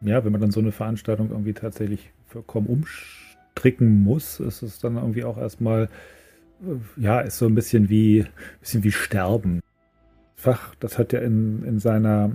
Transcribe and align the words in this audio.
ja, 0.00 0.24
wenn 0.24 0.32
man 0.32 0.40
dann 0.40 0.50
so 0.50 0.60
eine 0.60 0.72
Veranstaltung 0.72 1.30
irgendwie 1.30 1.52
tatsächlich 1.52 2.10
vollkommen 2.26 2.66
umstricken 2.66 4.02
muss, 4.02 4.40
ist 4.40 4.62
es 4.62 4.78
dann 4.78 4.96
irgendwie 4.96 5.24
auch 5.24 5.38
erstmal, 5.38 5.88
äh, 6.62 7.00
ja, 7.00 7.20
ist 7.20 7.38
so 7.38 7.46
ein 7.46 7.54
bisschen 7.54 7.88
wie, 7.88 8.24
bisschen 8.60 8.84
wie 8.84 8.92
Sterben. 8.92 9.60
Fach, 10.36 10.74
das 10.76 10.98
hat 10.98 11.12
ja 11.12 11.20
in, 11.20 11.64
in 11.64 11.78
seiner 11.80 12.30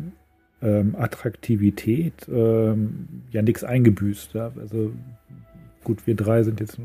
ähm, 0.62 0.96
Attraktivität 0.98 2.28
ähm, 2.28 3.08
ja 3.32 3.42
nichts 3.42 3.64
eingebüßt. 3.64 4.34
Ja? 4.34 4.52
Also 4.60 4.92
gut, 5.84 6.06
wir 6.06 6.16
drei 6.16 6.44
sind 6.44 6.60
jetzt 6.60 6.78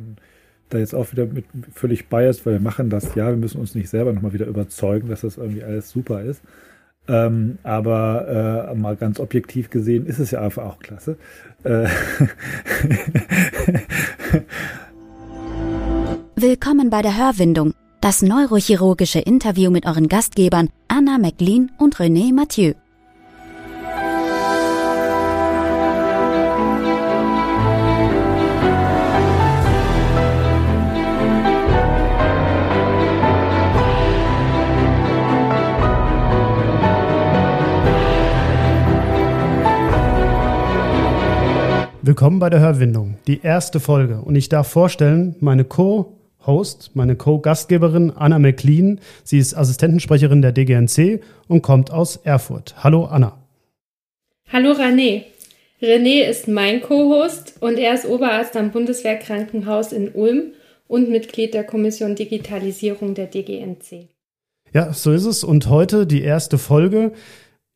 da 0.68 0.78
jetzt 0.78 0.94
auch 0.94 1.10
wieder 1.12 1.26
mit 1.26 1.46
völlig 1.72 2.08
biased, 2.08 2.44
weil 2.44 2.54
wir 2.54 2.60
machen 2.60 2.90
das 2.90 3.14
ja, 3.14 3.28
wir 3.28 3.36
müssen 3.36 3.60
uns 3.60 3.74
nicht 3.74 3.88
selber 3.88 4.12
nochmal 4.12 4.32
wieder 4.32 4.46
überzeugen, 4.46 5.08
dass 5.08 5.22
das 5.22 5.38
irgendwie 5.38 5.64
alles 5.64 5.90
super 5.90 6.22
ist. 6.22 6.42
Ähm, 7.08 7.58
aber 7.62 8.68
äh, 8.70 8.74
mal 8.74 8.96
ganz 8.96 9.18
objektiv 9.18 9.70
gesehen 9.70 10.06
ist 10.06 10.18
es 10.18 10.30
ja 10.32 10.42
einfach 10.42 10.64
auch 10.64 10.78
klasse. 10.78 11.16
Äh 11.64 11.88
Willkommen 16.36 16.90
bei 16.90 17.02
der 17.02 17.16
Hörwindung, 17.16 17.74
das 18.00 18.22
neurochirurgische 18.22 19.18
Interview 19.18 19.70
mit 19.70 19.86
euren 19.86 20.08
Gastgebern 20.08 20.68
Anna 20.86 21.18
McLean 21.18 21.72
und 21.78 21.96
René 21.96 22.32
Mathieu. 22.32 22.74
Willkommen 42.08 42.38
bei 42.38 42.48
der 42.48 42.60
Hörwindung, 42.60 43.18
die 43.26 43.42
erste 43.42 43.80
Folge. 43.80 44.22
Und 44.22 44.34
ich 44.34 44.48
darf 44.48 44.66
vorstellen, 44.68 45.36
meine 45.40 45.64
Co-Host, 45.64 46.92
meine 46.94 47.16
Co-Gastgeberin 47.16 48.12
Anna 48.12 48.38
McLean. 48.38 48.98
Sie 49.24 49.36
ist 49.36 49.52
Assistentensprecherin 49.52 50.40
der 50.40 50.52
DGNC 50.52 51.20
und 51.48 51.60
kommt 51.60 51.90
aus 51.90 52.16
Erfurt. 52.16 52.82
Hallo 52.82 53.04
Anna. 53.04 53.36
Hallo 54.50 54.70
René. 54.70 55.24
René 55.82 56.26
ist 56.26 56.48
mein 56.48 56.80
Co-Host 56.80 57.56
und 57.60 57.78
er 57.78 57.92
ist 57.92 58.06
Oberarzt 58.06 58.56
am 58.56 58.70
Bundeswehrkrankenhaus 58.70 59.92
in 59.92 60.08
Ulm 60.08 60.52
und 60.86 61.10
Mitglied 61.10 61.52
der 61.52 61.64
Kommission 61.64 62.14
Digitalisierung 62.14 63.12
der 63.12 63.26
DGNC. 63.26 64.08
Ja, 64.72 64.94
so 64.94 65.12
ist 65.12 65.26
es. 65.26 65.44
Und 65.44 65.68
heute 65.68 66.06
die 66.06 66.22
erste 66.22 66.56
Folge. 66.56 67.12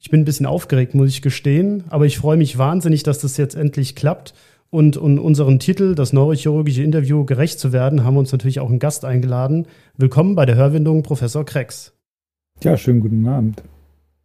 Ich 0.05 0.11
bin 0.11 0.23
ein 0.23 0.25
bisschen 0.25 0.47
aufgeregt, 0.47 0.97
muss 0.97 1.11
ich 1.11 1.23
gestehen, 1.23 1.85
aber 1.89 2.07
ich 2.07 2.19
freue 2.19 2.37
mich 2.37 2.59
wahnsinnig, 2.59 3.05
dass 3.05 3.21
das 3.21 3.37
jetzt 3.37 3.55
endlich 3.55 3.95
klappt. 3.95 4.35
Und 4.69 4.97
um 4.97 5.17
unseren 5.21 5.61
Titel, 5.61 5.95
das 5.95 6.13
neurochirurgische 6.13 6.83
Interview, 6.83 7.25
gerecht 7.25 7.61
zu 7.61 7.73
werden, 7.73 8.03
haben 8.03 8.15
wir 8.15 8.19
uns 8.19 8.33
natürlich 8.33 8.59
auch 8.59 8.69
einen 8.69 8.81
Gast 8.81 9.05
eingeladen. 9.05 9.69
Willkommen 9.97 10.35
bei 10.35 10.45
der 10.45 10.57
Hörwindung, 10.57 11.05
Professor 11.05 11.45
Krex. 11.45 11.93
Ja, 12.65 12.77
schönen 12.77 12.99
guten 12.99 13.29
Abend. 13.29 13.63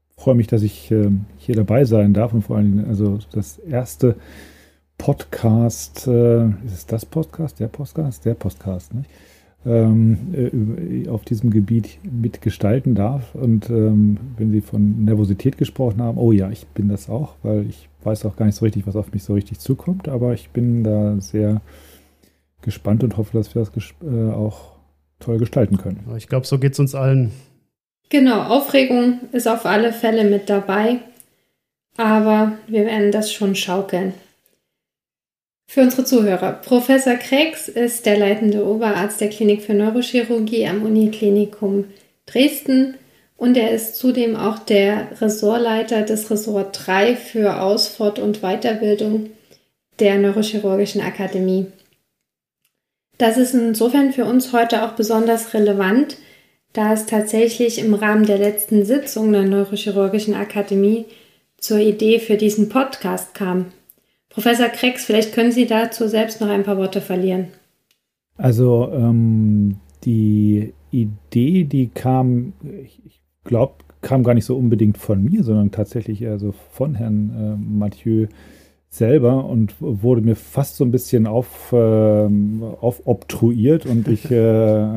Ich 0.09 0.23
freue 0.23 0.33
mich, 0.33 0.47
dass 0.47 0.63
ich 0.63 0.89
äh, 0.89 1.11
hier 1.37 1.53
dabei 1.53 1.85
sein 1.85 2.11
darf 2.11 2.33
und 2.33 2.41
vor 2.41 2.57
allem 2.57 2.83
also 2.89 3.19
das 3.31 3.59
erste 3.59 4.15
Podcast, 4.97 6.07
äh, 6.07 6.47
ist 6.65 6.73
es 6.73 6.85
das 6.87 7.05
Podcast, 7.05 7.59
der 7.59 7.67
Podcast, 7.67 8.25
der 8.25 8.33
Podcast, 8.33 8.95
nicht? 8.95 9.11
Ähm, 9.67 11.03
äh, 11.05 11.09
auf 11.09 11.25
diesem 11.25 11.49
Gebiet 11.49 11.99
mitgestalten 12.03 12.95
darf. 12.95 13.35
Und 13.35 13.69
ähm, 13.69 14.17
wenn 14.37 14.51
Sie 14.51 14.61
von 14.61 15.03
Nervosität 15.03 15.57
gesprochen 15.57 16.01
haben, 16.01 16.17
oh 16.17 16.31
ja, 16.31 16.49
ich 16.49 16.65
bin 16.67 16.87
das 16.87 17.09
auch, 17.09 17.35
weil 17.43 17.65
ich 17.67 17.89
weiß 18.03 18.25
auch 18.25 18.35
gar 18.37 18.45
nicht 18.45 18.55
so 18.55 18.65
richtig, 18.65 18.87
was 18.87 18.95
auf 18.95 19.11
mich 19.11 19.23
so 19.23 19.33
richtig 19.33 19.59
zukommt, 19.59 20.07
aber 20.07 20.33
ich 20.33 20.49
bin 20.49 20.83
da 20.83 21.19
sehr 21.19 21.61
gespannt 22.61 23.03
und 23.03 23.17
hoffe, 23.17 23.37
dass 23.37 23.53
wir 23.53 23.63
das 23.63 23.71
äh, 24.01 24.31
auch 24.31 24.77
toll 25.19 25.37
gestalten 25.37 25.77
können. 25.77 25.99
Ich 26.17 26.27
glaube, 26.27 26.45
so 26.45 26.59
geht 26.59 26.73
es 26.73 26.79
uns 26.79 26.95
allen. 26.95 27.31
Genau, 28.09 28.43
Aufregung 28.43 29.19
ist 29.33 29.47
auf 29.47 29.65
alle 29.65 29.91
Fälle 29.91 30.23
mit 30.23 30.49
dabei, 30.49 30.99
aber 31.97 32.53
wir 32.67 32.85
werden 32.85 33.11
das 33.11 33.33
schon 33.33 33.55
schaukeln. 33.55 34.13
Für 35.69 35.81
unsere 35.81 36.05
Zuhörer. 36.05 36.53
Professor 36.53 37.15
Krex 37.15 37.67
ist 37.67 38.05
der 38.05 38.17
leitende 38.17 38.65
Oberarzt 38.65 39.19
der 39.19 39.29
Klinik 39.29 39.61
für 39.61 39.73
Neurochirurgie 39.73 40.65
am 40.65 40.83
Uniklinikum 40.83 41.85
Dresden 42.25 42.95
und 43.35 43.57
er 43.57 43.71
ist 43.71 43.97
zudem 43.97 44.35
auch 44.35 44.59
der 44.59 45.21
Ressortleiter 45.21 46.03
des 46.03 46.31
Ressort 46.31 46.87
3 46.87 47.15
für 47.15 47.61
Ausfort- 47.61 48.17
und 48.17 48.41
Weiterbildung 48.41 49.29
der 49.99 50.17
Neurochirurgischen 50.17 51.01
Akademie. 51.01 51.67
Das 53.17 53.37
ist 53.37 53.53
insofern 53.53 54.13
für 54.13 54.25
uns 54.25 54.53
heute 54.53 54.83
auch 54.83 54.93
besonders 54.93 55.53
relevant, 55.53 56.17
da 56.73 56.93
es 56.93 57.07
tatsächlich 57.07 57.79
im 57.79 57.93
Rahmen 57.93 58.25
der 58.25 58.37
letzten 58.37 58.85
Sitzung 58.85 59.31
der 59.33 59.43
Neurochirurgischen 59.43 60.33
Akademie 60.33 61.05
zur 61.57 61.79
Idee 61.79 62.19
für 62.19 62.37
diesen 62.37 62.69
Podcast 62.69 63.33
kam. 63.33 63.73
Professor 64.29 64.67
Krex, 64.67 65.05
vielleicht 65.05 65.33
können 65.33 65.51
Sie 65.51 65.65
dazu 65.65 66.07
selbst 66.07 66.41
noch 66.41 66.49
ein 66.49 66.63
paar 66.63 66.77
Worte 66.77 67.01
verlieren. 67.01 67.47
Also 68.37 68.91
ähm, 68.93 69.77
die 70.03 70.73
Idee, 70.91 71.63
die 71.63 71.87
kam, 71.87 72.53
ich 72.83 73.21
glaube, 73.43 73.73
kam 74.01 74.23
gar 74.23 74.33
nicht 74.33 74.45
so 74.45 74.55
unbedingt 74.55 74.97
von 74.97 75.23
mir, 75.23 75.43
sondern 75.43 75.71
tatsächlich 75.71 76.27
also 76.27 76.53
von 76.71 76.95
Herrn 76.95 77.31
äh, 77.35 77.77
Mathieu 77.79 78.27
selber 78.89 79.45
und 79.45 79.75
wurde 79.79 80.21
mir 80.21 80.35
fast 80.35 80.77
so 80.77 80.85
ein 80.85 80.91
bisschen 80.91 81.27
auf, 81.27 81.71
äh, 81.73 82.29
aufobtruiert 82.81 83.85
und 83.85 84.07
ich 84.07 84.31
äh, 84.31 84.87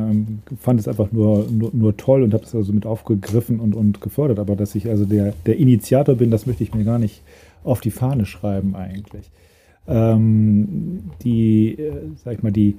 fand 0.59 0.79
es 0.79 0.87
einfach 0.87 1.11
nur, 1.11 1.45
nur, 1.51 1.71
nur 1.73 1.97
toll 1.97 2.23
und 2.23 2.33
habe 2.33 2.43
es 2.43 2.55
also 2.55 2.71
mit 2.73 2.85
aufgegriffen 2.85 3.59
und, 3.59 3.75
und 3.75 4.01
gefördert. 4.01 4.39
Aber 4.39 4.55
dass 4.55 4.75
ich 4.75 4.89
also 4.89 5.05
der, 5.05 5.33
der 5.45 5.57
Initiator 5.57 6.15
bin, 6.15 6.31
das 6.31 6.45
möchte 6.45 6.63
ich 6.63 6.73
mir 6.73 6.83
gar 6.85 6.99
nicht 6.99 7.21
auf 7.63 7.81
die 7.81 7.91
Fahne 7.91 8.25
schreiben 8.25 8.75
eigentlich. 8.75 9.31
Ähm, 9.87 11.11
die, 11.23 11.73
äh, 11.79 12.09
sag 12.15 12.35
ich 12.35 12.43
mal, 12.43 12.51
die, 12.51 12.77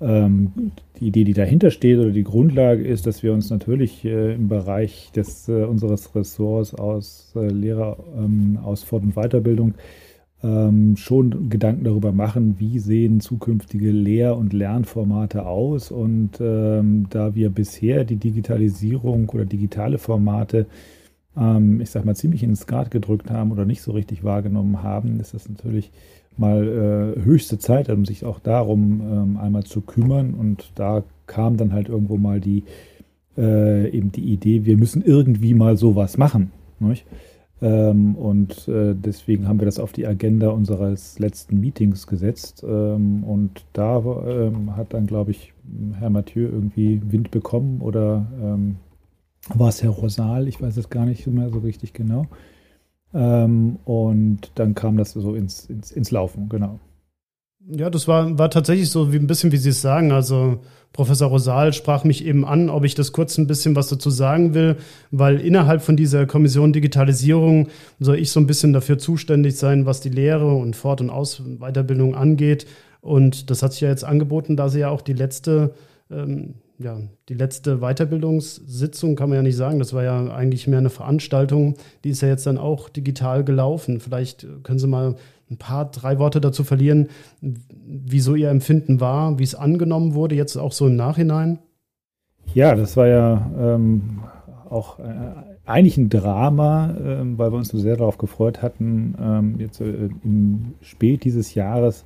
ähm, 0.00 0.72
die 0.98 1.08
Idee, 1.08 1.24
die 1.24 1.34
dahinter 1.34 1.70
steht 1.70 1.98
oder 1.98 2.10
die 2.10 2.24
Grundlage 2.24 2.82
ist, 2.82 3.06
dass 3.06 3.22
wir 3.22 3.32
uns 3.32 3.50
natürlich 3.50 4.04
äh, 4.04 4.34
im 4.34 4.48
Bereich 4.48 5.10
des, 5.14 5.48
äh, 5.48 5.64
unseres 5.64 6.14
Ressorts 6.14 6.74
aus 6.74 7.32
äh, 7.36 7.48
Lehrer, 7.48 7.98
ähm, 8.16 8.58
aus 8.62 8.82
Fort- 8.82 9.02
und 9.02 9.14
Weiterbildung 9.14 9.74
ähm, 10.42 10.96
schon 10.96 11.50
Gedanken 11.50 11.84
darüber 11.84 12.12
machen, 12.12 12.56
wie 12.58 12.78
sehen 12.78 13.20
zukünftige 13.20 13.90
Lehr- 13.90 14.36
und 14.36 14.52
Lernformate 14.52 15.44
aus. 15.44 15.90
Und 15.90 16.40
ähm, 16.40 17.06
da 17.10 17.34
wir 17.34 17.50
bisher 17.50 18.04
die 18.04 18.16
Digitalisierung 18.16 19.28
oder 19.28 19.44
digitale 19.44 19.98
Formate 19.98 20.66
ähm, 21.36 21.80
ich 21.80 21.90
sag 21.90 22.04
mal, 22.04 22.16
ziemlich 22.16 22.42
ins 22.42 22.60
Skat 22.60 22.90
gedrückt 22.90 23.30
haben 23.30 23.52
oder 23.52 23.64
nicht 23.64 23.82
so 23.82 23.92
richtig 23.92 24.24
wahrgenommen 24.24 24.82
haben, 24.82 25.20
ist 25.20 25.34
das 25.34 25.48
natürlich 25.48 25.90
mal 26.36 27.16
äh, 27.18 27.22
höchste 27.22 27.58
Zeit, 27.58 27.90
um 27.90 28.04
sich 28.04 28.24
auch 28.24 28.40
darum 28.40 29.00
ähm, 29.00 29.36
einmal 29.36 29.64
zu 29.64 29.80
kümmern. 29.80 30.34
Und 30.34 30.72
da 30.74 31.02
kam 31.26 31.56
dann 31.56 31.72
halt 31.72 31.88
irgendwo 31.88 32.16
mal 32.16 32.40
die, 32.40 32.64
äh, 33.36 33.88
eben 33.90 34.10
die 34.12 34.32
Idee, 34.32 34.64
wir 34.64 34.76
müssen 34.76 35.02
irgendwie 35.02 35.54
mal 35.54 35.76
sowas 35.76 36.16
machen. 36.16 36.52
Ähm, 37.62 38.14
und 38.16 38.68
äh, 38.68 38.94
deswegen 38.94 39.46
haben 39.46 39.60
wir 39.60 39.66
das 39.66 39.78
auf 39.78 39.92
die 39.92 40.06
Agenda 40.06 40.48
unseres 40.48 41.18
letzten 41.18 41.60
Meetings 41.60 42.06
gesetzt. 42.06 42.64
Ähm, 42.66 43.22
und 43.24 43.66
da 43.74 43.98
ähm, 43.98 44.76
hat 44.76 44.94
dann, 44.94 45.06
glaube 45.06 45.32
ich, 45.32 45.52
Herr 45.98 46.10
Mathieu 46.10 46.48
irgendwie 46.48 47.00
Wind 47.10 47.30
bekommen 47.30 47.80
oder 47.80 48.26
ähm, 48.42 48.76
war 49.48 49.68
es 49.68 49.82
Herr 49.82 49.90
Rosal, 49.90 50.48
ich 50.48 50.60
weiß 50.60 50.76
es 50.76 50.90
gar 50.90 51.06
nicht 51.06 51.26
mehr 51.26 51.50
so 51.50 51.58
richtig 51.58 51.92
genau. 51.92 52.26
Ähm, 53.12 53.78
und 53.84 54.52
dann 54.54 54.74
kam 54.74 54.96
das 54.96 55.12
so 55.12 55.34
ins, 55.34 55.66
ins, 55.66 55.90
ins 55.90 56.10
Laufen, 56.10 56.48
genau. 56.48 56.78
Ja, 57.68 57.90
das 57.90 58.08
war, 58.08 58.38
war 58.38 58.50
tatsächlich 58.50 58.90
so 58.90 59.12
wie 59.12 59.16
ein 59.16 59.26
bisschen, 59.26 59.52
wie 59.52 59.56
Sie 59.56 59.70
es 59.70 59.82
sagen. 59.82 60.12
Also 60.12 60.60
Professor 60.92 61.28
Rosal 61.28 61.72
sprach 61.72 62.04
mich 62.04 62.24
eben 62.24 62.44
an, 62.44 62.70
ob 62.70 62.84
ich 62.84 62.94
das 62.94 63.12
kurz 63.12 63.36
ein 63.38 63.46
bisschen 63.46 63.76
was 63.76 63.88
dazu 63.88 64.10
sagen 64.10 64.54
will, 64.54 64.76
weil 65.10 65.40
innerhalb 65.40 65.82
von 65.82 65.96
dieser 65.96 66.26
Kommission 66.26 66.72
Digitalisierung 66.72 67.68
soll 67.98 68.18
ich 68.18 68.30
so 68.30 68.40
ein 68.40 68.46
bisschen 68.46 68.72
dafür 68.72 68.98
zuständig 68.98 69.56
sein, 69.56 69.86
was 69.86 70.00
die 70.00 70.08
Lehre 70.08 70.54
und 70.54 70.74
Fort- 70.74 71.00
und 71.00 71.10
Aus 71.10 71.42
Weiterbildung 71.58 72.14
angeht. 72.14 72.66
Und 73.02 73.50
das 73.50 73.62
hat 73.62 73.72
sich 73.72 73.82
ja 73.82 73.88
jetzt 73.88 74.04
angeboten, 74.04 74.56
da 74.56 74.68
Sie 74.68 74.80
ja 74.80 74.88
auch 74.88 75.02
die 75.02 75.12
letzte 75.12 75.74
ähm, 76.10 76.54
ja, 76.80 76.98
die 77.28 77.34
letzte 77.34 77.78
Weiterbildungssitzung 77.78 79.14
kann 79.14 79.28
man 79.28 79.36
ja 79.36 79.42
nicht 79.42 79.56
sagen. 79.56 79.78
Das 79.78 79.92
war 79.92 80.02
ja 80.02 80.32
eigentlich 80.32 80.66
mehr 80.66 80.78
eine 80.78 80.88
Veranstaltung. 80.88 81.74
Die 82.04 82.10
ist 82.10 82.22
ja 82.22 82.28
jetzt 82.28 82.46
dann 82.46 82.56
auch 82.56 82.88
digital 82.88 83.44
gelaufen. 83.44 84.00
Vielleicht 84.00 84.46
können 84.62 84.78
Sie 84.78 84.86
mal 84.86 85.16
ein 85.50 85.58
paar, 85.58 85.90
drei 85.90 86.18
Worte 86.18 86.40
dazu 86.40 86.64
verlieren, 86.64 87.08
wieso 87.42 88.34
Ihr 88.34 88.48
Empfinden 88.48 88.98
war, 88.98 89.38
wie 89.38 89.42
es 89.42 89.54
angenommen 89.54 90.14
wurde, 90.14 90.36
jetzt 90.36 90.56
auch 90.56 90.72
so 90.72 90.86
im 90.86 90.96
Nachhinein. 90.96 91.58
Ja, 92.54 92.74
das 92.74 92.96
war 92.96 93.08
ja 93.08 93.50
ähm, 93.58 94.20
auch 94.70 94.98
äh, 95.00 95.04
eigentlich 95.66 95.98
ein 95.98 96.08
Drama, 96.08 96.92
äh, 96.92 97.38
weil 97.38 97.52
wir 97.52 97.58
uns 97.58 97.68
so 97.68 97.78
sehr 97.78 97.96
darauf 97.96 98.16
gefreut 98.16 98.62
hatten, 98.62 99.14
ähm, 99.20 99.56
jetzt 99.58 99.80
äh, 99.82 100.08
im 100.24 100.74
Spät 100.80 101.24
dieses 101.24 101.54
Jahres 101.54 102.04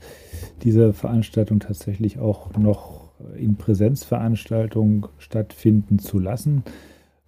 diese 0.63 0.93
Veranstaltung 0.93 1.61
tatsächlich 1.61 2.19
auch 2.19 2.57
noch 2.57 3.04
in 3.39 3.57
Präsenzveranstaltung 3.57 5.09
stattfinden 5.19 5.99
zu 5.99 6.19
lassen. 6.19 6.63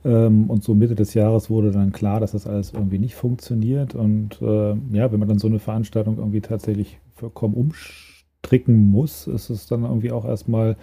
Ähm, 0.04 0.48
und 0.48 0.62
so 0.62 0.74
Mitte 0.74 0.94
des 0.94 1.14
Jahres 1.14 1.50
wurde 1.50 1.70
dann 1.70 1.92
klar, 1.92 2.20
dass 2.20 2.32
das 2.32 2.46
alles 2.46 2.72
irgendwie 2.72 2.98
nicht 2.98 3.14
funktioniert. 3.14 3.94
Und 3.94 4.40
äh, 4.40 4.74
ja, 4.92 5.10
wenn 5.12 5.18
man 5.18 5.28
dann 5.28 5.38
so 5.38 5.48
eine 5.48 5.58
Veranstaltung 5.58 6.18
irgendwie 6.18 6.40
tatsächlich 6.40 6.98
vollkommen 7.14 7.54
umstricken 7.54 8.90
muss, 8.90 9.26
ist 9.26 9.50
es 9.50 9.66
dann 9.66 9.82
irgendwie 9.84 10.12
auch 10.12 10.24
erstmal 10.24 10.76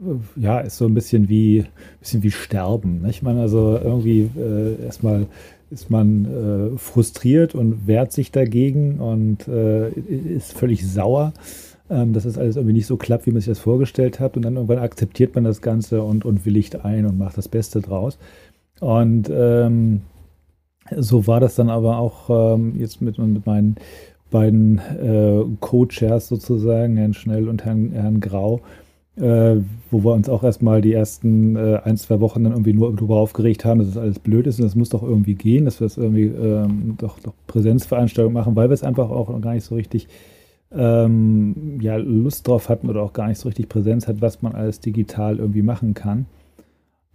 äh, 0.00 0.40
ja, 0.40 0.60
ist 0.60 0.78
so 0.78 0.86
ein 0.86 0.94
bisschen 0.94 1.28
wie, 1.28 1.64
bisschen 2.00 2.22
wie 2.22 2.30
Sterben. 2.30 3.02
Nicht? 3.02 3.16
Ich 3.16 3.22
meine, 3.22 3.40
also 3.40 3.78
irgendwie 3.82 4.30
äh, 4.36 4.82
erstmal 4.84 5.26
ist 5.70 5.90
man 5.90 6.24
äh, 6.74 6.78
frustriert 6.78 7.54
und 7.54 7.86
wehrt 7.86 8.12
sich 8.12 8.32
dagegen 8.32 9.00
und 9.00 9.46
äh, 9.48 9.90
ist 9.90 10.54
völlig 10.54 10.86
sauer, 10.90 11.34
ähm, 11.90 12.12
dass 12.12 12.24
das 12.24 12.38
alles 12.38 12.56
irgendwie 12.56 12.74
nicht 12.74 12.86
so 12.86 12.96
klappt, 12.96 13.26
wie 13.26 13.30
man 13.30 13.40
sich 13.40 13.50
das 13.50 13.58
vorgestellt 13.58 14.20
hat. 14.20 14.36
Und 14.36 14.44
dann 14.44 14.56
irgendwann 14.56 14.78
akzeptiert 14.78 15.34
man 15.34 15.44
das 15.44 15.62
Ganze 15.62 16.02
und, 16.02 16.24
und 16.24 16.44
willigt 16.46 16.84
ein 16.84 17.06
und 17.06 17.18
macht 17.18 17.38
das 17.38 17.48
Beste 17.48 17.80
draus. 17.80 18.18
Und 18.80 19.30
ähm, 19.32 20.02
so 20.96 21.26
war 21.26 21.40
das 21.40 21.54
dann 21.54 21.68
aber 21.68 21.98
auch 21.98 22.56
ähm, 22.56 22.74
jetzt 22.78 23.02
mit, 23.02 23.18
mit 23.18 23.46
meinen 23.46 23.76
beiden 24.30 24.78
äh, 24.78 25.42
Co-Chairs 25.60 26.28
sozusagen, 26.28 26.96
Herrn 26.96 27.14
Schnell 27.14 27.48
und 27.48 27.64
Herrn, 27.64 27.92
Herrn 27.92 28.20
Grau 28.20 28.60
äh, 29.20 29.56
wo 29.90 30.04
wir 30.04 30.12
uns 30.12 30.28
auch 30.28 30.44
erstmal 30.44 30.80
die 30.80 30.92
ersten 30.92 31.56
äh, 31.56 31.80
ein, 31.84 31.96
zwei 31.96 32.20
Wochen 32.20 32.44
dann 32.44 32.52
irgendwie 32.52 32.72
nur 32.72 32.94
darüber 32.94 33.16
aufgeregt 33.16 33.64
haben, 33.64 33.78
dass 33.78 33.88
es 33.88 33.94
das 33.94 34.02
alles 34.02 34.18
blöd 34.18 34.46
ist 34.46 34.58
und 34.58 34.64
das 34.64 34.76
muss 34.76 34.90
doch 34.90 35.02
irgendwie 35.02 35.34
gehen, 35.34 35.64
dass 35.64 35.80
wir 35.80 35.86
das 35.86 35.96
irgendwie 35.96 36.26
ähm, 36.26 36.94
doch, 36.98 37.18
doch 37.20 37.34
Präsenzveranstaltungen 37.46 38.34
machen, 38.34 38.56
weil 38.56 38.68
wir 38.68 38.74
es 38.74 38.84
einfach 38.84 39.10
auch 39.10 39.28
noch 39.28 39.40
gar 39.40 39.54
nicht 39.54 39.64
so 39.64 39.74
richtig 39.74 40.08
ähm, 40.72 41.78
ja, 41.80 41.96
Lust 41.96 42.46
drauf 42.46 42.68
hatten 42.68 42.88
oder 42.88 43.02
auch 43.02 43.12
gar 43.12 43.28
nicht 43.28 43.38
so 43.38 43.48
richtig 43.48 43.68
Präsenz 43.68 44.06
hat, 44.06 44.20
was 44.20 44.42
man 44.42 44.54
alles 44.54 44.80
digital 44.80 45.38
irgendwie 45.38 45.62
machen 45.62 45.94
kann. 45.94 46.26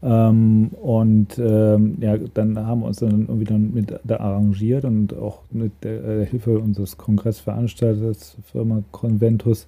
Ähm, 0.02 0.72
und 0.82 1.40
ähm, 1.40 1.98
ja, 2.02 2.18
dann 2.18 2.60
haben 2.60 2.82
wir 2.82 2.88
uns 2.88 2.98
dann 2.98 3.22
irgendwie 3.22 3.46
dann 3.46 3.74
mit 3.74 3.98
da 4.04 4.18
arrangiert 4.18 4.84
und 4.84 5.16
auch 5.16 5.44
mit 5.52 5.72
der, 5.84 6.02
der 6.02 6.26
Hilfe 6.26 6.60
unseres 6.60 6.98
Kongressveranstalters, 6.98 8.38
Firma 8.52 8.84
Conventus, 8.92 9.66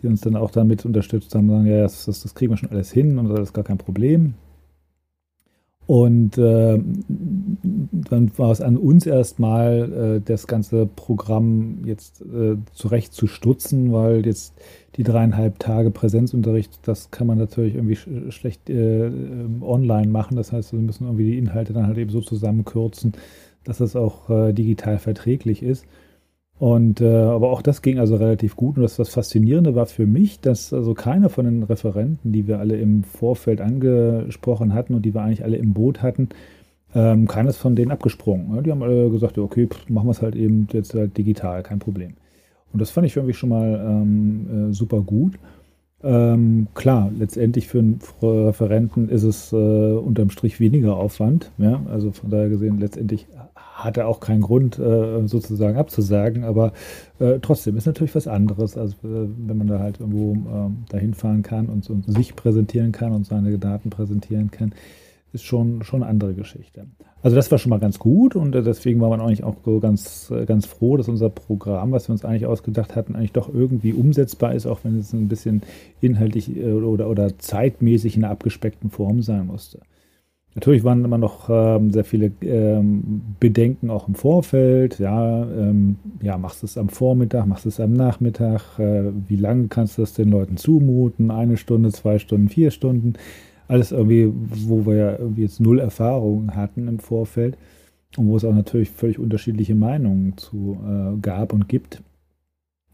die 0.00 0.06
uns 0.06 0.20
dann 0.20 0.36
auch 0.36 0.52
damit 0.52 0.84
unterstützt 0.84 1.34
haben, 1.34 1.48
sagen, 1.48 1.66
ja, 1.66 1.82
das, 1.82 2.04
das, 2.04 2.22
das 2.22 2.34
kriegen 2.34 2.52
wir 2.52 2.56
schon 2.56 2.70
alles 2.70 2.92
hin 2.92 3.18
und 3.18 3.28
das 3.30 3.40
ist 3.40 3.52
gar 3.52 3.64
kein 3.64 3.78
Problem. 3.78 4.34
Und 5.86 6.38
äh, 6.38 6.78
dann 7.58 8.30
war 8.38 8.50
es 8.50 8.62
an 8.62 8.78
uns 8.78 9.04
erstmal, 9.04 10.16
äh, 10.16 10.20
das 10.24 10.46
ganze 10.46 10.86
Programm 10.86 11.84
jetzt 11.84 12.22
äh, 12.22 12.56
zurecht 12.72 13.12
zu 13.12 13.26
stutzen, 13.26 13.92
weil 13.92 14.24
jetzt 14.24 14.54
die 14.96 15.02
dreieinhalb 15.02 15.58
Tage 15.58 15.90
Präsenzunterricht, 15.90 16.78
das 16.82 17.10
kann 17.10 17.26
man 17.26 17.36
natürlich 17.36 17.74
irgendwie 17.74 17.96
sch 17.96 18.08
schlecht 18.30 18.70
äh, 18.70 19.06
ähm, 19.06 19.62
online 19.62 20.08
machen. 20.08 20.36
Das 20.36 20.52
heißt, 20.52 20.72
wir 20.72 20.80
müssen 20.80 21.04
irgendwie 21.04 21.32
die 21.32 21.38
Inhalte 21.38 21.74
dann 21.74 21.86
halt 21.86 21.98
eben 21.98 22.10
so 22.10 22.22
zusammenkürzen, 22.22 23.12
dass 23.64 23.78
das 23.78 23.94
auch 23.94 24.30
äh, 24.30 24.52
digital 24.54 24.98
verträglich 24.98 25.62
ist. 25.62 25.84
Und 26.58 27.00
äh, 27.00 27.06
aber 27.06 27.50
auch 27.50 27.62
das 27.62 27.82
ging 27.82 27.98
also 27.98 28.16
relativ 28.16 28.56
gut. 28.56 28.76
Und 28.76 28.82
das, 28.82 28.96
das 28.96 29.08
Faszinierende 29.08 29.74
war 29.74 29.86
für 29.86 30.06
mich, 30.06 30.40
dass 30.40 30.72
also 30.72 30.94
keiner 30.94 31.28
von 31.28 31.44
den 31.46 31.62
Referenten, 31.64 32.32
die 32.32 32.46
wir 32.46 32.60
alle 32.60 32.76
im 32.76 33.02
Vorfeld 33.02 33.60
angesprochen 33.60 34.72
hatten 34.72 34.94
und 34.94 35.02
die 35.04 35.14
wir 35.14 35.22
eigentlich 35.22 35.44
alle 35.44 35.56
im 35.56 35.74
Boot 35.74 36.02
hatten, 36.02 36.28
ähm, 36.94 37.26
keines 37.26 37.56
von 37.56 37.74
denen 37.74 37.90
abgesprungen. 37.90 38.62
Die 38.62 38.70
haben 38.70 38.82
alle 38.82 39.10
gesagt, 39.10 39.36
okay, 39.36 39.66
pff, 39.66 39.88
machen 39.88 40.06
wir 40.06 40.12
es 40.12 40.22
halt 40.22 40.36
eben 40.36 40.68
jetzt 40.72 40.94
halt 40.94 41.16
digital, 41.18 41.62
kein 41.62 41.80
Problem. 41.80 42.14
Und 42.72 42.80
das 42.80 42.90
fand 42.90 43.06
ich 43.06 43.16
irgendwie 43.16 43.34
schon 43.34 43.50
mal 43.50 43.84
ähm, 43.86 44.70
äh, 44.70 44.72
super 44.72 45.00
gut. 45.00 45.34
Ähm, 46.04 46.68
klar, 46.74 47.10
letztendlich 47.18 47.66
für 47.66 47.78
einen 47.78 47.98
Referenten 48.22 49.08
ist 49.08 49.22
es 49.22 49.52
äh, 49.52 49.56
unterm 49.56 50.30
Strich 50.30 50.60
weniger 50.60 50.96
Aufwand. 50.96 51.50
Ja? 51.58 51.80
Also 51.90 52.12
von 52.12 52.30
daher 52.30 52.48
gesehen, 52.48 52.78
letztendlich 52.78 53.26
hat 53.74 53.96
er 53.96 54.06
auch 54.06 54.20
keinen 54.20 54.40
Grund, 54.40 54.78
äh, 54.78 55.26
sozusagen 55.26 55.76
abzusagen, 55.76 56.44
aber 56.44 56.72
äh, 57.18 57.40
trotzdem 57.42 57.76
ist 57.76 57.86
natürlich 57.86 58.14
was 58.14 58.28
anderes, 58.28 58.78
als 58.78 58.92
äh, 58.92 58.96
wenn 59.02 59.58
man 59.58 59.66
da 59.66 59.80
halt 59.80 59.98
irgendwo 59.98 60.32
ähm, 60.32 60.84
dahin 60.88 61.12
fahren 61.12 61.42
kann 61.42 61.66
und, 61.66 61.84
sich 62.06 62.36
präsentieren 62.36 62.92
kann 62.92 63.12
und 63.12 63.26
seine 63.26 63.58
Daten 63.58 63.90
präsentieren 63.90 64.50
kann, 64.50 64.72
ist 65.32 65.42
schon, 65.42 65.82
schon 65.82 66.02
eine 66.02 66.10
andere 66.10 66.34
Geschichte. 66.34 66.86
Also 67.20 67.34
das 67.34 67.50
war 67.50 67.58
schon 67.58 67.70
mal 67.70 67.80
ganz 67.80 67.98
gut 67.98 68.36
und 68.36 68.52
deswegen 68.52 69.00
war 69.00 69.08
man 69.08 69.20
eigentlich 69.20 69.42
auch 69.42 69.56
so 69.64 69.80
ganz, 69.80 70.32
ganz 70.46 70.66
froh, 70.66 70.96
dass 70.96 71.08
unser 71.08 71.30
Programm, 71.30 71.90
was 71.90 72.08
wir 72.08 72.12
uns 72.12 72.24
eigentlich 72.24 72.46
ausgedacht 72.46 72.94
hatten, 72.94 73.16
eigentlich 73.16 73.32
doch 73.32 73.52
irgendwie 73.52 73.92
umsetzbar 73.92 74.54
ist, 74.54 74.66
auch 74.66 74.80
wenn 74.84 75.00
es 75.00 75.12
ein 75.12 75.26
bisschen 75.26 75.62
inhaltlich 76.00 76.54
oder, 76.56 77.08
oder 77.08 77.36
zeitmäßig 77.38 78.16
in 78.16 78.24
einer 78.24 78.32
abgespeckten 78.32 78.90
Form 78.90 79.22
sein 79.22 79.46
musste. 79.46 79.80
Natürlich 80.54 80.84
waren 80.84 81.04
immer 81.04 81.18
noch 81.18 81.48
ähm, 81.50 81.90
sehr 81.90 82.04
viele 82.04 82.30
ähm, 82.42 83.22
Bedenken 83.40 83.90
auch 83.90 84.06
im 84.06 84.14
Vorfeld. 84.14 85.00
Ja, 85.00 85.42
ähm, 85.42 85.96
ja, 86.22 86.38
machst 86.38 86.62
du 86.62 86.66
es 86.66 86.78
am 86.78 86.88
Vormittag, 86.88 87.46
machst 87.46 87.64
du 87.64 87.70
es 87.70 87.80
am 87.80 87.92
Nachmittag? 87.92 88.78
Äh, 88.78 89.10
wie 89.26 89.36
lange 89.36 89.66
kannst 89.66 89.98
du 89.98 90.02
es 90.02 90.12
den 90.12 90.30
Leuten 90.30 90.56
zumuten? 90.56 91.32
Eine 91.32 91.56
Stunde, 91.56 91.90
zwei 91.90 92.20
Stunden, 92.20 92.48
vier 92.48 92.70
Stunden? 92.70 93.14
Alles 93.66 93.90
irgendwie, 93.90 94.32
wo 94.32 94.86
wir 94.86 94.94
ja 94.94 95.18
irgendwie 95.18 95.42
jetzt 95.42 95.60
null 95.60 95.80
Erfahrungen 95.80 96.54
hatten 96.54 96.86
im 96.86 97.00
Vorfeld 97.00 97.58
und 98.16 98.28
wo 98.28 98.36
es 98.36 98.44
auch 98.44 98.54
natürlich 98.54 98.90
völlig 98.90 99.18
unterschiedliche 99.18 99.74
Meinungen 99.74 100.36
zu 100.36 100.78
äh, 100.86 101.18
gab 101.20 101.52
und 101.52 101.68
gibt. 101.68 102.00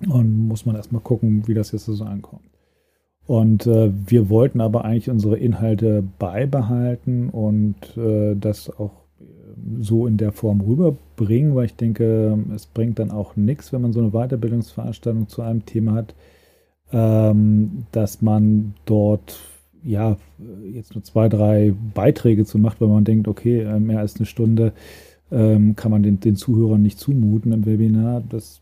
Und 0.08 0.48
muss 0.48 0.64
man 0.64 0.76
erstmal 0.76 1.02
gucken, 1.02 1.46
wie 1.46 1.52
das 1.52 1.72
jetzt 1.72 1.84
so 1.84 2.04
ankommt. 2.04 2.49
Und 3.30 3.64
äh, 3.68 3.92
wir 4.06 4.28
wollten 4.28 4.60
aber 4.60 4.84
eigentlich 4.84 5.08
unsere 5.08 5.36
Inhalte 5.38 6.02
beibehalten 6.18 7.28
und 7.28 7.76
äh, 7.96 8.34
das 8.34 8.68
auch 8.70 9.04
äh, 9.20 9.24
so 9.78 10.08
in 10.08 10.16
der 10.16 10.32
Form 10.32 10.60
rüberbringen, 10.60 11.54
weil 11.54 11.66
ich 11.66 11.76
denke, 11.76 12.36
es 12.52 12.66
bringt 12.66 12.98
dann 12.98 13.12
auch 13.12 13.36
nichts, 13.36 13.72
wenn 13.72 13.82
man 13.82 13.92
so 13.92 14.00
eine 14.00 14.10
Weiterbildungsveranstaltung 14.10 15.28
zu 15.28 15.42
einem 15.42 15.64
Thema 15.64 15.92
hat, 15.92 16.16
ähm, 16.90 17.84
dass 17.92 18.20
man 18.20 18.74
dort 18.84 19.38
ja 19.84 20.16
jetzt 20.68 20.96
nur 20.96 21.04
zwei, 21.04 21.28
drei 21.28 21.72
Beiträge 21.94 22.44
zu 22.44 22.58
macht, 22.58 22.80
weil 22.80 22.88
man 22.88 23.04
denkt, 23.04 23.28
okay, 23.28 23.60
äh, 23.60 23.78
mehr 23.78 24.00
als 24.00 24.16
eine 24.16 24.26
Stunde 24.26 24.72
ähm, 25.30 25.76
kann 25.76 25.92
man 25.92 26.02
den, 26.02 26.18
den 26.18 26.34
Zuhörern 26.34 26.82
nicht 26.82 26.98
zumuten 26.98 27.52
im 27.52 27.64
Webinar. 27.64 28.24
Das 28.28 28.60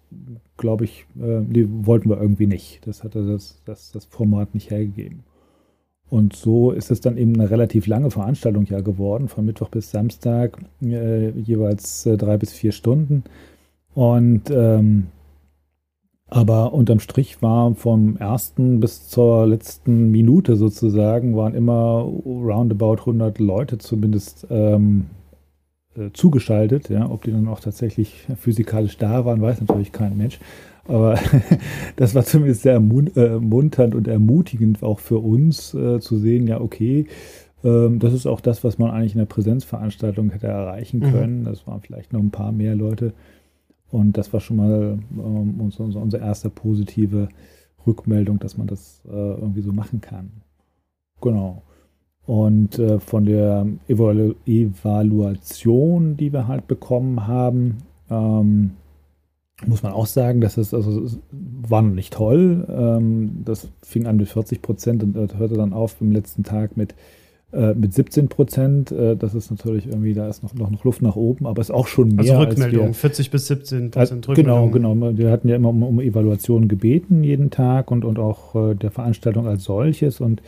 glaube 0.58 0.84
ich, 0.84 1.06
äh, 1.18 1.40
nee, 1.40 1.66
wollten 1.68 2.10
wir 2.10 2.20
irgendwie 2.20 2.46
nicht. 2.46 2.86
Das 2.86 3.02
hatte 3.02 3.26
das, 3.26 3.62
das, 3.64 3.90
das 3.92 4.04
Format 4.04 4.54
nicht 4.54 4.70
hergegeben. 4.70 5.24
Und 6.10 6.34
so 6.34 6.70
ist 6.70 6.90
es 6.90 7.00
dann 7.00 7.16
eben 7.16 7.34
eine 7.34 7.50
relativ 7.50 7.86
lange 7.86 8.10
Veranstaltung 8.10 8.64
ja 8.66 8.80
geworden, 8.80 9.28
von 9.28 9.44
Mittwoch 9.44 9.68
bis 9.68 9.90
Samstag, 9.90 10.58
äh, 10.82 11.30
jeweils 11.30 12.06
äh, 12.06 12.16
drei 12.16 12.36
bis 12.36 12.52
vier 12.52 12.72
Stunden. 12.72 13.24
Und 13.94 14.50
ähm, 14.50 15.08
aber 16.30 16.74
unterm 16.74 17.00
Strich 17.00 17.40
war 17.40 17.74
vom 17.74 18.16
ersten 18.18 18.80
bis 18.80 19.08
zur 19.08 19.46
letzten 19.46 20.10
Minute 20.10 20.56
sozusagen, 20.56 21.36
waren 21.36 21.54
immer 21.54 22.00
roundabout 22.02 22.98
100 23.00 23.38
Leute 23.38 23.78
zumindest 23.78 24.46
ähm, 24.50 25.06
äh, 25.98 26.12
zugeschaltet. 26.12 26.88
Ja, 26.88 27.10
ob 27.10 27.24
die 27.24 27.32
dann 27.32 27.48
auch 27.48 27.60
tatsächlich 27.60 28.26
physikalisch 28.36 28.96
da 28.98 29.24
waren, 29.24 29.40
weiß 29.40 29.60
natürlich 29.60 29.92
kein 29.92 30.16
Mensch. 30.16 30.38
Aber 30.86 31.18
das 31.96 32.14
war 32.14 32.24
zumindest 32.24 32.62
sehr 32.62 32.74
ermunternd 32.74 33.94
und 33.94 34.08
ermutigend 34.08 34.82
auch 34.82 35.00
für 35.00 35.18
uns 35.18 35.74
äh, 35.74 36.00
zu 36.00 36.16
sehen, 36.16 36.46
ja, 36.46 36.60
okay, 36.60 37.06
ähm, 37.64 37.98
das 37.98 38.12
ist 38.12 38.26
auch 38.26 38.40
das, 38.40 38.64
was 38.64 38.78
man 38.78 38.90
eigentlich 38.90 39.12
in 39.12 39.18
der 39.18 39.26
Präsenzveranstaltung 39.26 40.30
hätte 40.30 40.46
erreichen 40.46 41.00
mhm. 41.00 41.10
können. 41.12 41.40
Mhm. 41.40 41.44
Das 41.44 41.66
waren 41.66 41.80
vielleicht 41.80 42.12
noch 42.12 42.20
ein 42.20 42.30
paar 42.30 42.52
mehr 42.52 42.74
Leute. 42.74 43.12
Und 43.90 44.16
das 44.18 44.32
war 44.32 44.40
schon 44.40 44.58
mal 44.58 44.98
ähm, 45.12 45.60
unser, 45.60 45.84
unsere 45.84 46.22
erste 46.22 46.50
positive 46.50 47.28
Rückmeldung, 47.86 48.38
dass 48.38 48.58
man 48.58 48.66
das 48.66 49.02
äh, 49.06 49.10
irgendwie 49.10 49.62
so 49.62 49.72
machen 49.72 50.00
kann. 50.00 50.30
Genau. 51.20 51.62
Und 52.28 52.78
äh, 52.78 53.00
von 53.00 53.24
der 53.24 53.66
Evalu 53.88 54.34
Evaluation, 54.44 56.18
die 56.18 56.30
wir 56.30 56.46
halt 56.46 56.68
bekommen 56.68 57.26
haben, 57.26 57.78
ähm, 58.10 58.72
muss 59.66 59.82
man 59.82 59.92
auch 59.92 60.04
sagen, 60.04 60.42
dass 60.42 60.58
es 60.58 60.74
also 60.74 61.06
war 61.32 61.80
noch 61.80 61.94
nicht 61.94 62.12
toll. 62.12 62.66
Ähm, 62.68 63.38
das 63.46 63.68
fing 63.82 64.06
an 64.06 64.18
mit 64.18 64.28
40 64.28 64.60
Prozent 64.60 65.02
und 65.02 65.38
hörte 65.38 65.54
dann 65.54 65.72
auf 65.72 65.96
im 66.02 66.12
letzten 66.12 66.42
Tag 66.42 66.76
mit, 66.76 66.94
äh, 67.50 67.72
mit 67.72 67.94
17 67.94 68.28
Prozent. 68.28 68.92
Äh, 68.92 69.16
das 69.16 69.34
ist 69.34 69.50
natürlich 69.50 69.86
irgendwie, 69.86 70.12
da 70.12 70.28
ist 70.28 70.42
noch, 70.42 70.52
noch, 70.52 70.70
noch 70.70 70.84
Luft 70.84 71.00
nach 71.00 71.16
oben, 71.16 71.46
aber 71.46 71.62
es 71.62 71.70
ist 71.70 71.74
auch 71.74 71.86
schon 71.86 72.08
mehr. 72.08 72.18
Also 72.18 72.36
Rückmeldung, 72.40 72.88
wir, 72.88 72.92
40 72.92 73.30
bis 73.30 73.46
17 73.46 73.90
Prozent 73.90 74.26
äh, 74.26 74.28
Rückmeldung. 74.32 74.70
Genau, 74.70 74.94
genau. 74.96 75.16
Wir 75.16 75.30
hatten 75.30 75.48
ja 75.48 75.56
immer 75.56 75.70
um, 75.70 75.82
um 75.82 75.98
Evaluationen 75.98 76.68
gebeten 76.68 77.24
jeden 77.24 77.48
Tag 77.48 77.90
und, 77.90 78.04
und 78.04 78.18
auch 78.18 78.54
äh, 78.54 78.74
der 78.74 78.90
Veranstaltung 78.90 79.46
als 79.46 79.64
solches 79.64 80.20
und 80.20 80.42
äh, 80.42 80.44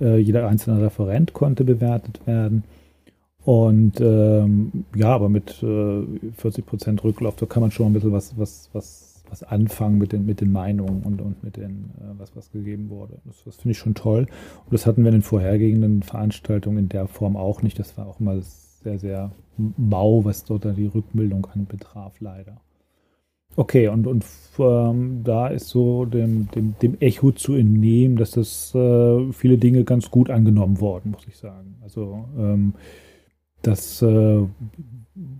jeder 0.00 0.48
einzelne 0.48 0.82
Referent 0.82 1.32
konnte 1.32 1.64
bewertet 1.64 2.20
werden. 2.26 2.64
Und 3.44 4.00
ähm, 4.00 4.84
ja, 4.94 5.14
aber 5.14 5.30
mit 5.30 5.62
äh, 5.62 6.04
40 6.36 6.66
Prozent 6.66 7.02
Rücklauf, 7.02 7.36
da 7.36 7.46
kann 7.46 7.62
man 7.62 7.70
schon 7.70 7.86
ein 7.86 7.92
bisschen 7.94 8.12
was, 8.12 8.36
was, 8.36 8.68
was, 8.74 9.24
was 9.30 9.42
anfangen 9.42 9.96
mit 9.96 10.12
den, 10.12 10.26
mit 10.26 10.42
den 10.42 10.52
Meinungen 10.52 11.02
und, 11.02 11.22
und 11.22 11.42
mit 11.42 11.56
den, 11.56 11.90
äh, 11.98 12.18
was, 12.18 12.36
was 12.36 12.50
gegeben 12.52 12.90
wurde. 12.90 13.14
Das, 13.24 13.42
das 13.44 13.56
finde 13.56 13.72
ich 13.72 13.78
schon 13.78 13.94
toll. 13.94 14.26
Und 14.66 14.72
das 14.72 14.84
hatten 14.84 15.02
wir 15.02 15.08
in 15.08 15.20
den 15.20 15.22
vorhergehenden 15.22 16.02
Veranstaltungen 16.02 16.76
in 16.76 16.88
der 16.90 17.06
Form 17.06 17.38
auch 17.38 17.62
nicht. 17.62 17.78
Das 17.78 17.96
war 17.96 18.06
auch 18.06 18.20
immer 18.20 18.38
sehr, 18.42 18.98
sehr 18.98 19.30
mau, 19.56 20.24
was 20.26 20.44
dort 20.44 20.64
die 20.76 20.86
Rückmeldung 20.86 21.46
anbetraf, 21.46 22.20
leider. 22.20 22.60
Okay, 23.58 23.88
und, 23.88 24.06
und 24.06 24.24
ähm, 24.60 25.22
da 25.24 25.48
ist 25.48 25.68
so 25.68 26.04
dem, 26.04 26.48
dem, 26.52 26.76
dem, 26.80 26.96
Echo 27.00 27.32
zu 27.32 27.54
entnehmen, 27.54 28.16
dass 28.16 28.30
das 28.30 28.72
äh, 28.72 29.32
viele 29.32 29.58
Dinge 29.58 29.82
ganz 29.82 30.12
gut 30.12 30.30
angenommen 30.30 30.80
worden, 30.80 31.10
muss 31.10 31.26
ich 31.26 31.36
sagen. 31.36 31.74
Also 31.82 32.24
ähm, 32.38 32.74
dass, 33.62 34.00
äh, 34.00 34.46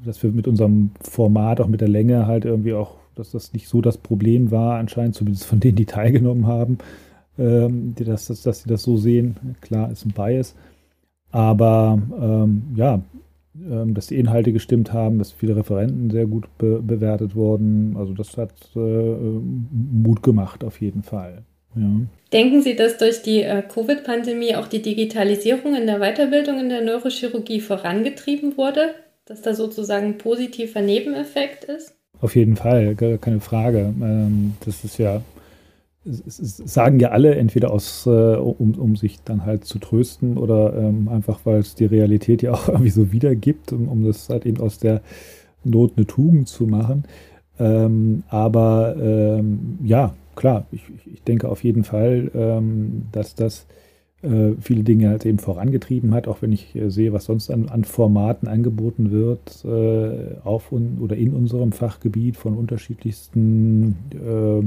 dass 0.04 0.20
wir 0.24 0.32
mit 0.32 0.48
unserem 0.48 0.90
Format, 1.00 1.60
auch 1.60 1.68
mit 1.68 1.80
der 1.80 1.86
Länge 1.86 2.26
halt 2.26 2.44
irgendwie 2.44 2.74
auch, 2.74 2.96
dass 3.14 3.30
das 3.30 3.52
nicht 3.52 3.68
so 3.68 3.80
das 3.80 3.96
Problem 3.98 4.50
war, 4.50 4.80
anscheinend 4.80 5.14
zumindest 5.14 5.46
von 5.46 5.60
denen, 5.60 5.76
die 5.76 5.86
teilgenommen 5.86 6.48
haben, 6.48 6.78
ähm, 7.38 7.94
die 7.94 8.02
das, 8.02 8.26
dass, 8.26 8.42
dass 8.42 8.62
sie 8.62 8.68
das 8.68 8.82
so 8.82 8.96
sehen. 8.96 9.36
Klar, 9.60 9.92
ist 9.92 10.04
ein 10.04 10.10
Bias. 10.10 10.56
Aber 11.30 12.02
ähm, 12.20 12.62
ja, 12.74 13.00
dass 13.86 14.08
die 14.08 14.18
Inhalte 14.18 14.52
gestimmt 14.52 14.92
haben, 14.92 15.18
dass 15.18 15.32
viele 15.32 15.56
Referenten 15.56 16.10
sehr 16.10 16.26
gut 16.26 16.46
be 16.58 16.80
bewertet 16.82 17.34
wurden. 17.34 17.96
Also 17.96 18.12
das 18.12 18.36
hat 18.36 18.52
äh, 18.76 18.78
Mut 18.78 20.22
gemacht 20.22 20.64
auf 20.64 20.80
jeden 20.80 21.02
Fall. 21.02 21.42
Ja. 21.74 21.88
Denken 22.32 22.62
Sie, 22.62 22.76
dass 22.76 22.98
durch 22.98 23.22
die 23.22 23.42
äh, 23.42 23.62
Covid-Pandemie 23.62 24.56
auch 24.56 24.68
die 24.68 24.82
Digitalisierung 24.82 25.74
in 25.74 25.86
der 25.86 25.98
Weiterbildung 25.98 26.60
in 26.60 26.68
der 26.68 26.82
Neurochirurgie 26.82 27.60
vorangetrieben 27.60 28.56
wurde? 28.56 28.94
Dass 29.24 29.42
da 29.42 29.54
sozusagen 29.54 30.06
ein 30.06 30.18
positiver 30.18 30.80
Nebeneffekt 30.80 31.64
ist? 31.64 31.94
Auf 32.20 32.34
jeden 32.34 32.56
Fall, 32.56 32.94
keine 33.20 33.40
Frage. 33.40 33.94
Ähm, 34.00 34.54
das 34.64 34.84
ist 34.84 34.98
ja, 34.98 35.22
sagen 36.10 37.00
ja 37.00 37.10
alle 37.10 37.34
entweder 37.34 37.70
aus, 37.70 38.06
äh, 38.06 38.10
um, 38.10 38.74
um 38.74 38.96
sich 38.96 39.22
dann 39.24 39.44
halt 39.44 39.64
zu 39.64 39.78
trösten 39.78 40.38
oder 40.38 40.74
ähm, 40.76 41.08
einfach, 41.08 41.40
weil 41.44 41.58
es 41.58 41.74
die 41.74 41.84
Realität 41.84 42.42
ja 42.42 42.52
auch 42.52 42.68
irgendwie 42.68 42.90
so 42.90 43.12
wiedergibt, 43.12 43.72
um, 43.72 43.88
um 43.88 44.04
das 44.04 44.28
halt 44.28 44.46
eben 44.46 44.60
aus 44.60 44.78
der 44.78 45.02
Not 45.64 45.92
eine 45.96 46.06
Tugend 46.06 46.48
zu 46.48 46.66
machen. 46.66 47.04
Ähm, 47.58 48.22
aber 48.28 48.96
ähm, 49.00 49.78
ja, 49.82 50.14
klar, 50.36 50.66
ich, 50.70 50.82
ich 51.12 51.22
denke 51.22 51.48
auf 51.48 51.64
jeden 51.64 51.84
Fall, 51.84 52.30
ähm, 52.34 53.06
dass 53.12 53.34
das 53.34 53.66
äh, 54.22 54.52
viele 54.60 54.82
Dinge 54.82 55.10
halt 55.10 55.24
eben 55.26 55.38
vorangetrieben 55.38 56.14
hat, 56.14 56.26
auch 56.28 56.42
wenn 56.42 56.52
ich 56.52 56.74
äh, 56.74 56.90
sehe, 56.90 57.12
was 57.12 57.26
sonst 57.26 57.50
an, 57.50 57.68
an 57.68 57.84
Formaten 57.84 58.48
angeboten 58.48 59.10
wird, 59.10 59.64
äh, 59.64 60.38
auf 60.44 60.72
un, 60.72 60.98
oder 61.00 61.16
in 61.16 61.34
unserem 61.34 61.72
Fachgebiet 61.72 62.36
von 62.36 62.56
unterschiedlichsten 62.56 63.96
äh, 64.12 64.66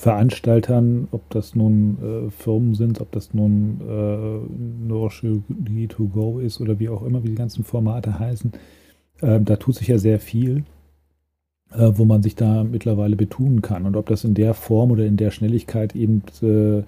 Veranstaltern, 0.00 1.08
ob 1.10 1.28
das 1.28 1.54
nun 1.54 1.98
äh, 2.00 2.30
Firmen 2.30 2.74
sind, 2.74 3.02
ob 3.02 3.12
das 3.12 3.34
nun 3.34 3.80
äh, 3.86 4.88
Neurochirurgie 4.88 5.88
to 5.88 6.06
go 6.08 6.38
ist 6.38 6.58
oder 6.62 6.78
wie 6.78 6.88
auch 6.88 7.02
immer, 7.02 7.22
wie 7.22 7.28
die 7.28 7.34
ganzen 7.34 7.64
Formate 7.64 8.18
heißen. 8.18 8.52
Ähm, 9.20 9.44
da 9.44 9.56
tut 9.56 9.74
sich 9.74 9.88
ja 9.88 9.98
sehr 9.98 10.18
viel 10.18 10.64
äh, 11.72 11.92
wo 11.94 12.04
man 12.06 12.22
sich 12.22 12.34
da 12.34 12.64
mittlerweile 12.64 13.14
betun 13.14 13.60
kann. 13.60 13.84
Und 13.84 13.94
ob 13.94 14.06
das 14.06 14.24
in 14.24 14.32
der 14.32 14.54
Form 14.54 14.90
oder 14.90 15.04
in 15.04 15.18
der 15.18 15.30
Schnelligkeit 15.30 15.94
eben 15.94 16.22
äh, 16.42 16.78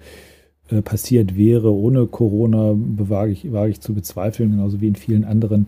äh, 0.75 0.81
passiert 0.81 1.37
wäre 1.37 1.71
ohne 1.71 2.07
Corona, 2.07 2.73
bewage 2.75 3.31
ich, 3.31 3.51
wage 3.51 3.71
ich 3.71 3.81
zu 3.81 3.93
bezweifeln, 3.93 4.51
genauso 4.51 4.81
wie 4.81 4.87
in 4.87 4.95
vielen 4.95 5.23
anderen 5.23 5.67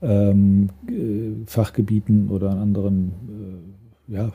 ähm, 0.00 0.70
äh, 0.88 1.44
Fachgebieten 1.46 2.28
oder 2.28 2.52
in 2.52 2.58
anderen 2.58 3.12
äh, 4.08 4.12
ja, 4.14 4.32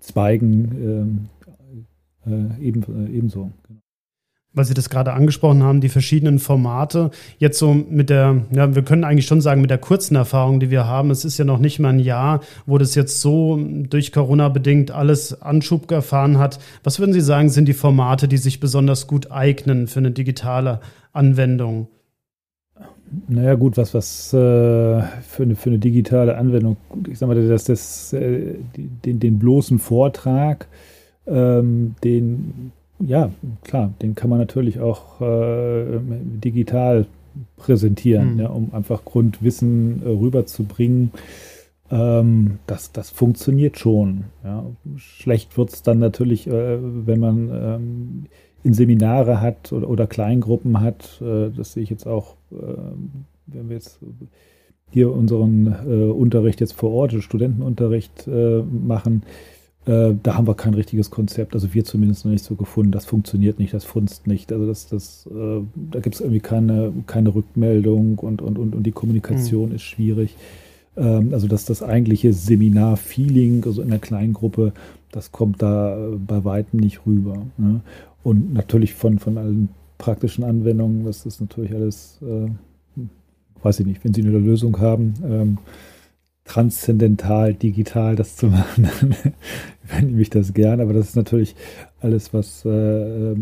Zweigen 0.00 0.72
ähm, 0.82 1.18
äh, 2.26 2.62
eben, 2.62 2.82
ebenso. 3.12 3.52
Genau 3.66 3.80
weil 4.54 4.64
Sie 4.64 4.74
das 4.74 4.88
gerade 4.88 5.12
angesprochen 5.12 5.62
haben, 5.62 5.80
die 5.80 5.88
verschiedenen 5.88 6.38
Formate. 6.38 7.10
Jetzt 7.38 7.58
so 7.58 7.74
mit 7.74 8.08
der, 8.08 8.42
ja, 8.52 8.74
wir 8.74 8.82
können 8.82 9.04
eigentlich 9.04 9.26
schon 9.26 9.40
sagen, 9.40 9.60
mit 9.60 9.70
der 9.70 9.78
kurzen 9.78 10.14
Erfahrung, 10.14 10.60
die 10.60 10.70
wir 10.70 10.86
haben, 10.86 11.10
es 11.10 11.24
ist 11.24 11.38
ja 11.38 11.44
noch 11.44 11.58
nicht 11.58 11.80
mal 11.80 11.90
ein 11.90 11.98
Jahr, 11.98 12.40
wo 12.64 12.78
das 12.78 12.94
jetzt 12.94 13.20
so 13.20 13.58
durch 13.58 14.12
Corona 14.12 14.48
bedingt 14.48 14.92
alles 14.92 15.42
Anschub 15.42 15.90
erfahren 15.90 16.38
hat. 16.38 16.60
Was 16.84 17.00
würden 17.00 17.12
Sie 17.12 17.20
sagen, 17.20 17.50
sind 17.50 17.66
die 17.66 17.74
Formate, 17.74 18.28
die 18.28 18.38
sich 18.38 18.60
besonders 18.60 19.06
gut 19.06 19.30
eignen 19.30 19.88
für 19.88 19.98
eine 19.98 20.12
digitale 20.12 20.80
Anwendung? 21.12 21.88
Naja, 23.28 23.54
gut, 23.54 23.76
was, 23.76 23.94
was 23.94 24.32
äh, 24.32 24.36
für, 24.36 25.42
eine, 25.42 25.56
für 25.56 25.70
eine 25.70 25.78
digitale 25.78 26.36
Anwendung, 26.36 26.76
ich 27.08 27.18
sag 27.18 27.28
mal, 27.28 27.48
das, 27.48 27.64
das, 27.64 28.12
äh, 28.12 28.56
den, 28.76 29.20
den 29.20 29.38
bloßen 29.38 29.78
Vortrag, 29.78 30.68
ähm, 31.26 31.94
den 32.02 32.72
ja, 33.00 33.30
klar, 33.64 33.92
den 34.00 34.14
kann 34.14 34.30
man 34.30 34.38
natürlich 34.38 34.80
auch 34.80 35.20
äh, 35.20 35.98
digital 36.00 37.06
präsentieren, 37.56 38.34
mhm. 38.34 38.40
ja, 38.40 38.48
um 38.48 38.72
einfach 38.72 39.04
Grundwissen 39.04 40.02
äh, 40.04 40.08
rüberzubringen. 40.08 41.10
Ähm, 41.90 42.58
das, 42.66 42.92
das 42.92 43.10
funktioniert 43.10 43.78
schon. 43.78 44.24
Ja. 44.44 44.64
Schlecht 44.96 45.58
wird 45.58 45.72
es 45.72 45.82
dann 45.82 45.98
natürlich, 45.98 46.46
äh, 46.46 46.78
wenn 46.80 47.20
man 47.20 47.50
ähm, 47.52 48.24
in 48.62 48.72
Seminare 48.72 49.40
hat 49.40 49.72
oder, 49.72 49.88
oder 49.88 50.06
Kleingruppen 50.06 50.80
hat. 50.80 51.20
Äh, 51.20 51.50
das 51.50 51.72
sehe 51.72 51.82
ich 51.82 51.90
jetzt 51.90 52.06
auch, 52.06 52.36
äh, 52.52 52.56
wenn 53.46 53.68
wir 53.68 53.76
jetzt 53.76 53.98
hier 54.90 55.12
unseren 55.12 55.66
äh, 55.66 56.10
Unterricht 56.10 56.60
jetzt 56.60 56.74
vor 56.74 56.92
Ort, 56.92 57.12
Studentenunterricht 57.12 58.28
machen 58.28 59.24
äh, 59.86 60.14
da 60.22 60.36
haben 60.36 60.46
wir 60.46 60.54
kein 60.54 60.74
richtiges 60.74 61.10
Konzept, 61.10 61.54
also 61.54 61.74
wir 61.74 61.84
zumindest 61.84 62.24
noch 62.24 62.32
nicht 62.32 62.44
so 62.44 62.54
gefunden. 62.54 62.92
Das 62.92 63.04
funktioniert 63.04 63.58
nicht, 63.58 63.74
das 63.74 63.84
funzt 63.84 64.26
nicht. 64.26 64.52
Also 64.52 64.66
das, 64.66 64.88
das, 64.88 65.26
äh, 65.26 65.60
da 65.90 66.00
gibt 66.00 66.14
es 66.14 66.20
irgendwie 66.20 66.40
keine, 66.40 66.92
keine 67.06 67.34
Rückmeldung 67.34 68.18
und, 68.18 68.40
und, 68.40 68.58
und, 68.58 68.74
und 68.74 68.82
die 68.82 68.92
Kommunikation 68.92 69.70
mhm. 69.70 69.74
ist 69.74 69.82
schwierig. 69.82 70.36
Ähm, 70.96 71.30
also 71.32 71.48
dass 71.48 71.64
das 71.64 71.82
eigentliche 71.82 72.32
Seminar-Feeling, 72.32 73.64
also 73.66 73.82
in 73.82 73.90
der 73.90 73.98
Kleingruppe, 73.98 74.72
das 75.12 75.32
kommt 75.32 75.62
da 75.62 75.96
bei 76.26 76.44
weitem 76.44 76.80
nicht 76.80 77.06
rüber. 77.06 77.46
Ne? 77.58 77.80
Und 78.22 78.54
natürlich 78.54 78.94
von, 78.94 79.18
von 79.18 79.38
allen 79.38 79.68
praktischen 79.98 80.44
Anwendungen, 80.44 81.04
das 81.04 81.26
ist 81.26 81.40
natürlich 81.40 81.74
alles, 81.74 82.18
äh, 82.22 82.48
weiß 83.62 83.80
ich 83.80 83.86
nicht, 83.86 84.04
wenn 84.04 84.14
Sie 84.14 84.22
eine 84.22 84.38
Lösung 84.38 84.78
haben, 84.80 85.14
ähm, 85.24 85.58
transzendental, 86.44 87.54
digital 87.54 88.16
das 88.16 88.36
zu 88.36 88.46
machen, 88.46 88.88
dann 89.88 90.06
nehme 90.06 90.22
ich 90.22 90.30
das 90.30 90.52
gern. 90.52 90.80
Aber 90.80 90.92
das 90.92 91.08
ist 91.08 91.16
natürlich 91.16 91.54
alles, 92.00 92.32
was 92.32 92.64
äh, 92.64 93.32
äh, 93.32 93.36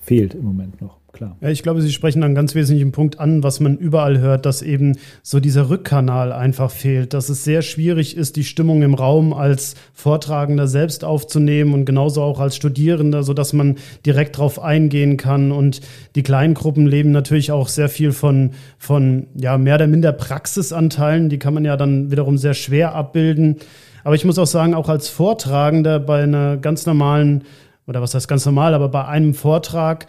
fehlt 0.00 0.34
im 0.34 0.44
Moment 0.44 0.80
noch 0.80 1.03
klar. 1.14 1.36
Ja, 1.40 1.48
ich 1.48 1.62
glaube, 1.62 1.80
Sie 1.80 1.90
sprechen 1.90 2.22
einen 2.22 2.34
ganz 2.34 2.54
wesentlichen 2.54 2.92
Punkt 2.92 3.18
an, 3.18 3.42
was 3.42 3.60
man 3.60 3.78
überall 3.78 4.18
hört, 4.18 4.44
dass 4.44 4.60
eben 4.60 4.98
so 5.22 5.40
dieser 5.40 5.70
Rückkanal 5.70 6.32
einfach 6.32 6.70
fehlt, 6.70 7.14
dass 7.14 7.30
es 7.30 7.44
sehr 7.44 7.62
schwierig 7.62 8.16
ist, 8.16 8.36
die 8.36 8.44
Stimmung 8.44 8.82
im 8.82 8.92
Raum 8.92 9.32
als 9.32 9.74
Vortragender 9.94 10.66
selbst 10.66 11.04
aufzunehmen 11.04 11.72
und 11.72 11.86
genauso 11.86 12.22
auch 12.22 12.40
als 12.40 12.56
Studierender, 12.56 13.22
sodass 13.22 13.52
man 13.52 13.76
direkt 14.04 14.36
drauf 14.36 14.60
eingehen 14.60 15.16
kann. 15.16 15.52
Und 15.52 15.80
die 16.14 16.22
Kleingruppen 16.22 16.86
leben 16.86 17.12
natürlich 17.12 17.50
auch 17.52 17.68
sehr 17.68 17.88
viel 17.88 18.12
von, 18.12 18.50
von 18.78 19.28
ja, 19.34 19.56
mehr 19.56 19.76
oder 19.76 19.86
minder 19.86 20.12
Praxisanteilen. 20.12 21.30
Die 21.30 21.38
kann 21.38 21.54
man 21.54 21.64
ja 21.64 21.76
dann 21.76 22.10
wiederum 22.10 22.36
sehr 22.36 22.54
schwer 22.54 22.94
abbilden. 22.94 23.56
Aber 24.04 24.14
ich 24.14 24.26
muss 24.26 24.38
auch 24.38 24.46
sagen, 24.46 24.74
auch 24.74 24.90
als 24.90 25.08
Vortragender 25.08 25.98
bei 25.98 26.22
einer 26.22 26.58
ganz 26.58 26.84
normalen, 26.84 27.44
oder 27.86 28.02
was 28.02 28.14
heißt 28.14 28.28
ganz 28.28 28.44
normal, 28.44 28.74
aber 28.74 28.90
bei 28.90 29.06
einem 29.06 29.32
Vortrag, 29.32 30.06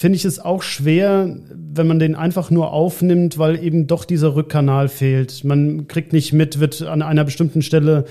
finde 0.00 0.16
ich 0.16 0.24
es 0.24 0.40
auch 0.40 0.62
schwer, 0.62 1.36
wenn 1.54 1.86
man 1.86 1.98
den 1.98 2.14
einfach 2.14 2.50
nur 2.50 2.72
aufnimmt, 2.72 3.36
weil 3.36 3.62
eben 3.62 3.86
doch 3.86 4.06
dieser 4.06 4.34
Rückkanal 4.34 4.88
fehlt. 4.88 5.44
Man 5.44 5.88
kriegt 5.88 6.14
nicht 6.14 6.32
mit, 6.32 6.58
wird 6.58 6.80
an 6.80 7.02
einer 7.02 7.22
bestimmten 7.22 7.60
Stelle 7.60 8.06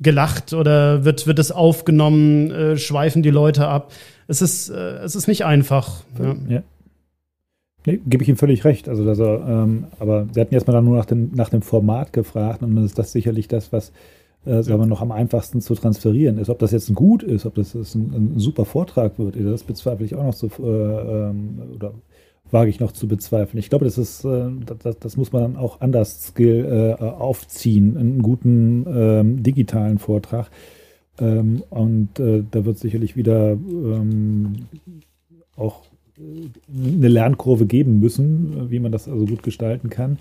gelacht 0.00 0.52
oder 0.54 1.04
wird, 1.04 1.28
wird 1.28 1.38
es 1.38 1.52
aufgenommen, 1.52 2.50
äh, 2.50 2.76
schweifen 2.76 3.22
die 3.22 3.30
Leute 3.30 3.68
ab. 3.68 3.92
Es 4.26 4.42
ist, 4.42 4.70
äh, 4.70 5.04
es 5.04 5.14
ist 5.14 5.28
nicht 5.28 5.44
einfach. 5.44 6.02
Ja. 6.20 6.34
ja. 6.48 6.62
Nee, 7.86 8.00
gebe 8.04 8.24
ich 8.24 8.28
ihm 8.28 8.36
völlig 8.36 8.64
recht. 8.64 8.88
Also, 8.88 9.04
dass 9.04 9.20
er, 9.20 9.46
ähm, 9.48 9.84
aber 10.00 10.26
Sie 10.32 10.40
hatten 10.40 10.52
erstmal 10.52 10.82
nur 10.82 10.96
nach 10.96 11.06
dem, 11.06 11.30
nach 11.32 11.48
dem 11.48 11.62
Format 11.62 12.12
gefragt 12.12 12.60
und 12.64 12.74
dann 12.74 12.84
ist 12.84 12.98
das 12.98 13.12
sicherlich 13.12 13.46
das, 13.46 13.72
was 13.72 13.92
äh, 14.46 14.62
sagen 14.62 14.80
wir, 14.80 14.86
noch 14.86 15.02
am 15.02 15.12
einfachsten 15.12 15.60
zu 15.60 15.74
transferieren 15.74 16.38
ist. 16.38 16.50
Ob 16.50 16.58
das 16.58 16.72
jetzt 16.72 16.88
ein 16.90 16.94
Gut 16.94 17.22
ist, 17.22 17.46
ob 17.46 17.54
das 17.54 17.74
ein, 17.74 18.12
ein 18.14 18.38
super 18.38 18.64
Vortrag 18.64 19.18
wird, 19.18 19.36
das 19.38 19.64
bezweifle 19.64 20.04
ich 20.06 20.14
auch 20.14 20.24
noch 20.24 20.34
zu, 20.34 20.46
äh, 20.46 21.30
ähm, 21.30 21.62
oder 21.74 21.92
wage 22.50 22.70
ich 22.70 22.80
noch 22.80 22.92
zu 22.92 23.08
bezweifeln. 23.08 23.58
Ich 23.58 23.70
glaube, 23.70 23.84
das 23.84 23.98
ist, 23.98 24.24
äh, 24.24 24.48
das, 24.82 24.98
das, 24.98 25.16
muss 25.16 25.32
man 25.32 25.42
dann 25.42 25.56
auch 25.56 25.80
anders 25.80 26.28
Skill 26.28 26.96
äh, 26.98 27.02
aufziehen, 27.02 27.96
einen 27.96 28.22
guten 28.22 28.86
ähm, 28.88 29.42
digitalen 29.42 29.98
Vortrag. 29.98 30.50
Ähm, 31.20 31.62
und 31.70 32.18
äh, 32.18 32.42
da 32.50 32.64
wird 32.64 32.78
sicherlich 32.78 33.16
wieder 33.16 33.52
ähm, 33.52 34.66
auch 35.56 35.82
eine 36.18 37.08
Lernkurve 37.08 37.66
geben 37.66 38.00
müssen, 38.00 38.70
wie 38.70 38.78
man 38.78 38.92
das 38.92 39.08
also 39.08 39.24
gut 39.26 39.42
gestalten 39.42 39.90
kann. 39.90 40.18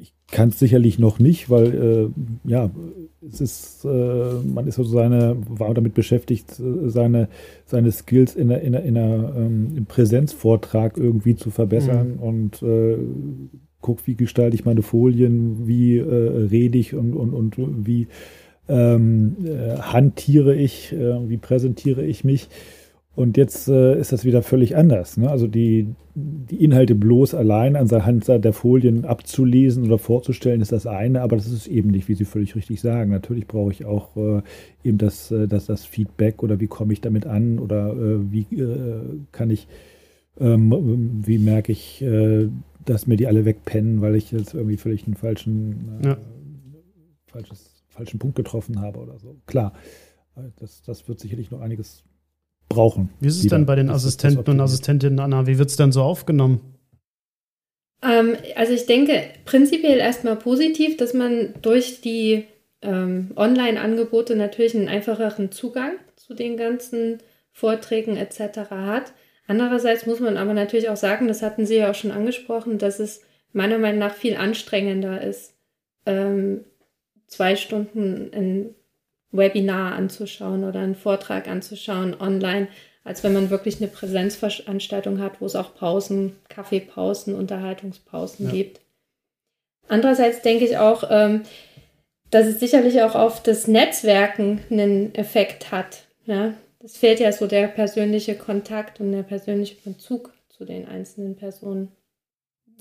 Ich 0.00 0.14
kann 0.30 0.48
es 0.48 0.58
sicherlich 0.58 0.98
noch 0.98 1.18
nicht, 1.18 1.50
weil 1.50 1.74
äh, 1.74 2.48
ja, 2.48 2.70
es 3.26 3.40
ist, 3.40 3.84
äh, 3.84 3.88
man 4.44 4.66
ist 4.66 4.76
so 4.76 4.84
seine, 4.84 5.36
war 5.48 5.74
damit 5.74 5.94
beschäftigt, 5.94 6.58
äh, 6.58 6.88
seine, 6.88 7.28
seine 7.66 7.92
Skills 7.92 8.34
in 8.34 8.48
der, 8.48 8.62
in 8.62 8.74
in 8.74 8.94
der 8.94 9.34
ähm, 9.36 9.86
Präsenzvortrag 9.86 10.96
irgendwie 10.96 11.36
zu 11.36 11.50
verbessern 11.50 12.14
mhm. 12.16 12.22
und 12.22 12.62
äh, 12.62 12.96
guck, 13.80 14.06
wie 14.06 14.14
gestalte 14.14 14.54
ich 14.54 14.64
meine 14.64 14.82
Folien, 14.82 15.66
wie 15.66 15.98
äh, 15.98 16.04
rede 16.04 16.78
ich 16.78 16.94
und, 16.94 17.14
und, 17.14 17.34
und 17.34 17.86
wie 17.86 18.08
ähm, 18.68 19.36
äh, 19.44 19.76
hantiere 19.78 20.54
ich, 20.54 20.92
äh, 20.92 21.28
wie 21.28 21.38
präsentiere 21.38 22.04
ich 22.04 22.24
mich. 22.24 22.48
Und 23.20 23.36
jetzt 23.36 23.68
äh, 23.68 24.00
ist 24.00 24.12
das 24.12 24.24
wieder 24.24 24.42
völlig 24.42 24.76
anders. 24.76 25.18
Ne? 25.18 25.28
Also 25.28 25.46
die, 25.46 25.94
die 26.14 26.64
Inhalte 26.64 26.94
bloß 26.94 27.34
allein 27.34 27.76
an 27.76 27.86
der 27.86 28.06
Hand 28.06 28.26
der 28.28 28.52
Folien 28.54 29.04
abzulesen 29.04 29.84
oder 29.84 29.98
vorzustellen, 29.98 30.62
ist 30.62 30.72
das 30.72 30.86
eine, 30.86 31.20
aber 31.20 31.36
das 31.36 31.46
ist 31.48 31.66
eben 31.66 31.90
nicht, 31.90 32.08
wie 32.08 32.14
Sie 32.14 32.24
völlig 32.24 32.56
richtig 32.56 32.80
sagen. 32.80 33.10
Natürlich 33.10 33.46
brauche 33.46 33.72
ich 33.72 33.84
auch 33.84 34.16
äh, 34.16 34.40
eben 34.84 34.96
das, 34.96 35.30
äh, 35.32 35.48
das, 35.48 35.66
das 35.66 35.84
Feedback 35.84 36.42
oder 36.42 36.60
wie 36.60 36.66
komme 36.66 36.94
ich 36.94 37.02
damit 37.02 37.26
an 37.26 37.58
oder 37.58 37.92
äh, 37.92 38.32
wie 38.32 38.46
äh, 38.56 39.02
kann 39.32 39.50
ich, 39.50 39.68
ähm, 40.38 41.20
wie 41.22 41.36
merke 41.36 41.72
ich, 41.72 42.00
äh, 42.00 42.48
dass 42.86 43.06
mir 43.06 43.18
die 43.18 43.26
alle 43.26 43.44
wegpennen, 43.44 44.00
weil 44.00 44.14
ich 44.14 44.32
jetzt 44.32 44.54
irgendwie 44.54 44.78
völlig 44.78 45.04
einen 45.04 45.16
falschen, 45.16 46.00
ja. 46.02 46.16
falsches, 47.26 47.84
falschen 47.90 48.18
Punkt 48.18 48.36
getroffen 48.36 48.80
habe 48.80 48.98
oder 48.98 49.18
so. 49.18 49.36
Klar, 49.44 49.74
das, 50.56 50.80
das 50.80 51.06
wird 51.06 51.20
sicherlich 51.20 51.50
noch 51.50 51.60
einiges 51.60 52.02
brauchen. 52.70 53.10
Wie 53.20 53.28
ist 53.28 53.38
es 53.38 53.48
denn 53.48 53.66
bei 53.66 53.74
den 53.74 53.90
Assistenten 53.90 54.48
und 54.48 54.60
Assistentinnen, 54.60 55.18
Anna? 55.18 55.46
Wie 55.46 55.58
wird 55.58 55.68
es 55.68 55.76
denn 55.76 55.92
so 55.92 56.02
aufgenommen? 56.02 56.60
Ähm, 58.02 58.36
also 58.56 58.72
ich 58.72 58.86
denke 58.86 59.22
prinzipiell 59.44 59.98
erstmal 59.98 60.36
positiv, 60.36 60.96
dass 60.96 61.12
man 61.12 61.52
durch 61.60 62.00
die 62.00 62.44
ähm, 62.80 63.32
Online-Angebote 63.36 64.36
natürlich 64.36 64.74
einen 64.74 64.88
einfacheren 64.88 65.52
Zugang 65.52 65.92
zu 66.16 66.32
den 66.32 66.56
ganzen 66.56 67.18
Vorträgen 67.52 68.16
etc. 68.16 68.70
hat. 68.70 69.12
Andererseits 69.46 70.06
muss 70.06 70.20
man 70.20 70.36
aber 70.36 70.54
natürlich 70.54 70.88
auch 70.88 70.96
sagen, 70.96 71.28
das 71.28 71.42
hatten 71.42 71.66
Sie 71.66 71.76
ja 71.76 71.90
auch 71.90 71.94
schon 71.94 72.12
angesprochen, 72.12 72.78
dass 72.78 73.00
es 73.00 73.20
meiner 73.52 73.78
Meinung 73.78 73.98
nach 73.98 74.14
viel 74.14 74.36
anstrengender 74.36 75.20
ist, 75.20 75.56
ähm, 76.06 76.64
zwei 77.26 77.56
Stunden 77.56 78.30
in 78.30 78.74
Webinar 79.32 79.94
anzuschauen 79.94 80.64
oder 80.64 80.80
einen 80.80 80.94
Vortrag 80.94 81.48
anzuschauen 81.48 82.20
online, 82.20 82.68
als 83.04 83.24
wenn 83.24 83.32
man 83.32 83.50
wirklich 83.50 83.80
eine 83.80 83.88
Präsenzveranstaltung 83.88 85.20
hat, 85.20 85.40
wo 85.40 85.46
es 85.46 85.56
auch 85.56 85.74
Pausen, 85.74 86.36
Kaffeepausen, 86.48 87.34
Unterhaltungspausen 87.34 88.46
ja. 88.46 88.52
gibt. 88.52 88.80
Andererseits 89.88 90.42
denke 90.42 90.64
ich 90.64 90.78
auch, 90.78 91.04
ähm, 91.10 91.42
dass 92.30 92.46
es 92.46 92.60
sicherlich 92.60 93.02
auch 93.02 93.14
auf 93.14 93.42
das 93.42 93.66
Netzwerken 93.66 94.60
einen 94.70 95.14
Effekt 95.14 95.72
hat. 95.72 96.04
Ja? 96.26 96.54
Das 96.80 96.96
fehlt 96.96 97.20
ja 97.20 97.32
so 97.32 97.46
der 97.46 97.68
persönliche 97.68 98.36
Kontakt 98.36 99.00
und 99.00 99.12
der 99.12 99.22
persönliche 99.22 99.76
Bezug 99.84 100.32
zu 100.48 100.64
den 100.64 100.86
einzelnen 100.86 101.36
Personen. 101.36 101.90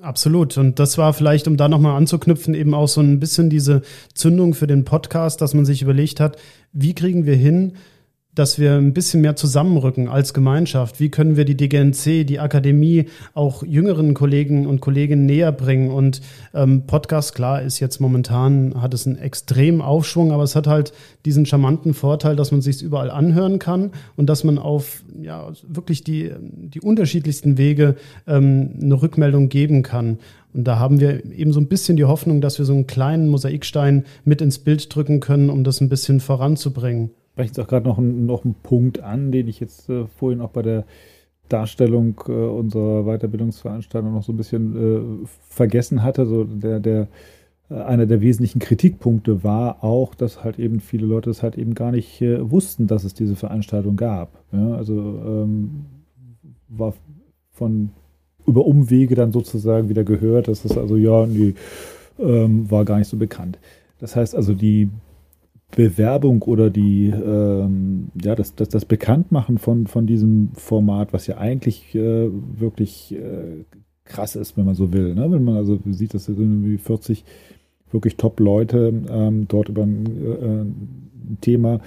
Absolut. 0.01 0.58
Und 0.58 0.79
das 0.79 0.98
war 0.98 1.13
vielleicht, 1.13 1.48
um 1.48 1.58
da 1.58 1.68
nochmal 1.68 1.98
anzuknüpfen, 1.98 2.53
eben 2.53 2.74
auch 2.74 2.88
so 2.88 3.01
ein 3.01 3.20
bisschen 3.20 3.50
diese 3.50 3.82
Zündung 4.13 4.53
für 4.53 4.68
den 4.68 4.86
Podcast, 4.86 5.41
dass 5.41 5.53
man 5.53 5.65
sich 5.65 5.82
überlegt 5.82 6.20
hat, 6.20 6.38
wie 6.72 6.96
kriegen 6.96 7.25
wir 7.25 7.36
hin, 7.36 7.74
dass 8.39 8.58
wir 8.58 8.75
ein 8.75 8.93
bisschen 8.93 9.19
mehr 9.19 9.36
zusammenrücken 9.36 10.08
als 10.08 10.34
Gemeinschaft? 10.34 11.01
Wie 11.01 11.10
können 11.10 11.36
wir 11.36 11.43
die 11.43 11.58
DGNC, 11.58 12.25
die 12.25 12.39
Akademie 12.39 13.08
auch 13.34 13.63
jüngeren 13.63 14.13
Kollegen 14.13 14.65
und 14.65 14.79
Kolleginnen 14.79 15.25
näher 15.25 15.51
bringen? 15.51 15.91
Und 15.91 16.22
ähm, 16.53 16.84
Podcast, 16.88 17.36
klar, 17.36 17.62
ist 17.62 17.81
jetzt 17.81 18.00
momentan, 18.00 18.81
hat 18.81 18.93
es 18.93 19.05
einen 19.05 19.17
extremen 19.17 19.81
Aufschwung, 19.81 20.31
aber 20.31 20.43
es 20.43 20.55
hat 20.55 20.67
halt 20.67 20.93
diesen 21.25 21.46
charmanten 21.46 21.93
Vorteil, 21.93 22.38
dass 22.38 22.54
man 22.54 22.62
sich 22.62 22.82
überall 22.82 23.12
anhören 23.12 23.60
kann 23.60 23.91
und 24.15 24.30
dass 24.30 24.45
man 24.45 24.58
auf 24.58 25.04
ja, 25.21 25.52
wirklich 25.67 26.06
die, 26.06 26.32
die 26.39 26.80
unterschiedlichsten 26.80 27.58
Wege 27.58 27.95
ähm, 28.25 28.69
eine 28.82 29.02
Rückmeldung 29.02 29.49
geben 29.49 29.84
kann. 29.84 30.17
Und 30.54 30.63
da 30.63 30.80
haben 30.80 31.02
wir 31.02 31.25
eben 31.25 31.52
so 31.52 31.60
ein 31.60 31.67
bisschen 31.67 31.97
die 31.97 32.06
Hoffnung, 32.06 32.39
dass 32.39 32.58
wir 32.58 32.63
so 32.63 32.71
einen 32.71 32.88
kleinen 32.88 33.28
Mosaikstein 33.28 34.06
mit 34.23 34.41
ins 34.41 34.60
Bild 34.60 34.95
drücken 34.95 35.19
können, 35.19 35.49
um 35.49 35.65
das 35.65 35.82
ein 35.82 35.89
bisschen 35.89 36.21
voranzubringen 36.21 37.12
sprechen 37.39 37.54
Sie 37.54 37.62
auch 37.62 37.67
gerade 37.67 37.88
noch, 37.88 37.97
noch 37.99 38.43
einen 38.43 38.56
Punkt 38.56 38.99
an, 38.99 39.32
den 39.32 39.47
ich 39.47 39.62
jetzt 39.62 39.89
äh, 39.89 40.08
vorhin 40.08 40.41
auch 40.41 40.49
bei 40.49 40.62
der 40.62 40.84
Darstellung 41.47 42.21
äh, 42.28 42.32
unserer 42.32 43.06
Weiterbildungsveranstaltung 43.06 44.13
noch 44.13 44.23
so 44.23 44.34
ein 44.34 44.38
bisschen 44.38 45.23
äh, 45.23 45.28
vergessen 45.47 46.04
hatte. 46.04 46.25
So 46.25 46.43
der, 46.43 46.82
der, 46.82 47.08
äh, 47.69 47.75
einer 47.75 48.08
der 48.08 48.19
wesentlichen 48.19 48.60
Kritikpunkte 48.60 49.41
war 49.41 49.86
auch, 49.86 50.15
dass 50.15 50.43
halt 50.43 50.60
eben 50.60 50.82
viele 50.82 51.06
Leute 51.06 51.30
es 51.30 51.41
halt 51.41 51.58
eben 51.58 51.75
gar 51.75 51.91
nicht 51.91 52.21
äh, 52.21 52.52
wussten, 52.52 52.88
dass 52.88 53.06
es 53.06 53.13
diese 53.13 53.38
Veranstaltung 53.38 53.95
gab. 53.95 54.43
Ja, 54.52 54.73
also 54.73 54.95
ähm, 55.25 55.86
war 56.67 56.93
von 57.54 57.91
über 58.45 58.65
Umwege 58.65 59.15
dann 59.15 59.32
sozusagen 59.32 59.88
wieder 59.88 60.04
gehört, 60.04 60.49
dass 60.49 60.65
es 60.65 60.78
also 60.78 60.97
ja, 60.97 61.25
nee, 61.25 61.54
ähm, 62.19 62.69
war 62.69 62.84
gar 62.84 62.97
nicht 62.97 63.08
so 63.08 63.15
bekannt. 63.15 63.58
Das 63.99 64.17
heißt 64.17 64.36
also, 64.36 64.54
die 64.54 64.89
Bewerbung 65.75 66.41
oder 66.41 66.69
die, 66.69 67.08
ähm, 67.08 68.10
ja, 68.21 68.36
das, 68.36 68.55
das, 68.55 68.69
das 68.69 68.86
Bekanntmachen 68.86 69.58
von, 69.58 69.88
von 69.88 70.08
diesem 70.08 70.49
Format, 70.55 71.13
was 71.13 71.27
ja 71.27 71.38
eigentlich 71.38 71.93
äh, 71.95 72.29
wirklich 72.32 73.15
äh, 73.15 73.65
krass 74.03 74.36
ist, 74.36 74.58
wenn 74.58 74.65
man 74.65 74.75
so 74.75 74.91
will. 74.91 75.13
Ne? 75.13 75.32
Wenn 75.32 75.43
man 75.43 75.55
also 75.55 75.79
sieht, 75.91 76.13
dass 76.13 76.27
irgendwie 76.27 76.77
40 76.77 77.23
wirklich 77.91 78.17
Top-Leute 78.17 78.93
ähm, 79.10 79.47
dort 79.47 79.69
über 79.69 79.84
ein, 79.84 80.05
äh, 80.05 80.62
ein 80.62 81.38
Thema 81.41 81.79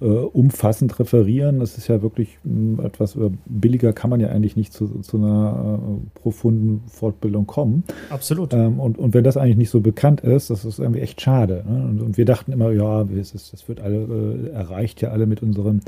äh, 0.00 0.06
umfassend 0.06 0.98
referieren. 0.98 1.60
Das 1.60 1.78
ist 1.78 1.88
ja 1.88 2.02
wirklich 2.02 2.38
mh, 2.42 2.78
hm, 2.78 2.84
etwas, 2.84 3.16
äh, 3.16 3.30
billiger 3.46 3.92
kann 3.92 4.10
man 4.10 4.20
ja 4.20 4.28
eigentlich 4.28 4.56
nicht 4.56 4.72
zu, 4.72 5.00
zu 5.00 5.16
einer 5.16 5.78
äh, 5.80 6.20
profunden 6.20 6.82
Fortbildung 6.88 7.46
kommen. 7.46 7.84
Absolut. 8.10 8.52
Ähm, 8.52 8.80
und, 8.80 8.98
und 8.98 9.14
wenn 9.14 9.24
das 9.24 9.36
eigentlich 9.36 9.56
nicht 9.56 9.70
so 9.70 9.80
bekannt 9.80 10.20
ist, 10.20 10.50
das 10.50 10.64
ist 10.64 10.78
irgendwie 10.78 11.00
echt 11.00 11.20
schade. 11.20 11.64
Ne? 11.68 11.86
Und, 11.86 12.02
und, 12.02 12.16
wir 12.16 12.24
dachten 12.24 12.52
immer, 12.52 12.72
ja, 12.72 13.02
es 13.02 13.34
ist, 13.34 13.52
das 13.52 13.68
wird 13.68 13.80
alle, 13.80 13.98
äh, 13.98 14.50
erreicht 14.50 15.00
ja 15.00 15.10
alle 15.10 15.26
mit 15.26 15.42
unseren 15.42 15.80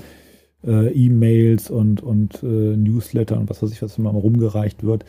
äh, 0.64 0.88
E-Mails 0.92 1.70
und, 1.70 2.02
und 2.02 2.42
äh, 2.42 2.76
Newsletter 2.76 3.38
und 3.38 3.50
was 3.50 3.62
weiß 3.62 3.72
ich, 3.72 3.82
was 3.82 3.98
immer 3.98 4.10
rumgereicht 4.10 4.84
wird. 4.84 5.04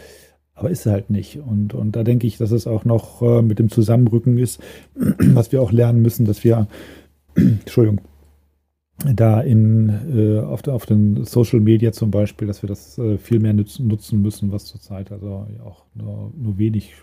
Aber 0.56 0.72
ist 0.72 0.88
halt 0.88 1.12
nicht. 1.12 1.40
Und, 1.40 1.76
und 1.76 1.96
da 1.96 2.04
denke 2.04 2.26
ich, 2.26 2.40
dass 2.40 2.50
es 2.50 2.66
auch 2.66 2.84
noch 2.84 3.22
mit 3.44 3.60
dem 3.60 3.70
Zusammenrücken 3.70 4.40
ist, 4.40 4.60
was 4.96 5.52
wir 5.52 5.62
auch 5.62 5.72
lernen 5.72 6.02
müssen, 6.02 6.26
dass 6.26 6.44
wir, 6.44 6.68
Entschuldigung, 7.36 8.02
da 9.06 9.42
in, 9.42 9.90
äh, 10.16 10.40
auf, 10.40 10.68
auf, 10.68 10.86
den 10.86 11.24
Social 11.26 11.60
Media 11.60 11.92
zum 11.92 12.10
Beispiel, 12.10 12.48
dass 12.48 12.64
wir 12.64 12.68
das 12.68 12.98
äh, 12.98 13.18
viel 13.18 13.40
mehr 13.40 13.54
nutzen, 13.54 13.88
nutzen 13.88 14.22
müssen, 14.22 14.52
was 14.52 14.66
zurzeit 14.66 15.12
also 15.12 15.46
auch 15.64 15.86
nur, 15.94 16.32
nur 16.36 16.58
wenig 16.58 16.96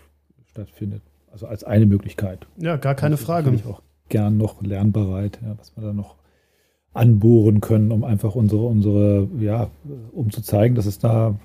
stattfindet. 0.47 1.01
Also 1.31 1.47
als 1.47 1.63
eine 1.63 1.85
Möglichkeit. 1.85 2.47
Ja, 2.57 2.77
gar 2.77 2.95
keine 2.95 3.17
Frage. 3.17 3.49
Bin 3.49 3.59
ich 3.59 3.65
auch 3.65 3.81
gern 4.09 4.37
noch 4.37 4.61
lernbereit, 4.61 5.39
ja, 5.43 5.57
was 5.57 5.75
wir 5.75 5.83
da 5.83 5.93
noch 5.93 6.15
anbohren 6.93 7.59
können, 7.59 7.91
um 7.91 8.03
einfach 8.03 8.35
unsere, 8.35 8.65
unsere, 8.65 9.27
ja, 9.39 9.69
um 10.13 10.31
zu 10.31 10.41
zeigen, 10.41 10.75
dass 10.75 10.85
es 10.85 10.97
da, 10.97 11.37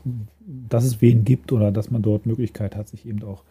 dass 0.68 0.84
es 0.84 1.00
wen 1.00 1.24
gibt 1.24 1.50
oder 1.52 1.72
dass 1.72 1.90
man 1.90 2.02
dort 2.02 2.26
Möglichkeit 2.26 2.76
hat, 2.76 2.88
sich 2.88 3.06
eben 3.06 3.22
auch 3.24 3.42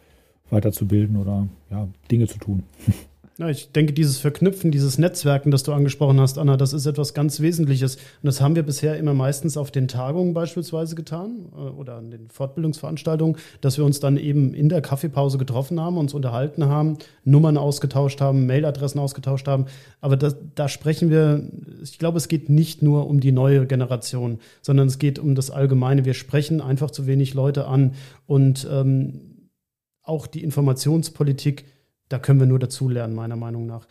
weiterzubilden 0.50 1.18
oder 1.18 1.48
ja, 1.70 1.88
Dinge 2.10 2.28
zu 2.28 2.40
tun. 2.40 2.64
Ja, 3.40 3.48
ich 3.48 3.72
denke, 3.72 3.94
dieses 3.94 4.18
Verknüpfen, 4.18 4.70
dieses 4.70 4.98
Netzwerken, 4.98 5.50
das 5.50 5.64
du 5.64 5.72
angesprochen 5.72 6.20
hast, 6.20 6.38
Anna, 6.38 6.58
das 6.58 6.74
ist 6.74 6.86
etwas 6.86 7.14
ganz 7.14 7.40
Wesentliches. 7.40 7.96
Und 7.96 8.24
das 8.24 8.42
haben 8.42 8.54
wir 8.58 8.64
bisher 8.64 8.98
immer 8.98 9.14
meistens 9.14 9.56
auf 9.56 9.72
den 9.72 9.88
Tagungen 9.88 10.34
beispielsweise 10.34 10.94
getan 10.94 11.46
äh, 11.54 11.62
oder 11.62 11.96
an 11.96 12.12
den 12.12 12.30
Fortbildungsveranstaltungen, 12.30 13.38
dass 13.62 13.78
wir 13.78 13.86
uns 13.86 14.02
dann 14.02 14.18
eben 14.18 14.54
in 14.54 14.68
der 14.68 14.82
Kaffeepause 14.82 15.38
getroffen 15.38 15.80
haben, 15.80 15.98
uns 15.98 16.14
unterhalten 16.14 16.66
haben, 16.66 16.98
Nummern 17.24 17.56
ausgetauscht 17.56 18.20
haben, 18.20 18.46
Mailadressen 18.46 19.00
ausgetauscht 19.00 19.48
haben. 19.48 19.68
Aber 20.02 20.18
das, 20.18 20.36
da 20.56 20.68
sprechen 20.68 21.10
wir, 21.10 21.50
ich 21.82 21.98
glaube, 21.98 22.18
es 22.18 22.28
geht 22.28 22.50
nicht 22.50 22.82
nur 22.82 23.08
um 23.08 23.22
die 23.22 23.32
neue 23.32 23.66
Generation, 23.68 24.40
sondern 24.62 24.90
es 24.90 25.00
geht 25.00 25.18
um 25.18 25.34
das 25.34 25.50
Allgemeine. 25.50 26.04
Wir 26.04 26.14
sprechen 26.14 26.60
einfach 26.60 26.92
zu 26.92 27.08
wenig 27.08 27.36
Leute 27.36 27.68
an 27.68 27.94
und 28.28 28.68
ähm, 28.70 29.48
auch 30.04 30.28
die 30.28 30.44
Informationspolitik 30.44 31.64
da 32.10 32.20
können 32.20 32.40
wir 32.40 32.48
nur 32.48 32.60
dazulernen, 32.60 33.16
meiner 33.16 33.36
Meinung 33.36 33.66
nach. 33.66 33.88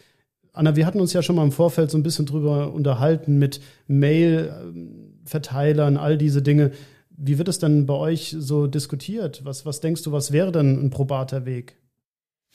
Anna, 0.52 0.76
wir 0.76 0.87
hatten 0.87 1.00
uns 1.00 1.12
ja 1.12 1.22
schon 1.22 1.37
mal 1.37 1.44
im 1.44 1.52
Vorfeld 1.52 1.90
so 1.90 1.96
ein 1.96 2.02
bisschen 2.02 2.26
drüber 2.26 2.72
unterhalten 2.72 3.38
mit 3.38 3.61
Mail-Verteilern, 3.87 5.96
all 5.96 6.18
diese 6.18 6.42
Dinge. 6.42 6.72
Wie 7.11 7.38
wird 7.38 7.46
es 7.48 7.61
denn 7.61 7.87
bei 7.87 7.94
euch 7.94 8.35
so 8.37 8.66
diskutiert? 8.66 9.44
Was, 9.44 9.64
was 9.64 9.81
denkst 9.81 10.02
du, 10.02 10.12
was 10.12 10.33
wäre 10.33 10.52
denn 10.52 10.85
ein 10.85 10.90
probater 10.90 11.46
Weg? 11.46 11.76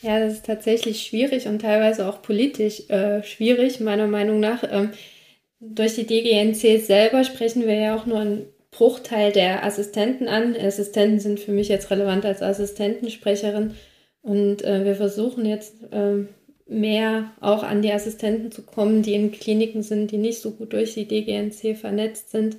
Ja, 0.01 0.19
das 0.19 0.33
ist 0.33 0.45
tatsächlich 0.45 1.03
schwierig 1.03 1.47
und 1.47 1.61
teilweise 1.61 2.09
auch 2.09 2.21
politisch 2.21 2.89
äh, 2.89 3.23
schwierig, 3.23 3.79
meiner 3.79 4.07
Meinung 4.07 4.41
nach. 4.41 4.63
Ähm, 4.69 4.89
durch 5.61 5.95
die 5.95 6.05
DGNC 6.05 6.83
selber 6.83 7.23
sprechen 7.23 7.65
wir 7.65 7.75
ja 7.75 7.95
auch 7.95 8.05
nur 8.05 8.21
in 8.21 8.45
Bruchteil 8.71 9.31
der 9.31 9.63
Assistenten 9.63 10.27
an. 10.27 10.57
Assistenten 10.57 11.21
sind 11.21 11.39
für 11.39 11.51
mich 11.51 11.69
jetzt 11.69 11.89
relevant 11.89 12.25
als 12.25 12.41
Assistentensprecherin. 12.41 13.75
Und 14.23 14.63
äh, 14.63 14.85
wir 14.85 14.95
versuchen 14.95 15.45
jetzt 15.45 15.83
äh, 15.91 16.25
mehr 16.65 17.31
auch 17.41 17.61
an 17.61 17.81
die 17.81 17.91
Assistenten 17.91 18.51
zu 18.51 18.63
kommen, 18.63 19.03
die 19.03 19.13
in 19.13 19.31
Kliniken 19.31 19.83
sind, 19.83 20.11
die 20.11 20.17
nicht 20.17 20.41
so 20.41 20.51
gut 20.51 20.73
durch 20.73 20.93
die 20.93 21.07
DGNC 21.07 21.77
vernetzt 21.77 22.31
sind. 22.31 22.57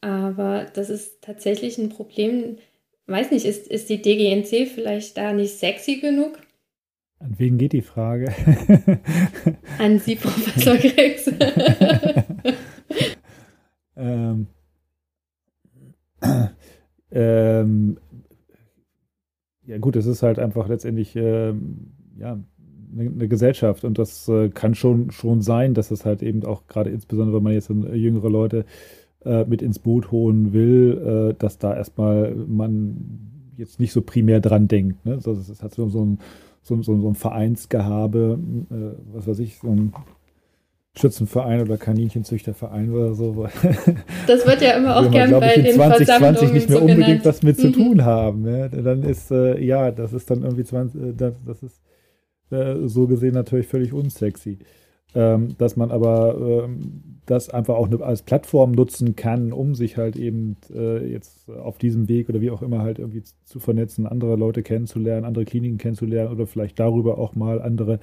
Aber 0.00 0.66
das 0.74 0.90
ist 0.90 1.22
tatsächlich 1.22 1.78
ein 1.78 1.88
Problem. 1.90 2.58
Weiß 3.06 3.30
nicht, 3.30 3.46
ist, 3.46 3.68
ist 3.68 3.88
die 3.88 4.02
DGNC 4.02 4.68
vielleicht 4.68 5.16
da 5.16 5.32
nicht 5.32 5.56
sexy 5.56 6.00
genug? 6.00 6.38
An 7.20 7.38
wen 7.38 7.56
geht 7.56 7.72
die 7.72 7.80
Frage? 7.80 8.34
An 9.78 10.00
Sie, 10.00 10.16
Professor 10.16 10.76
Grex. 10.76 11.30
ähm, 13.96 14.48
ähm, 17.12 17.98
ja 19.66 19.78
gut, 19.78 19.96
es 19.96 20.06
ist 20.06 20.22
halt 20.22 20.38
einfach 20.38 20.68
letztendlich 20.68 21.16
ähm, 21.16 21.92
ja, 22.18 22.38
eine, 22.92 23.10
eine, 23.10 23.28
Gesellschaft 23.28 23.84
und 23.84 23.98
das 23.98 24.28
äh, 24.28 24.48
kann 24.50 24.74
schon, 24.74 25.10
schon 25.10 25.40
sein, 25.40 25.74
dass 25.74 25.90
es 25.90 26.04
halt 26.04 26.22
eben 26.22 26.44
auch 26.44 26.66
gerade 26.66 26.90
insbesondere, 26.90 27.36
wenn 27.36 27.44
man 27.44 27.52
jetzt 27.52 27.70
jüngere 27.70 28.30
Leute 28.30 28.64
äh, 29.24 29.44
mit 29.44 29.62
ins 29.62 29.78
Boot 29.78 30.10
holen 30.10 30.52
will, 30.52 31.32
äh, 31.32 31.34
dass 31.38 31.58
da 31.58 31.74
erstmal 31.74 32.34
man 32.34 33.30
jetzt 33.56 33.80
nicht 33.80 33.92
so 33.92 34.02
primär 34.02 34.40
dran 34.40 34.68
denkt. 34.68 35.04
Ne? 35.04 35.18
Das, 35.22 35.46
das 35.48 35.62
hat 35.62 35.74
so, 35.74 35.88
so 35.88 36.04
ein 36.04 36.18
so, 36.62 36.80
so, 36.82 36.98
so 36.98 37.08
ein 37.08 37.14
Vereinsgehabe, 37.14 38.38
äh, 38.70 39.14
was 39.14 39.26
weiß 39.26 39.38
ich, 39.40 39.58
so 39.58 39.70
ein 39.70 39.92
Schützenverein 40.96 41.60
oder 41.60 41.76
Kaninchenzüchterverein 41.76 42.90
oder 42.92 43.14
so. 43.14 43.46
Das 44.26 44.46
wird 44.46 44.62
ja 44.62 44.72
immer 44.76 44.96
auch 44.96 45.10
gern 45.10 45.30
bei 45.40 45.56
ich, 45.56 45.62
den 45.64 45.74
2020 45.74 46.52
nicht 46.52 46.68
mehr 46.68 46.78
so 46.78 46.84
unbedingt 46.84 47.06
genannt. 47.06 47.24
was 47.24 47.42
mit 47.42 47.58
zu 47.58 47.68
Mhm. 47.68 47.72
tun 47.72 48.04
haben. 48.04 48.46
Ja? 48.46 48.68
Dann 48.68 49.02
ist, 49.02 49.30
äh, 49.30 49.60
ja, 49.60 49.90
das 49.90 50.12
ist 50.12 50.30
dann 50.30 50.42
irgendwie 50.42 50.64
20, 50.64 51.00
äh, 51.02 51.12
das, 51.16 51.34
das 51.44 51.62
ist 51.62 51.80
äh, 52.50 52.86
so 52.86 53.06
gesehen 53.06 53.34
natürlich 53.34 53.66
völlig 53.66 53.92
unsexy. 53.92 54.58
Ähm, 55.16 55.54
dass 55.58 55.76
man 55.76 55.92
aber 55.92 56.64
ähm, 56.64 57.20
das 57.26 57.48
einfach 57.48 57.76
auch 57.76 57.88
ne- 57.88 58.02
als 58.02 58.22
Plattform 58.22 58.72
nutzen 58.72 59.14
kann, 59.14 59.52
um 59.52 59.74
sich 59.76 59.96
halt 59.96 60.16
eben 60.16 60.56
äh, 60.74 61.06
jetzt 61.06 61.48
auf 61.50 61.78
diesem 61.78 62.08
Weg 62.08 62.28
oder 62.28 62.40
wie 62.40 62.50
auch 62.50 62.62
immer 62.62 62.80
halt 62.82 62.98
irgendwie 62.98 63.22
zu 63.44 63.60
vernetzen, 63.60 64.06
andere 64.08 64.34
Leute 64.34 64.62
kennenzulernen, 64.64 65.24
andere 65.24 65.44
Kliniken 65.44 65.78
kennenzulernen 65.78 66.32
oder 66.32 66.48
vielleicht 66.48 66.80
darüber 66.80 67.18
auch 67.18 67.36
mal 67.36 67.62
andere 67.62 68.00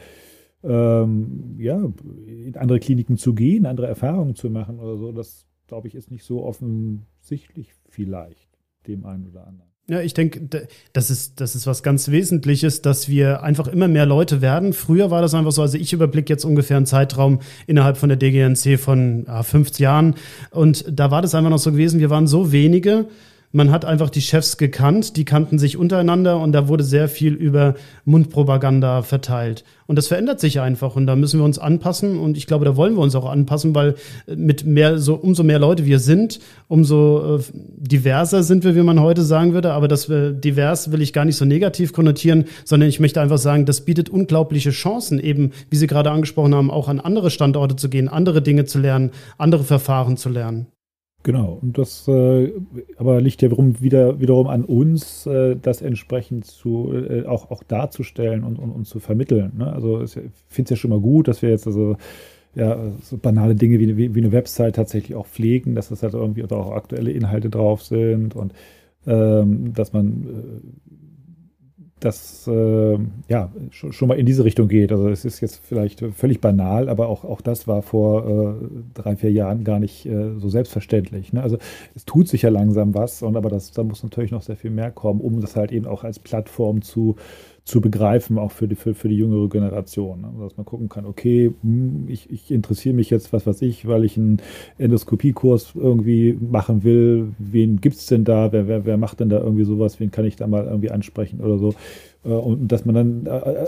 ähm, 0.63 1.55
ja, 1.57 1.77
in 2.25 2.55
andere 2.55 2.79
Kliniken 2.79 3.17
zu 3.17 3.33
gehen, 3.33 3.65
andere 3.65 3.87
Erfahrungen 3.87 4.35
zu 4.35 4.49
machen 4.49 4.79
oder 4.79 4.97
so, 4.97 5.11
das 5.11 5.45
glaube 5.67 5.87
ich 5.87 5.95
ist 5.95 6.11
nicht 6.11 6.23
so 6.23 6.43
offensichtlich 6.43 7.73
vielleicht 7.87 8.49
dem 8.87 9.05
einen 9.05 9.27
oder 9.27 9.47
anderen. 9.47 9.71
Ja, 9.89 9.99
ich 9.99 10.13
denke, 10.13 10.67
das 10.93 11.09
ist, 11.09 11.41
das 11.41 11.55
ist 11.55 11.67
was 11.67 11.83
ganz 11.83 12.09
Wesentliches, 12.09 12.81
dass 12.81 13.09
wir 13.09 13.43
einfach 13.43 13.67
immer 13.67 13.87
mehr 13.87 14.05
Leute 14.05 14.41
werden. 14.41 14.73
Früher 14.73 15.11
war 15.11 15.21
das 15.21 15.33
einfach 15.33 15.51
so, 15.51 15.61
also 15.61 15.77
ich 15.77 15.91
überblicke 15.91 16.31
jetzt 16.31 16.45
ungefähr 16.45 16.77
einen 16.77 16.85
Zeitraum 16.85 17.39
innerhalb 17.67 17.97
von 17.97 18.07
der 18.07 18.17
DGNC 18.17 18.79
von 18.79 19.25
ah, 19.27 19.43
50 19.43 19.79
Jahren. 19.79 20.15
Und 20.51 20.85
da 20.87 21.11
war 21.11 21.21
das 21.21 21.35
einfach 21.35 21.49
noch 21.49 21.57
so 21.57 21.71
gewesen, 21.71 21.99
wir 21.99 22.09
waren 22.09 22.27
so 22.27 22.51
wenige. 22.51 23.07
Man 23.53 23.69
hat 23.69 23.83
einfach 23.83 24.09
die 24.09 24.21
Chefs 24.21 24.55
gekannt, 24.55 25.17
die 25.17 25.25
kannten 25.25 25.59
sich 25.59 25.75
untereinander 25.75 26.39
und 26.39 26.53
da 26.53 26.69
wurde 26.69 26.85
sehr 26.85 27.09
viel 27.09 27.33
über 27.33 27.75
Mundpropaganda 28.05 29.01
verteilt. 29.01 29.65
Und 29.87 29.97
das 29.97 30.07
verändert 30.07 30.39
sich 30.39 30.61
einfach 30.61 30.95
und 30.95 31.05
da 31.05 31.17
müssen 31.17 31.41
wir 31.41 31.43
uns 31.43 31.59
anpassen 31.59 32.17
und 32.17 32.37
ich 32.37 32.47
glaube, 32.47 32.63
da 32.63 32.77
wollen 32.77 32.95
wir 32.95 33.01
uns 33.01 33.13
auch 33.13 33.29
anpassen, 33.29 33.75
weil 33.75 33.95
äh, 34.25 34.37
mit 34.37 34.65
mehr, 34.65 34.99
so, 34.99 35.15
umso 35.15 35.43
mehr 35.43 35.59
Leute 35.59 35.85
wir 35.85 35.99
sind, 35.99 36.39
umso 36.69 37.39
äh, 37.39 37.41
diverser 37.53 38.43
sind 38.43 38.63
wir, 38.63 38.73
wie 38.77 38.83
man 38.83 39.01
heute 39.01 39.21
sagen 39.23 39.53
würde. 39.53 39.73
Aber 39.73 39.89
das 39.89 40.07
wir 40.07 40.31
divers 40.31 40.93
will 40.93 41.01
ich 41.01 41.11
gar 41.11 41.25
nicht 41.25 41.35
so 41.35 41.43
negativ 41.43 41.91
konnotieren, 41.91 42.45
sondern 42.63 42.87
ich 42.87 43.01
möchte 43.01 43.19
einfach 43.19 43.37
sagen, 43.37 43.65
das 43.65 43.81
bietet 43.81 44.09
unglaubliche 44.09 44.69
Chancen, 44.69 45.19
eben, 45.19 45.51
wie 45.69 45.75
Sie 45.75 45.87
gerade 45.87 46.11
angesprochen 46.11 46.55
haben, 46.55 46.71
auch 46.71 46.87
an 46.87 47.01
andere 47.01 47.29
Standorte 47.29 47.75
zu 47.75 47.89
gehen, 47.89 48.07
andere 48.07 48.41
Dinge 48.41 48.63
zu 48.63 48.79
lernen, 48.79 49.11
andere 49.37 49.65
Verfahren 49.65 50.15
zu 50.15 50.29
lernen. 50.29 50.67
Genau, 51.23 51.59
und 51.61 51.77
das 51.77 52.07
äh, 52.07 52.51
aber 52.97 53.21
liegt 53.21 53.43
ja 53.43 53.49
wiederum, 53.49 53.79
wieder, 53.79 54.19
wiederum 54.19 54.47
an 54.47 54.65
uns, 54.65 55.27
äh, 55.27 55.55
das 55.55 55.83
entsprechend 55.83 56.45
zu, 56.45 56.91
äh, 56.93 57.25
auch, 57.25 57.51
auch 57.51 57.61
darzustellen 57.61 58.43
und, 58.43 58.57
und, 58.57 58.71
und 58.71 58.85
zu 58.85 58.99
vermitteln. 58.99 59.51
Ne? 59.57 59.71
Also 59.71 60.01
ich 60.01 60.13
finde 60.47 60.63
es 60.63 60.69
ja 60.71 60.75
schon 60.77 60.89
mal 60.89 60.99
gut, 60.99 61.27
dass 61.27 61.43
wir 61.43 61.49
jetzt 61.51 61.67
also 61.67 61.95
ja, 62.55 62.91
so 63.03 63.17
banale 63.17 63.55
Dinge 63.55 63.79
wie, 63.79 63.97
wie, 63.97 64.15
wie 64.15 64.19
eine 64.19 64.31
Website 64.31 64.75
tatsächlich 64.75 65.15
auch 65.15 65.27
pflegen, 65.27 65.75
dass 65.75 65.89
das 65.89 66.01
halt 66.01 66.15
irgendwie 66.15 66.41
da 66.41 66.55
auch 66.55 66.71
aktuelle 66.71 67.11
Inhalte 67.11 67.49
drauf 67.49 67.83
sind 67.83 68.35
und 68.35 68.53
ähm, 69.05 69.73
dass 69.73 69.93
man 69.93 70.07
äh, 70.27 71.00
das 72.01 72.47
äh, 72.47 72.97
ja 73.29 73.51
schon, 73.69 73.93
schon 73.93 74.07
mal 74.07 74.19
in 74.19 74.25
diese 74.25 74.43
Richtung 74.43 74.67
geht. 74.67 74.91
Also 74.91 75.07
es 75.09 75.23
ist 75.23 75.39
jetzt 75.39 75.61
vielleicht 75.63 76.03
völlig 76.13 76.41
banal, 76.41 76.89
aber 76.89 77.07
auch, 77.07 77.23
auch 77.23 77.41
das 77.41 77.67
war 77.67 77.81
vor 77.81 78.27
äh, 78.27 78.65
drei, 78.93 79.15
vier 79.15 79.31
Jahren 79.31 79.63
gar 79.63 79.79
nicht 79.79 80.05
äh, 80.05 80.37
so 80.37 80.49
selbstverständlich. 80.49 81.31
Ne? 81.31 81.41
Also 81.41 81.57
es 81.95 82.03
tut 82.05 82.27
sich 82.27 82.41
ja 82.41 82.49
langsam 82.49 82.93
was, 82.95 83.21
und 83.21 83.37
aber 83.37 83.49
das, 83.49 83.71
da 83.71 83.83
muss 83.83 84.03
natürlich 84.03 84.31
noch 84.31 84.41
sehr 84.41 84.57
viel 84.57 84.71
mehr 84.71 84.91
kommen, 84.91 85.21
um 85.21 85.39
das 85.41 85.55
halt 85.55 85.71
eben 85.71 85.85
auch 85.85 86.03
als 86.03 86.19
Plattform 86.19 86.81
zu, 86.81 87.15
zu 87.63 87.79
begreifen, 87.81 88.37
auch 88.39 88.51
für 88.51 88.67
die, 88.67 88.75
für, 88.75 88.93
für 88.95 89.07
die 89.07 89.17
jüngere 89.17 89.47
Generation. 89.49 90.21
Ne? 90.21 90.31
Dass 90.41 90.57
man 90.57 90.65
gucken 90.65 90.89
kann, 90.89 91.05
okay, 91.05 91.53
hm, 91.61 92.05
ich, 92.09 92.29
ich 92.31 92.51
interessiere 92.51 92.95
mich 92.95 93.09
jetzt, 93.09 93.33
was 93.33 93.45
weiß 93.47 93.61
ich, 93.61 93.87
weil 93.87 94.03
ich 94.03 94.17
einen 94.17 94.41
Endoskopiekurs 94.77 95.73
irgendwie 95.75 96.33
machen 96.39 96.83
will. 96.83 97.33
Wen 97.37 97.79
gibt 97.79 97.95
es 97.97 98.07
denn 98.07 98.23
da? 98.23 98.51
Wer, 98.51 98.67
wer, 98.67 98.85
wer 98.85 98.97
macht 98.97 99.19
denn 99.19 99.29
da 99.29 99.39
irgendwie 99.39 99.63
sowas? 99.65 99.99
Wen 99.99 100.11
kann 100.11 100.25
ich 100.25 100.35
da 100.35 100.47
mal 100.47 100.65
irgendwie 100.65 100.91
ansprechen 100.91 101.39
oder 101.41 101.57
so? 101.59 101.73
Äh, 102.25 102.29
Und 102.29 102.69
dass 102.71 102.85
man 102.85 102.95
dann 102.95 103.25
äh, 103.27 103.67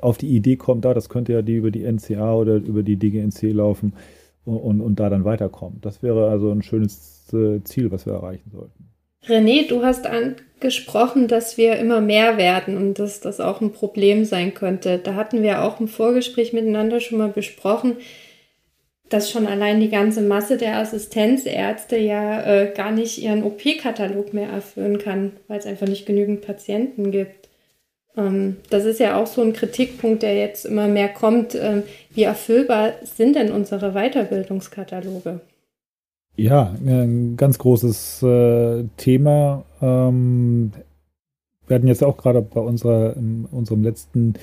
auf 0.00 0.18
die 0.18 0.28
Idee 0.28 0.56
kommt, 0.56 0.84
da, 0.84 0.94
das 0.94 1.08
könnte 1.08 1.32
ja 1.32 1.42
die 1.42 1.56
über 1.56 1.70
die 1.70 1.84
NCA 1.84 2.34
oder 2.34 2.56
über 2.56 2.82
die 2.82 2.96
DGNC 2.96 3.52
laufen 3.52 3.94
und, 4.44 4.56
und, 4.58 4.80
und 4.80 5.00
da 5.00 5.10
dann 5.10 5.24
weiterkommen. 5.24 5.80
Das 5.80 6.02
wäre 6.02 6.28
also 6.30 6.50
ein 6.50 6.62
schönes 6.62 7.32
äh, 7.32 7.62
Ziel, 7.64 7.90
was 7.90 8.06
wir 8.06 8.14
erreichen 8.14 8.50
sollten. 8.50 8.85
René, 9.28 9.66
du 9.66 9.84
hast 9.84 10.06
angesprochen, 10.06 11.26
dass 11.26 11.56
wir 11.56 11.76
immer 11.76 12.00
mehr 12.00 12.38
werden 12.38 12.76
und 12.76 12.98
dass 12.98 13.20
das 13.20 13.40
auch 13.40 13.60
ein 13.60 13.72
Problem 13.72 14.24
sein 14.24 14.54
könnte. 14.54 14.98
Da 14.98 15.14
hatten 15.14 15.42
wir 15.42 15.62
auch 15.62 15.80
im 15.80 15.88
Vorgespräch 15.88 16.52
miteinander 16.52 17.00
schon 17.00 17.18
mal 17.18 17.28
besprochen, 17.28 17.96
dass 19.08 19.30
schon 19.30 19.46
allein 19.46 19.80
die 19.80 19.90
ganze 19.90 20.20
Masse 20.20 20.56
der 20.56 20.78
Assistenzärzte 20.78 21.96
ja 21.96 22.42
äh, 22.44 22.72
gar 22.74 22.90
nicht 22.90 23.18
ihren 23.18 23.42
OP-Katalog 23.42 24.32
mehr 24.32 24.48
erfüllen 24.48 24.98
kann, 24.98 25.32
weil 25.48 25.58
es 25.58 25.66
einfach 25.66 25.86
nicht 25.86 26.06
genügend 26.06 26.42
Patienten 26.42 27.10
gibt. 27.10 27.48
Ähm, 28.16 28.56
das 28.70 28.84
ist 28.84 28.98
ja 28.98 29.16
auch 29.16 29.26
so 29.26 29.42
ein 29.42 29.52
Kritikpunkt, 29.52 30.22
der 30.22 30.36
jetzt 30.36 30.66
immer 30.66 30.88
mehr 30.88 31.08
kommt. 31.08 31.54
Ähm, 31.54 31.84
wie 32.10 32.24
erfüllbar 32.24 32.94
sind 33.02 33.36
denn 33.36 33.52
unsere 33.52 33.92
Weiterbildungskataloge? 33.92 35.40
Ja, 36.36 36.74
ein 36.84 37.36
ganz 37.38 37.58
großes 37.58 38.22
äh, 38.22 38.84
Thema. 38.98 39.64
Ähm, 39.80 40.72
wir 41.66 41.74
hatten 41.76 41.88
jetzt 41.88 42.04
auch 42.04 42.18
gerade 42.18 42.42
bei 42.42 42.60
unserer, 42.60 43.16
unserem 43.16 43.82
letzten 43.82 44.34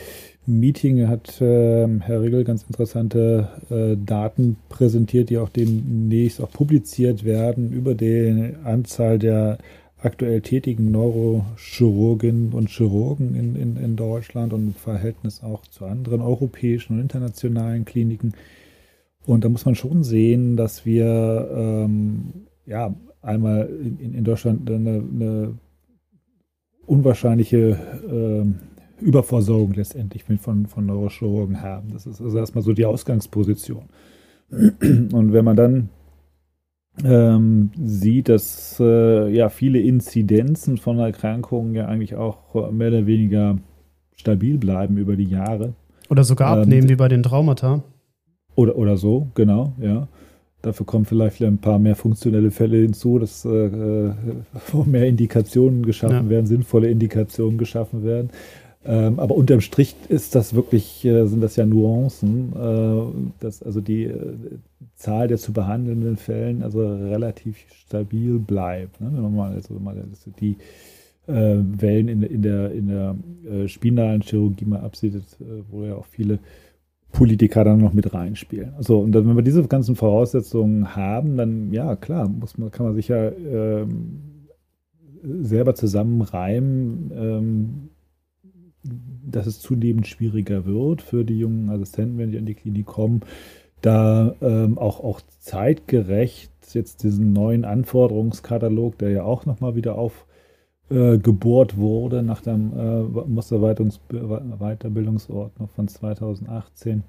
Meeting 0.48 1.08
hat 1.08 1.40
äh, 1.40 1.88
Herr 2.00 2.22
Riegel 2.22 2.44
ganz 2.44 2.64
interessante 2.64 3.48
äh, 3.70 3.96
Daten 4.04 4.58
präsentiert, 4.70 5.30
die 5.30 5.38
auch 5.38 5.50
demnächst 5.50 6.42
auch 6.42 6.52
publiziert 6.52 7.24
werden 7.24 7.72
über 7.72 7.94
die 7.94 8.54
Anzahl 8.64 9.20
der 9.20 9.60
aktuell 10.02 10.42
tätigen 10.42 10.92
Neurochirurginnen 10.92 12.54
und 12.54 12.70
Chirurgen 12.70 13.36
in, 13.36 13.56
in, 13.56 13.78
in 13.78 13.96
Deutschland 13.96 14.52
und 14.52 14.68
im 14.68 14.74
Verhältnis 14.74 15.44
auch 15.44 15.62
zu 15.68 15.86
anderen 15.86 16.22
europäischen 16.22 16.96
und 16.96 17.02
internationalen 17.02 17.86
Kliniken. 17.86 18.34
Und 19.26 19.44
da 19.46 19.50
muss 19.50 19.66
man 19.66 19.76
schon 19.76 20.04
sehen, 20.04 20.58
dass 20.58 20.86
wir 20.86 21.50
ähm, 21.56 22.46
ja 22.66 22.94
einmal 23.22 23.70
in, 24.00 24.14
in 24.14 24.24
Deutschland 24.24 24.70
eine, 24.70 24.90
eine 24.90 25.54
unwahrscheinliche 26.86 27.78
ähm, 28.10 28.56
Überversorgung 29.00 29.74
letztendlich 29.74 30.24
von, 30.24 30.66
von 30.68 30.86
Neurochirurgen 30.86 31.62
haben. 31.62 31.92
Das 31.94 32.06
ist 32.06 32.22
also 32.22 32.38
erstmal 32.38 32.64
so 32.64 32.74
die 32.74 32.86
Ausgangsposition. 32.86 33.84
Und 34.50 35.34
wenn 35.34 35.46
man 35.46 35.56
dann 35.56 35.90
ähm, 37.04 37.72
sieht, 37.84 38.30
dass 38.30 38.78
äh, 38.80 39.30
ja 39.34 39.50
viele 39.50 39.80
Inzidenzen 39.80 40.78
von 40.78 41.00
Erkrankungen 41.00 41.74
ja 41.74 41.88
eigentlich 41.88 42.16
auch 42.16 42.72
mehr 42.72 42.90
oder 42.90 43.06
weniger 43.08 43.58
stabil 44.16 44.58
bleiben 44.58 44.98
über 44.98 45.16
die 45.16 45.26
Jahre. 45.26 45.74
Oder 46.10 46.24
sogar 46.24 46.56
Ähm, 46.56 46.62
abnehmen, 46.64 46.88
d- 46.88 46.94
wie 46.94 46.98
bei 46.98 47.08
den 47.08 47.24
Traumata. 47.24 47.84
Oder, 48.56 48.76
oder 48.78 48.98
so, 48.98 49.28
genau, 49.36 49.74
ja. 49.82 50.08
Dafür 50.62 50.86
kommen 50.86 51.04
vielleicht 51.04 51.42
ein 51.44 51.58
paar 51.58 51.78
mehr 51.78 51.96
funktionelle 51.98 52.50
Fälle 52.50 52.78
hinzu, 52.78 53.20
dass 53.20 53.44
äh, 53.44 53.50
äh, 53.50 54.14
mehr 54.86 55.08
Indikationen 55.08 55.86
geschaffen 55.86 56.26
Ja. 56.26 56.30
werden, 56.30 56.46
sinnvolle 56.46 56.90
Indikationen 56.90 57.58
geschaffen 57.58 58.04
werden. 58.06 58.30
Ähm, 58.86 59.20
aber 59.20 59.36
unterm 59.36 59.62
Strich 59.62 59.96
ist 60.10 60.36
das 60.36 60.54
wirklich, 60.56 61.04
äh, 61.06 61.26
sind 61.26 61.42
das 61.42 61.56
ja 61.58 61.66
Nuancen, 61.66 62.54
äh, 62.54 63.42
dass 63.42 63.62
also 63.64 63.82
die 63.82 64.04
äh, 64.04 64.36
Zahl 64.96 65.28
der 65.28 65.38
zu 65.38 65.54
behandelnden 65.54 66.18
Fällen 66.18 66.64
also 66.64 66.80
relativ 66.80 67.58
stabil 67.86 68.40
bleibt. 68.40 69.00
Ne? 69.02 69.10
Wenn 69.14 69.22
man 69.22 69.36
mal, 69.36 69.54
also 69.54 69.74
mal 69.80 70.02
die 70.40 70.58
äh, 71.28 71.58
Wellen 71.60 72.08
in, 72.10 72.24
in 72.24 72.42
der, 72.42 72.72
in 72.72 72.88
der 72.88 73.16
äh, 73.50 73.68
spinalen 73.68 74.22
Chirurgie 74.22 74.66
mal 74.66 74.82
absieht, 74.82 75.14
wo 75.72 75.84
ja 75.84 75.96
auch 75.96 76.06
viele 76.06 76.40
Politiker 77.14 77.64
dann 77.64 77.80
noch 77.80 77.94
mit 77.94 78.14
reinspielen. 78.14 78.74
Also, 78.76 79.00
und 79.00 79.14
dann, 79.14 79.28
wenn 79.28 79.36
wir 79.36 79.44
diese 79.44 79.66
ganzen 79.68 79.96
Voraussetzungen 79.96 80.96
haben, 80.96 81.38
dann 81.38 81.72
ja, 81.72 81.96
klar, 81.96 82.28
muss 82.28 82.58
man, 82.58 82.72
kann 82.72 82.88
man 82.88 82.96
sich 82.96 83.08
ja 83.08 83.30
ähm, 83.32 84.48
selber 85.24 85.76
zusammenreimen, 85.76 87.12
ähm, 87.16 87.90
dass 89.26 89.46
es 89.48 89.62
zunehmend 89.62 90.08
schwieriger 90.08 90.66
wird 90.66 91.02
für 91.02 91.24
die 91.24 91.40
jungen 91.40 91.70
Assistenten, 91.70 92.18
wenn 92.18 92.32
die 92.32 92.38
in 92.38 92.46
die 92.46 92.56
Klinik 92.56 92.88
kommen, 92.88 93.22
da 93.82 94.36
ähm, 94.42 94.78
auch, 94.78 95.02
auch 95.02 95.22
zeitgerecht 95.40 96.52
jetzt 96.74 97.04
diesen 97.04 97.32
neuen 97.32 97.64
Anforderungskatalog, 97.64 98.98
der 98.98 99.12
ja 99.12 99.24
auch 99.24 99.46
nochmal 99.46 99.76
wieder 99.76 99.96
aufgebohrt 99.96 100.33
äh, 100.90 101.18
wurde 101.78 102.24
nach 102.24 102.42
dem 102.42 102.74
äh, 102.78 103.04
Musterweiterbildungsordnung 103.28 105.70
von 105.70 105.88
2018, 105.88 107.04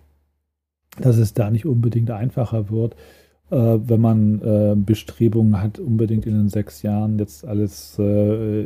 dass 0.99 1.17
es 1.17 1.35
da 1.35 1.51
nicht 1.51 1.67
unbedingt 1.67 2.11
einfacher 2.11 2.71
wird, 2.71 2.95
äh, 3.51 3.57
wenn 3.57 4.01
man 4.01 4.41
äh, 4.43 4.75
Bestrebungen 4.77 5.61
hat, 5.61 5.79
unbedingt 5.79 6.27
in 6.27 6.35
den 6.35 6.49
sechs 6.49 6.83
Jahren 6.83 7.19
jetzt 7.19 7.45
alles 7.45 7.99
äh, 7.99 8.65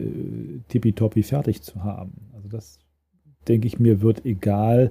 tippitoppi 0.69 1.23
fertig 1.23 1.63
zu 1.63 1.83
haben. 1.83 2.13
Also 2.35 2.49
das 2.49 2.79
denke 3.49 3.67
ich 3.67 3.81
mir, 3.81 4.03
wird 4.03 4.25
egal, 4.25 4.91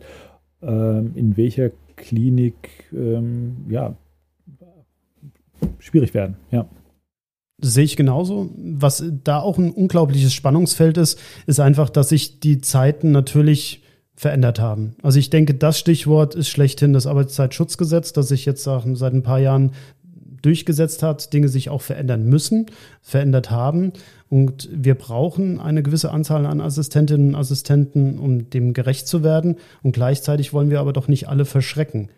ähm, 0.61 1.11
in 1.15 1.37
welcher 1.37 1.71
Klinik, 1.95 2.89
ähm, 2.93 3.65
ja, 3.69 3.95
schwierig 5.79 6.13
werden, 6.13 6.35
ja. 6.51 6.67
Sehe 7.59 7.85
ich 7.85 7.95
genauso. 7.95 8.51
Was 8.55 9.03
da 9.23 9.39
auch 9.39 9.57
ein 9.57 9.71
unglaubliches 9.71 10.33
Spannungsfeld 10.33 10.97
ist, 10.97 11.19
ist 11.47 11.59
einfach, 11.59 11.89
dass 11.89 12.09
sich 12.09 12.39
die 12.39 12.61
Zeiten 12.61 13.11
natürlich 13.11 13.83
verändert 14.15 14.59
haben. 14.59 14.95
Also 15.01 15.17
ich 15.19 15.29
denke, 15.29 15.53
das 15.53 15.79
Stichwort 15.79 16.35
ist 16.35 16.49
schlechthin 16.49 16.93
das 16.93 17.07
Arbeitszeitschutzgesetz, 17.07 18.13
das 18.13 18.27
sich 18.27 18.45
jetzt 18.45 18.63
seit 18.63 19.13
ein 19.13 19.23
paar 19.23 19.39
Jahren 19.39 19.71
durchgesetzt 20.41 21.03
hat, 21.03 21.33
Dinge 21.33 21.49
sich 21.49 21.69
auch 21.69 21.81
verändern 21.81 22.25
müssen, 22.25 22.67
verändert 23.01 23.49
haben. 23.49 23.93
Und 24.29 24.69
wir 24.71 24.95
brauchen 24.95 25.59
eine 25.59 25.81
gewisse 25.81 26.11
Anzahl 26.11 26.45
an 26.45 26.61
Assistentinnen 26.61 27.29
und 27.29 27.35
Assistenten, 27.35 28.19
um 28.19 28.49
dem 28.49 28.73
gerecht 28.73 29.07
zu 29.07 29.23
werden. 29.23 29.57
Und 29.81 29.93
gleichzeitig 29.93 30.53
wollen 30.53 30.69
wir 30.69 30.79
aber 30.79 30.93
doch 30.93 31.07
nicht 31.07 31.27
alle 31.27 31.45
verschrecken. 31.45 32.09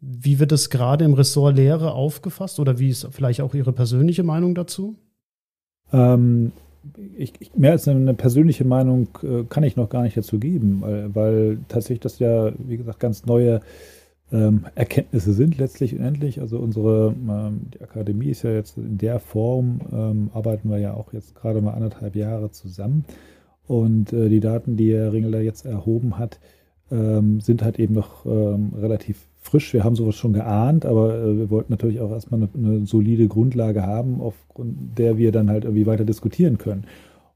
Wie 0.00 0.38
wird 0.38 0.52
es 0.52 0.70
gerade 0.70 1.04
im 1.04 1.14
Ressort 1.14 1.56
Lehre 1.56 1.92
aufgefasst 1.92 2.58
oder 2.58 2.78
wie 2.78 2.88
ist 2.88 3.06
vielleicht 3.10 3.42
auch 3.42 3.54
Ihre 3.54 3.72
persönliche 3.72 4.22
Meinung 4.22 4.54
dazu? 4.54 4.96
Ähm, 5.92 6.52
ich, 7.16 7.34
ich, 7.38 7.54
mehr 7.54 7.72
als 7.72 7.86
eine 7.86 8.14
persönliche 8.14 8.64
Meinung 8.64 9.08
äh, 9.22 9.44
kann 9.44 9.62
ich 9.62 9.76
noch 9.76 9.90
gar 9.90 10.02
nicht 10.02 10.16
dazu 10.16 10.38
geben, 10.38 10.80
weil, 10.80 11.14
weil 11.14 11.58
tatsächlich 11.68 12.00
das 12.00 12.18
ja, 12.18 12.52
wie 12.58 12.78
gesagt, 12.78 13.00
ganz 13.00 13.26
neue 13.26 13.60
ähm, 14.32 14.66
Erkenntnisse 14.74 15.32
sind 15.32 15.58
letztlich 15.58 15.94
und 15.94 16.04
endlich. 16.04 16.40
Also 16.40 16.58
unsere 16.58 17.14
ähm, 17.28 17.70
die 17.74 17.80
Akademie 17.80 18.30
ist 18.30 18.42
ja 18.42 18.52
jetzt 18.52 18.78
in 18.78 18.98
der 18.98 19.18
Form, 19.18 19.80
ähm, 19.92 20.30
arbeiten 20.32 20.70
wir 20.70 20.78
ja 20.78 20.94
auch 20.94 21.12
jetzt 21.12 21.34
gerade 21.34 21.60
mal 21.60 21.74
anderthalb 21.74 22.16
Jahre 22.16 22.50
zusammen. 22.50 23.04
Und 23.66 24.12
äh, 24.12 24.28
die 24.28 24.40
Daten, 24.40 24.76
die 24.76 24.94
Herr 24.94 25.12
Ringler 25.12 25.40
jetzt 25.40 25.66
erhoben 25.66 26.18
hat, 26.18 26.40
ähm, 26.90 27.40
sind 27.40 27.62
halt 27.62 27.78
eben 27.78 27.94
noch 27.94 28.26
ähm, 28.26 28.72
relativ 28.76 29.29
frisch. 29.40 29.72
Wir 29.72 29.84
haben 29.84 29.96
sowas 29.96 30.16
schon 30.16 30.32
geahnt, 30.32 30.86
aber 30.86 31.14
äh, 31.16 31.38
wir 31.38 31.50
wollten 31.50 31.72
natürlich 31.72 32.00
auch 32.00 32.10
erstmal 32.10 32.42
eine, 32.42 32.48
eine 32.54 32.86
solide 32.86 33.26
Grundlage 33.26 33.82
haben, 33.86 34.20
aufgrund 34.20 34.98
der 34.98 35.18
wir 35.18 35.32
dann 35.32 35.50
halt 35.50 35.64
irgendwie 35.64 35.86
weiter 35.86 36.04
diskutieren 36.04 36.58
können. 36.58 36.84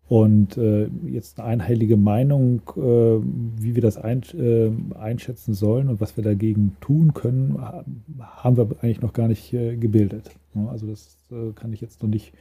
Und 0.07 0.59
äh, 0.59 0.89
jetzt 1.07 1.41
eine 1.41 1.49
einheilige 1.49 1.97
Meinung, 1.97 2.61
äh, 2.77 2.81
wie 2.81 3.75
wir 3.75 3.81
das 3.81 3.97
ein, 3.97 4.23
äh, 4.39 4.71
einschätzen 4.99 5.55
sollen 5.55 5.89
und 5.89 6.01
was 6.01 6.17
wir 6.19 6.25
dagegen 6.25 6.77
tun 6.83 7.15
können, 7.15 7.59
haben 8.21 8.57
wir 8.59 8.69
eigentlich 8.83 9.01
noch 9.01 9.15
gar 9.15 9.29
nicht 9.29 9.55
äh, 9.55 9.77
gebildet. 9.77 10.31
Also 10.69 10.87
das 10.87 11.19
kann 11.57 11.73
ich 11.73 11.81
jetzt 11.81 12.01
noch 12.01 12.09
nicht 12.09 12.33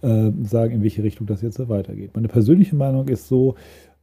sagen, 0.00 0.72
in 0.72 0.82
welche 0.82 1.02
Richtung 1.02 1.26
das 1.26 1.42
jetzt 1.42 1.58
weitergeht. 1.68 2.12
Meine 2.14 2.28
persönliche 2.28 2.76
Meinung 2.76 3.08
ist 3.08 3.28
so, 3.28 3.56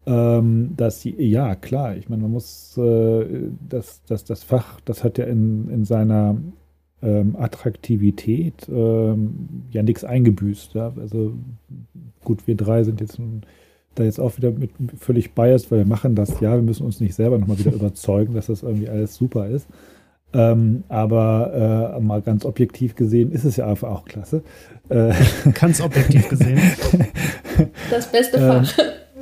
ähm, 0.06 0.74
dass 0.76 1.00
die, 1.02 1.16
ja 1.18 1.56
klar, 1.56 1.96
ich 1.96 2.10
meine, 2.10 2.24
man 2.24 2.32
muss 2.32 2.74
das, 2.76 4.02
das, 4.08 4.24
das 4.24 4.44
Fach, 4.44 4.80
das 4.82 5.04
hat 5.04 5.18
ja 5.18 5.26
in, 5.26 5.70
in 5.70 5.86
seiner 5.86 6.38
ähm, 7.04 7.36
Attraktivität 7.38 8.68
ähm, 8.70 9.50
ja 9.72 9.84
nichts 9.84 10.04
eingebüßt. 10.04 10.74
Ja? 10.74 10.94
Also 11.00 11.34
gut, 12.24 12.48
wir 12.48 12.56
drei 12.56 12.84
sind 12.84 13.02
jetzt 13.02 13.20
da 13.96 14.04
jetzt 14.04 14.20
auch 14.20 14.38
wieder 14.38 14.52
mit 14.52 14.72
völlig 14.98 15.34
biased, 15.34 15.70
weil 15.70 15.80
wir 15.80 15.86
machen 15.86 16.16
das 16.16 16.40
ja, 16.40 16.56
wir 16.56 16.62
müssen 16.64 16.86
uns 16.86 17.00
nicht 17.00 17.14
selber 17.14 17.38
nochmal 17.38 17.60
wieder 17.60 17.74
überzeugen, 17.74 18.34
dass 18.34 18.48
das 18.48 18.64
irgendwie 18.64 18.90
alles 18.90 19.16
super 19.16 19.48
ist. 19.48 19.68
Ähm, 20.36 20.84
aber 20.90 21.94
äh, 21.96 22.00
mal 22.02 22.24
ganz 22.24 22.44
objektiv 22.44 22.96
gesehen 22.96 23.32
ist 23.32 23.44
es 23.44 23.58
ja 23.58 23.68
einfach 23.68 23.90
auch 23.90 24.06
klasse. 24.06 24.42
Äh, 24.90 25.14
ganz 25.54 25.82
objektiv 25.82 26.30
gesehen. 26.30 26.60
Das 27.92 28.12
beste 28.12 28.40
Fach. 28.40 28.74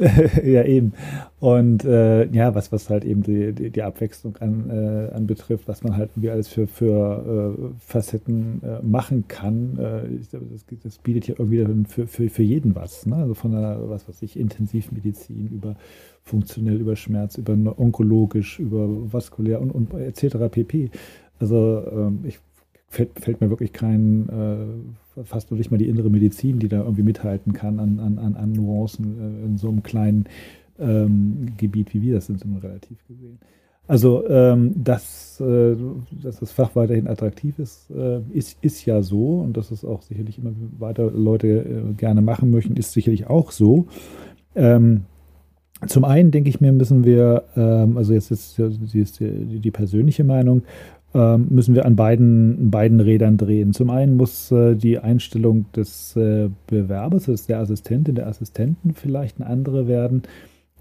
ja, 0.44 0.64
eben. 0.64 0.94
Und 1.40 1.86
äh, 1.86 2.26
ja, 2.32 2.56
was, 2.56 2.72
was 2.72 2.90
halt 2.90 3.06
eben 3.06 3.22
die, 3.22 3.54
die, 3.54 3.70
die 3.70 3.84
Abwechslung 3.84 4.36
an, 4.38 4.70
äh, 4.70 5.14
anbetrifft, 5.14 5.68
was 5.68 5.84
man 5.84 5.96
halt 5.96 6.12
irgendwie 6.14 6.32
alles 6.32 6.48
für, 6.48 6.66
für 6.68 7.56
äh, 7.58 7.80
Facetten 7.80 8.62
äh, 8.64 8.82
machen 8.84 9.28
kann, 9.28 9.78
äh, 9.78 10.20
das, 10.32 10.66
das, 10.84 10.98
bietet 10.98 11.28
ja 11.28 11.36
irgendwie 11.38 11.86
für, 11.88 12.08
für, 12.08 12.30
für 12.30 12.44
jeden 12.44 12.76
was. 12.76 13.06
Ne? 13.06 13.16
Also 13.16 13.36
von 13.36 13.52
der, 13.52 13.78
was 13.90 14.08
weiß 14.08 14.24
ich, 14.24 14.40
Intensivmedizin 14.40 15.50
über 15.50 15.76
funktionell, 16.24 16.80
über 16.80 16.96
Schmerz, 16.96 17.38
über 17.38 17.54
onkologisch, 17.78 18.60
über 18.60 18.88
vaskulär 19.14 19.62
und, 19.62 19.72
und 19.72 19.94
etc. 19.94 20.38
pp. 20.50 20.90
Also 21.40 21.84
ähm, 21.92 22.20
ich 22.24 22.40
fällt, 22.92 23.20
fällt 23.20 23.42
mir 23.42 23.50
wirklich 23.50 23.74
kein 23.74 24.30
äh, 24.30 25.24
fast 25.24 25.50
noch 25.50 25.58
nicht 25.58 25.72
mal 25.72 25.78
die 25.78 25.88
innere 25.88 26.10
Medizin, 26.10 26.60
die 26.60 26.68
da 26.68 26.82
irgendwie 26.82 27.04
mithalten 27.04 27.54
kann 27.54 27.80
an, 27.80 28.00
an, 28.00 28.36
an 28.36 28.52
Nuancen 28.52 29.18
äh, 29.20 29.46
in 29.46 29.58
so 29.58 29.70
einem 29.70 29.82
kleinen 29.82 30.26
ähm, 30.80 31.54
Gebiet, 31.58 31.94
wie 31.94 32.02
wir 32.02 32.16
das 32.16 32.28
sind, 32.28 32.44
relativ 32.62 32.98
gesehen. 33.08 33.40
Also, 33.88 34.28
ähm, 34.30 34.74
dass, 34.84 35.42
äh, 35.42 35.76
dass 36.22 36.40
das 36.40 36.52
Fach 36.52 36.76
weiterhin 36.76 37.08
attraktiv 37.08 37.60
ist, 37.60 37.90
äh, 37.92 38.22
ist, 38.32 38.58
ist 38.62 38.86
ja 38.86 39.02
so 39.02 39.40
und 39.40 39.58
dass 39.58 39.72
es 39.72 39.84
auch 39.84 40.02
sicherlich 40.02 40.38
immer 40.38 40.52
weiter 40.80 41.12
Leute 41.12 41.48
äh, 41.48 41.94
gerne 41.94 42.22
machen 42.22 42.52
möchten, 42.52 42.76
ist 42.76 42.94
sicherlich 42.94 43.28
auch 43.28 43.52
so. 43.52 43.88
Ähm, 44.56 45.06
zum 45.88 46.06
einen 46.06 46.32
denke 46.32 46.50
ich 46.50 46.62
mir, 46.62 46.72
müssen 46.72 47.06
wir, 47.06 47.44
ähm, 47.56 47.98
also 47.98 48.14
jetzt 48.14 48.32
ist 48.32 48.58
die, 48.60 49.60
die, 49.60 49.72
persönliche 49.72 50.24
Meinung, 50.24 50.62
müssen 51.14 51.76
wir 51.76 51.86
an 51.86 51.96
beiden, 51.96 52.72
beiden 52.72 53.00
Rädern 53.00 53.38
drehen. 53.38 53.74
Zum 53.74 53.90
einen 53.90 54.16
muss 54.16 54.52
äh, 54.52 54.76
die 54.76 55.00
Einstellung 55.00 55.66
des 55.76 56.16
äh, 56.16 56.50
Bewerbers, 56.68 57.26
des 57.26 57.48
der 57.48 57.60
Assistentin, 57.60 58.16
der 58.16 58.28
Assistenten 58.28 58.94
vielleicht 58.94 59.40
eine 59.40 59.50
andere 59.50 59.88
werden. 59.88 60.24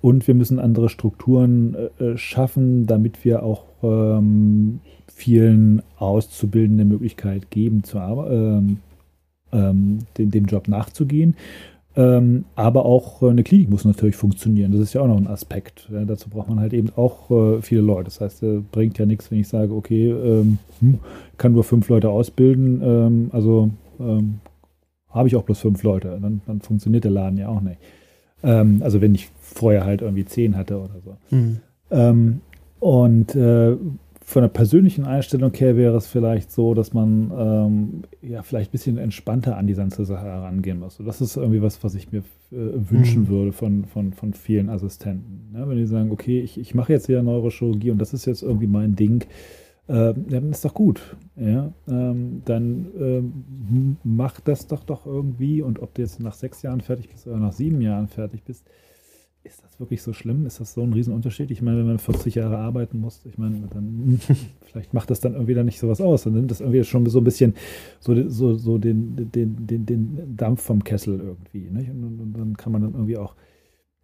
Und 0.01 0.27
wir 0.27 0.35
müssen 0.35 0.59
andere 0.59 0.89
Strukturen 0.89 1.77
äh, 1.99 2.17
schaffen, 2.17 2.87
damit 2.87 3.25
wir 3.25 3.43
auch 3.43 3.65
ähm, 3.83 4.81
vielen 5.13 5.83
Auszubildenden 5.99 6.89
Möglichkeit 6.89 7.51
geben, 7.51 7.85
zu, 7.85 7.99
ähm, 7.99 8.79
ähm, 9.53 9.99
den, 10.17 10.31
dem 10.31 10.47
Job 10.47 10.69
nachzugehen. 10.69 11.35
Ähm, 11.97 12.45
aber 12.55 12.85
auch 12.85 13.23
äh, 13.23 13.31
eine 13.31 13.43
Klinik 13.43 13.69
muss 13.69 13.85
natürlich 13.85 14.17
funktionieren. 14.17 14.73
Das 14.73 14.81
ist 14.81 14.93
ja 14.93 15.01
auch 15.01 15.09
noch 15.09 15.17
ein 15.17 15.27
Aspekt. 15.27 15.89
Ja, 15.93 16.05
dazu 16.05 16.31
braucht 16.31 16.49
man 16.49 16.61
halt 16.61 16.73
eben 16.73 16.91
auch 16.95 17.31
äh, 17.31 17.63
viele 17.63 17.81
Leute. 17.81 18.05
Das 18.05 18.21
heißt, 18.21 18.43
äh, 18.45 18.61
bringt 18.71 18.99
ja 18.99 19.07
nichts, 19.07 19.31
wenn 19.31 19.41
ich 19.41 19.49
sage, 19.49 19.75
okay, 19.75 20.11
ähm, 20.11 20.59
hm, 20.79 20.99
kann 21.37 21.53
nur 21.53 21.65
fünf 21.65 21.89
Leute 21.89 22.11
ausbilden. 22.11 22.81
Ähm, 22.85 23.31
also 23.33 23.71
ähm, 23.99 24.39
habe 25.09 25.27
ich 25.27 25.35
auch 25.35 25.43
bloß 25.43 25.59
fünf 25.59 25.83
Leute. 25.83 26.17
Dann, 26.23 26.41
dann, 26.47 26.61
funktioniert 26.61 27.03
der 27.03 27.11
Laden 27.11 27.39
ja 27.39 27.49
auch 27.49 27.61
nicht. 27.61 27.79
Ähm, 28.45 28.81
also 28.85 29.01
wenn 29.01 29.15
ich 29.15 29.29
vorher 29.41 29.85
halt 29.85 30.03
irgendwie 30.03 30.25
zehn 30.25 30.57
hatte 30.57 30.79
oder 30.79 31.01
so. 31.05 31.37
Mhm. 31.37 31.61
Und 32.79 33.35
äh, 33.35 33.77
von 34.31 34.43
der 34.43 34.49
persönlichen 34.49 35.05
Einstellung 35.05 35.53
her 35.55 35.77
wäre 35.77 35.97
es 35.97 36.07
vielleicht 36.07 36.53
so, 36.53 36.73
dass 36.73 36.95
man 36.95 37.33
ähm, 37.37 38.03
ja 38.23 38.43
vielleicht 38.43 38.71
ein 38.71 38.73
bisschen 38.73 38.97
entspannter 38.97 39.57
an 39.57 39.67
die 39.67 39.75
ganze 39.75 40.05
Sache 40.05 40.25
herangehen 40.27 40.79
muss. 40.79 41.01
Und 41.01 41.07
das 41.07 41.21
ist 41.21 41.37
irgendwie 41.37 41.63
was, 41.63 41.83
was 41.83 41.97
ich 41.97 42.13
mir 42.13 42.21
äh, 42.21 42.23
wünschen 42.53 43.23
mhm. 43.23 43.29
würde 43.29 43.53
von, 43.53 43.85
von, 43.87 44.13
von 44.13 44.33
vielen 44.33 44.71
Assistenten. 44.71 45.53
Ja, 45.53 45.69
wenn 45.69 45.77
die 45.77 45.87
sagen, 45.87 46.13
okay, 46.13 46.41
ich, 46.41 46.61
ich 46.61 46.77
mache 46.77 46.93
jetzt 46.93 47.07
hier 47.07 47.21
Neurochirurgie 47.23 47.91
und 47.91 47.99
das 47.99 48.15
ist 48.15 48.25
jetzt 48.25 48.43
irgendwie 48.43 48.69
mein 48.69 48.95
Ding, 48.95 49.25
äh, 49.89 50.15
dann 50.15 50.51
ist 50.51 50.65
doch 50.65 50.75
gut. 50.75 51.17
Ja? 51.35 51.73
Ähm, 51.89 52.43
dann 52.45 52.87
ähm, 53.01 53.97
mach 54.05 54.39
das 54.39 54.69
doch 54.69 54.85
doch 54.85 55.07
irgendwie 55.07 55.61
und 55.61 55.83
ob 55.83 55.93
du 55.95 56.03
jetzt 56.03 56.21
nach 56.21 56.35
sechs 56.35 56.63
Jahren 56.63 56.83
fertig 56.83 57.09
bist 57.09 57.27
oder 57.27 57.39
nach 57.39 57.53
sieben 57.53 57.81
Jahren 57.81 58.07
fertig 58.07 58.45
bist, 58.45 58.65
ist 59.43 59.63
das 59.65 59.81
wirklich 59.81 60.03
so 60.03 60.13
schlimm? 60.13 60.45
Ist 60.45 60.61
das 60.61 60.75
so 60.75 60.83
ein 60.83 60.93
Riesenunterschied? 60.93 61.51
Ich 61.51 61.63
meine, 61.63 61.79
wenn 61.79 61.87
man 61.87 61.99
40 61.99 62.35
Jahre 62.35 62.59
arbeiten 62.59 62.99
muss, 62.99 63.25
ich 63.25 63.39
meine, 63.39 63.69
dann 63.71 64.21
vielleicht 64.61 64.93
macht 64.93 65.11
das 65.11 65.21
dann 65.21 65.33
irgendwie 65.33 65.55
dann 65.55 65.67
nicht 65.67 65.79
sowas 65.79 66.01
aus. 66.01 66.25
Dann 66.25 66.35
nimmt 66.35 66.51
das 66.51 66.61
irgendwie 66.61 66.85
schon 66.85 67.07
so 67.07 67.19
ein 67.19 67.25
bisschen 67.25 67.55
so, 68.01 68.29
so, 68.29 68.55
so 68.55 68.79
den, 68.79 69.31
den, 69.33 69.67
den, 69.67 69.87
den 69.87 70.37
Dampf 70.37 70.63
vom 70.63 70.85
Kessel 70.85 71.19
irgendwie. 71.21 71.71
Nicht? 71.71 71.91
Und, 71.91 72.21
und 72.21 72.33
dann 72.37 72.57
kann 72.57 72.73
man 72.73 72.83
dann 72.83 72.93
irgendwie 72.93 73.17
auch 73.17 73.35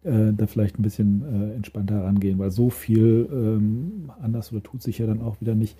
äh, 0.03 0.33
da 0.33 0.47
vielleicht 0.47 0.79
ein 0.79 0.83
bisschen 0.83 1.23
äh, 1.23 1.55
entspannter 1.55 2.03
rangehen, 2.03 2.39
weil 2.39 2.51
so 2.51 2.69
viel 2.69 3.29
ähm, 3.31 4.11
anders 4.19 4.51
oder 4.51 4.63
tut 4.63 4.81
sich 4.81 4.97
ja 4.97 5.05
dann 5.05 5.21
auch 5.21 5.39
wieder 5.39 5.53
nicht, 5.53 5.77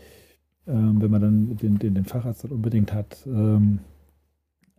ähm, 0.68 1.02
wenn 1.02 1.10
man 1.10 1.22
dann 1.22 1.58
den, 1.58 1.80
den, 1.80 1.96
den 1.96 2.06
Facharzt 2.06 2.44
dann 2.44 2.52
unbedingt 2.52 2.94
hat. 2.94 3.26
Ähm, 3.26 3.80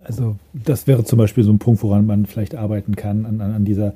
also 0.01 0.37
das 0.53 0.87
wäre 0.87 1.03
zum 1.03 1.19
Beispiel 1.19 1.43
so 1.43 1.53
ein 1.53 1.59
Punkt, 1.59 1.83
woran 1.83 2.07
man 2.07 2.27
vielleicht 2.27 2.55
arbeiten 2.55 2.95
kann, 2.95 3.27
an, 3.27 3.41
an 3.41 3.65
dieser 3.65 3.95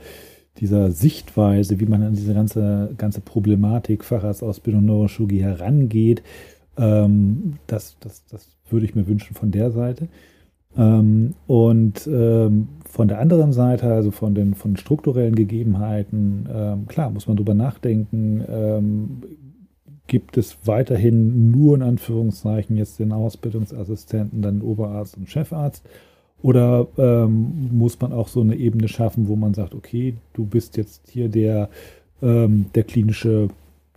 dieser 0.58 0.90
Sichtweise, 0.90 1.80
wie 1.80 1.86
man 1.86 2.02
an 2.02 2.14
diese 2.14 2.34
ganze, 2.34 2.94
ganze 2.98 3.20
Problematik 3.20 4.04
Facharztausbildung 4.04 4.84
Neurochirurgie 4.84 5.42
herangeht, 5.42 6.22
ähm, 6.76 7.54
das, 7.66 7.96
das, 8.00 8.24
das 8.26 8.48
würde 8.68 8.86
ich 8.86 8.94
mir 8.94 9.06
wünschen 9.06 9.34
von 9.34 9.50
der 9.50 9.70
Seite. 9.70 10.08
Ähm, 10.76 11.34
und 11.46 12.06
ähm, 12.06 12.68
von 12.88 13.08
der 13.08 13.18
anderen 13.18 13.52
Seite, 13.52 13.92
also 13.92 14.10
von 14.10 14.34
den 14.34 14.54
von 14.54 14.76
strukturellen 14.76 15.34
Gegebenheiten, 15.34 16.48
ähm, 16.52 16.86
klar, 16.86 17.10
muss 17.10 17.26
man 17.26 17.36
drüber 17.36 17.54
nachdenken, 17.54 18.44
ähm, 18.48 19.22
gibt 20.06 20.36
es 20.36 20.56
weiterhin 20.66 21.50
nur 21.50 21.74
in 21.74 21.82
Anführungszeichen 21.82 22.76
jetzt 22.76 22.98
den 22.98 23.12
Ausbildungsassistenten, 23.12 24.42
dann 24.42 24.62
Oberarzt 24.62 25.16
und 25.16 25.28
Chefarzt 25.28 25.86
oder 26.42 26.88
ähm, 26.98 27.68
muss 27.72 28.00
man 28.00 28.12
auch 28.12 28.28
so 28.28 28.40
eine 28.40 28.56
Ebene 28.56 28.88
schaffen, 28.88 29.28
wo 29.28 29.36
man 29.36 29.54
sagt, 29.54 29.74
okay, 29.74 30.14
du 30.34 30.44
bist 30.44 30.76
jetzt 30.76 31.08
hier 31.08 31.28
der, 31.28 31.68
ähm, 32.20 32.66
der, 32.74 32.84
klinische, 32.84 33.48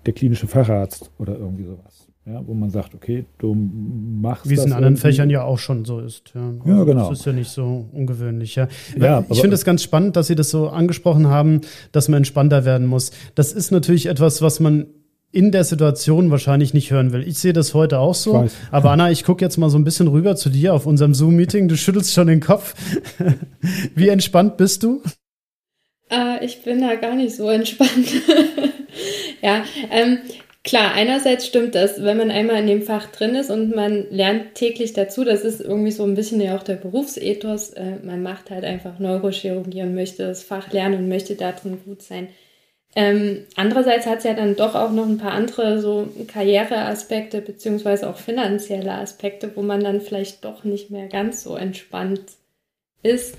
der 0.05 0.13
klinische 0.13 0.47
Facharzt 0.47 1.11
oder 1.17 1.37
irgendwie 1.37 1.65
sowas. 1.65 2.07
Ja, 2.27 2.41
wo 2.43 2.55
man 2.55 2.71
sagt, 2.71 2.95
okay, 2.95 3.25
du 3.37 3.53
machst. 3.53 4.49
Wie 4.49 4.55
es 4.55 4.65
in 4.65 4.73
anderen 4.73 4.97
Fächern 4.97 5.29
ja 5.29 5.43
auch 5.43 5.59
schon 5.59 5.85
so 5.85 5.99
ist. 5.99 6.31
Ja, 6.33 6.53
also 6.59 6.61
ja 6.65 6.83
genau. 6.83 7.09
Das 7.09 7.19
ist 7.19 7.25
ja 7.25 7.33
nicht 7.33 7.51
so 7.51 7.85
ungewöhnlich. 7.91 8.55
Ja, 8.55 8.67
ja 8.97 9.23
ich 9.29 9.41
finde 9.41 9.53
es 9.53 9.63
ganz 9.63 9.83
spannend, 9.83 10.15
dass 10.15 10.25
Sie 10.25 10.33
das 10.33 10.49
so 10.49 10.69
angesprochen 10.69 11.27
haben, 11.27 11.61
dass 11.91 12.09
man 12.09 12.17
entspannter 12.17 12.65
werden 12.65 12.87
muss. 12.87 13.11
Das 13.35 13.53
ist 13.53 13.69
natürlich 13.69 14.07
etwas, 14.07 14.41
was 14.41 14.59
man 14.59 14.87
in 15.35 15.51
der 15.51 15.65
Situation 15.65 16.31
wahrscheinlich 16.31 16.73
nicht 16.73 16.91
hören 16.91 17.11
will. 17.11 17.27
Ich 17.27 17.39
sehe 17.39 17.51
das 17.51 17.73
heute 17.73 17.99
auch 17.99 18.15
so. 18.15 18.47
Aber 18.71 18.91
Anna, 18.91 19.11
ich 19.11 19.25
gucke 19.25 19.43
jetzt 19.43 19.57
mal 19.57 19.69
so 19.69 19.77
ein 19.77 19.83
bisschen 19.83 20.07
rüber 20.07 20.37
zu 20.37 20.49
dir 20.49 20.73
auf 20.73 20.85
unserem 20.85 21.13
Zoom-Meeting. 21.13 21.67
Du 21.67 21.75
schüttelst 21.75 22.13
schon 22.13 22.27
den 22.27 22.39
Kopf. 22.39 22.73
Wie 23.95 24.07
entspannt 24.07 24.55
bist 24.55 24.83
du? 24.83 25.01
Äh, 26.09 26.45
ich 26.45 26.63
bin 26.63 26.79
da 26.79 26.95
gar 26.95 27.15
nicht 27.15 27.35
so 27.35 27.49
entspannt. 27.49 28.07
ja, 29.41 29.65
ähm, 29.91 30.19
klar, 30.63 30.93
einerseits 30.93 31.45
stimmt 31.45 31.75
das, 31.75 32.01
wenn 32.01 32.15
man 32.15 32.31
einmal 32.31 32.61
in 32.61 32.67
dem 32.67 32.83
Fach 32.83 33.07
drin 33.07 33.35
ist 33.35 33.51
und 33.51 33.75
man 33.75 34.05
lernt 34.11 34.55
täglich 34.55 34.93
dazu, 34.93 35.25
das 35.25 35.41
ist 35.41 35.59
irgendwie 35.59 35.91
so 35.91 36.03
ein 36.05 36.15
bisschen 36.15 36.39
ja 36.39 36.55
auch 36.55 36.63
der 36.63 36.75
Berufsethos. 36.75 37.71
Äh, 37.71 37.97
man 38.03 38.23
macht 38.23 38.51
halt 38.51 38.63
einfach 38.63 38.99
Neurochirurgie 38.99 39.81
und 39.81 39.95
möchte 39.95 40.25
das 40.25 40.43
Fach 40.43 40.71
lernen 40.71 40.99
und 40.99 41.09
möchte 41.09 41.35
darin 41.35 41.79
gut 41.83 42.03
sein. 42.03 42.29
Ähm, 42.97 43.45
andererseits 43.55 44.05
hat 44.05 44.19
es 44.19 44.23
ja 44.23 44.33
dann 44.33 44.55
doch 44.55 44.73
auch 44.73 44.91
noch 44.91 45.05
ein 45.05 45.17
paar 45.17 45.33
andere 45.33 45.81
so 45.81 46.07
Karriereaspekte 46.27 47.41
beziehungsweise 47.41 48.09
auch 48.09 48.15
finanzielle 48.15 48.93
Aspekte, 48.93 49.51
wo 49.55 49.61
man 49.61 49.83
dann 49.83 49.99
vielleicht 49.99 50.45
doch 50.45 50.63
nicht 50.63 50.91
mehr 50.91 51.07
ganz 51.07 51.43
so 51.43 51.57
entspannt 51.57 52.21
ist. 53.03 53.35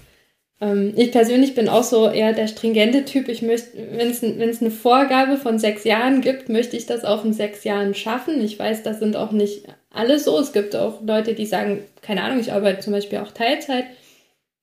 Ähm, 0.60 0.92
ich 0.96 1.10
persönlich 1.10 1.54
bin 1.54 1.70
auch 1.70 1.84
so 1.84 2.08
eher 2.10 2.34
der 2.34 2.48
stringente 2.48 3.06
Typ. 3.06 3.28
Ich 3.28 3.40
möchte, 3.40 3.78
wenn 3.92 4.10
es 4.10 4.60
eine 4.60 4.70
Vorgabe 4.70 5.38
von 5.38 5.58
sechs 5.58 5.84
Jahren 5.84 6.20
gibt, 6.20 6.50
möchte 6.50 6.76
ich 6.76 6.84
das 6.84 7.04
auch 7.04 7.24
in 7.24 7.32
sechs 7.32 7.64
Jahren 7.64 7.94
schaffen. 7.94 8.42
Ich 8.42 8.58
weiß, 8.58 8.82
das 8.82 8.98
sind 8.98 9.16
auch 9.16 9.32
nicht 9.32 9.64
alle 9.90 10.18
so. 10.18 10.38
Es 10.38 10.52
gibt 10.52 10.76
auch 10.76 11.00
Leute, 11.02 11.32
die 11.32 11.46
sagen, 11.46 11.82
keine 12.02 12.22
Ahnung, 12.22 12.40
ich 12.40 12.52
arbeite 12.52 12.80
zum 12.80 12.92
Beispiel 12.92 13.18
auch 13.18 13.32
Teilzeit. 13.32 13.86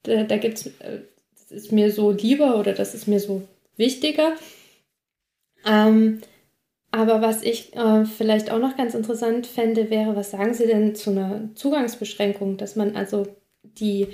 Da, 0.03 0.23
da 0.23 0.37
gibt 0.37 0.59
es, 0.59 0.67
äh, 0.67 0.99
das 1.33 1.51
ist 1.51 1.71
mir 1.71 1.91
so 1.91 2.11
lieber 2.11 2.59
oder 2.59 2.73
das 2.73 2.93
ist 2.93 3.07
mir 3.07 3.19
so 3.19 3.41
wichtiger. 3.75 4.33
Ähm, 5.65 6.19
aber 6.91 7.21
was 7.21 7.41
ich 7.41 7.75
äh, 7.75 8.05
vielleicht 8.05 8.51
auch 8.51 8.59
noch 8.59 8.77
ganz 8.77 8.93
interessant 8.93 9.47
fände, 9.47 9.89
wäre, 9.89 10.15
was 10.15 10.31
sagen 10.31 10.53
Sie 10.53 10.67
denn 10.67 10.93
zu 10.93 11.09
einer 11.09 11.49
Zugangsbeschränkung, 11.55 12.57
dass 12.57 12.75
man 12.75 12.95
also 12.95 13.25
die 13.63 14.09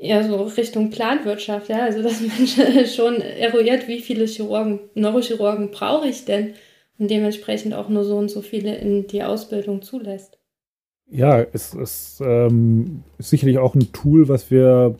eher 0.00 0.24
so 0.24 0.42
Richtung 0.42 0.90
Planwirtschaft, 0.90 1.68
ja, 1.68 1.84
also 1.84 2.02
dass 2.02 2.20
man 2.20 2.86
schon 2.86 3.20
eruiert, 3.20 3.88
wie 3.88 4.00
viele 4.00 4.26
Chirurgen, 4.26 4.80
Neurochirurgen 4.94 5.70
brauche 5.70 6.08
ich 6.08 6.24
denn 6.24 6.54
und 6.98 7.10
dementsprechend 7.10 7.74
auch 7.74 7.88
nur 7.88 8.04
so 8.04 8.16
und 8.16 8.30
so 8.30 8.42
viele 8.42 8.74
in 8.76 9.06
die 9.06 9.22
Ausbildung 9.22 9.82
zulässt. 9.82 10.38
Ja, 11.10 11.40
es 11.52 11.74
ist, 11.74 12.20
ähm, 12.20 13.02
ist 13.18 13.30
sicherlich 13.30 13.58
auch 13.58 13.74
ein 13.74 13.92
Tool, 13.92 14.28
was 14.28 14.50
wir 14.50 14.96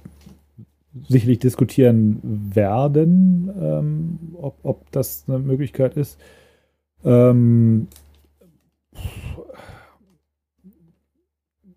sicherlich 1.09 1.39
diskutieren 1.39 2.21
werden, 2.55 3.51
ähm, 3.61 4.19
ob, 4.41 4.57
ob 4.63 4.91
das 4.93 5.25
eine 5.29 5.39
Möglichkeit 5.39 5.97
ist. 5.97 6.19
Ähm, 7.05 7.89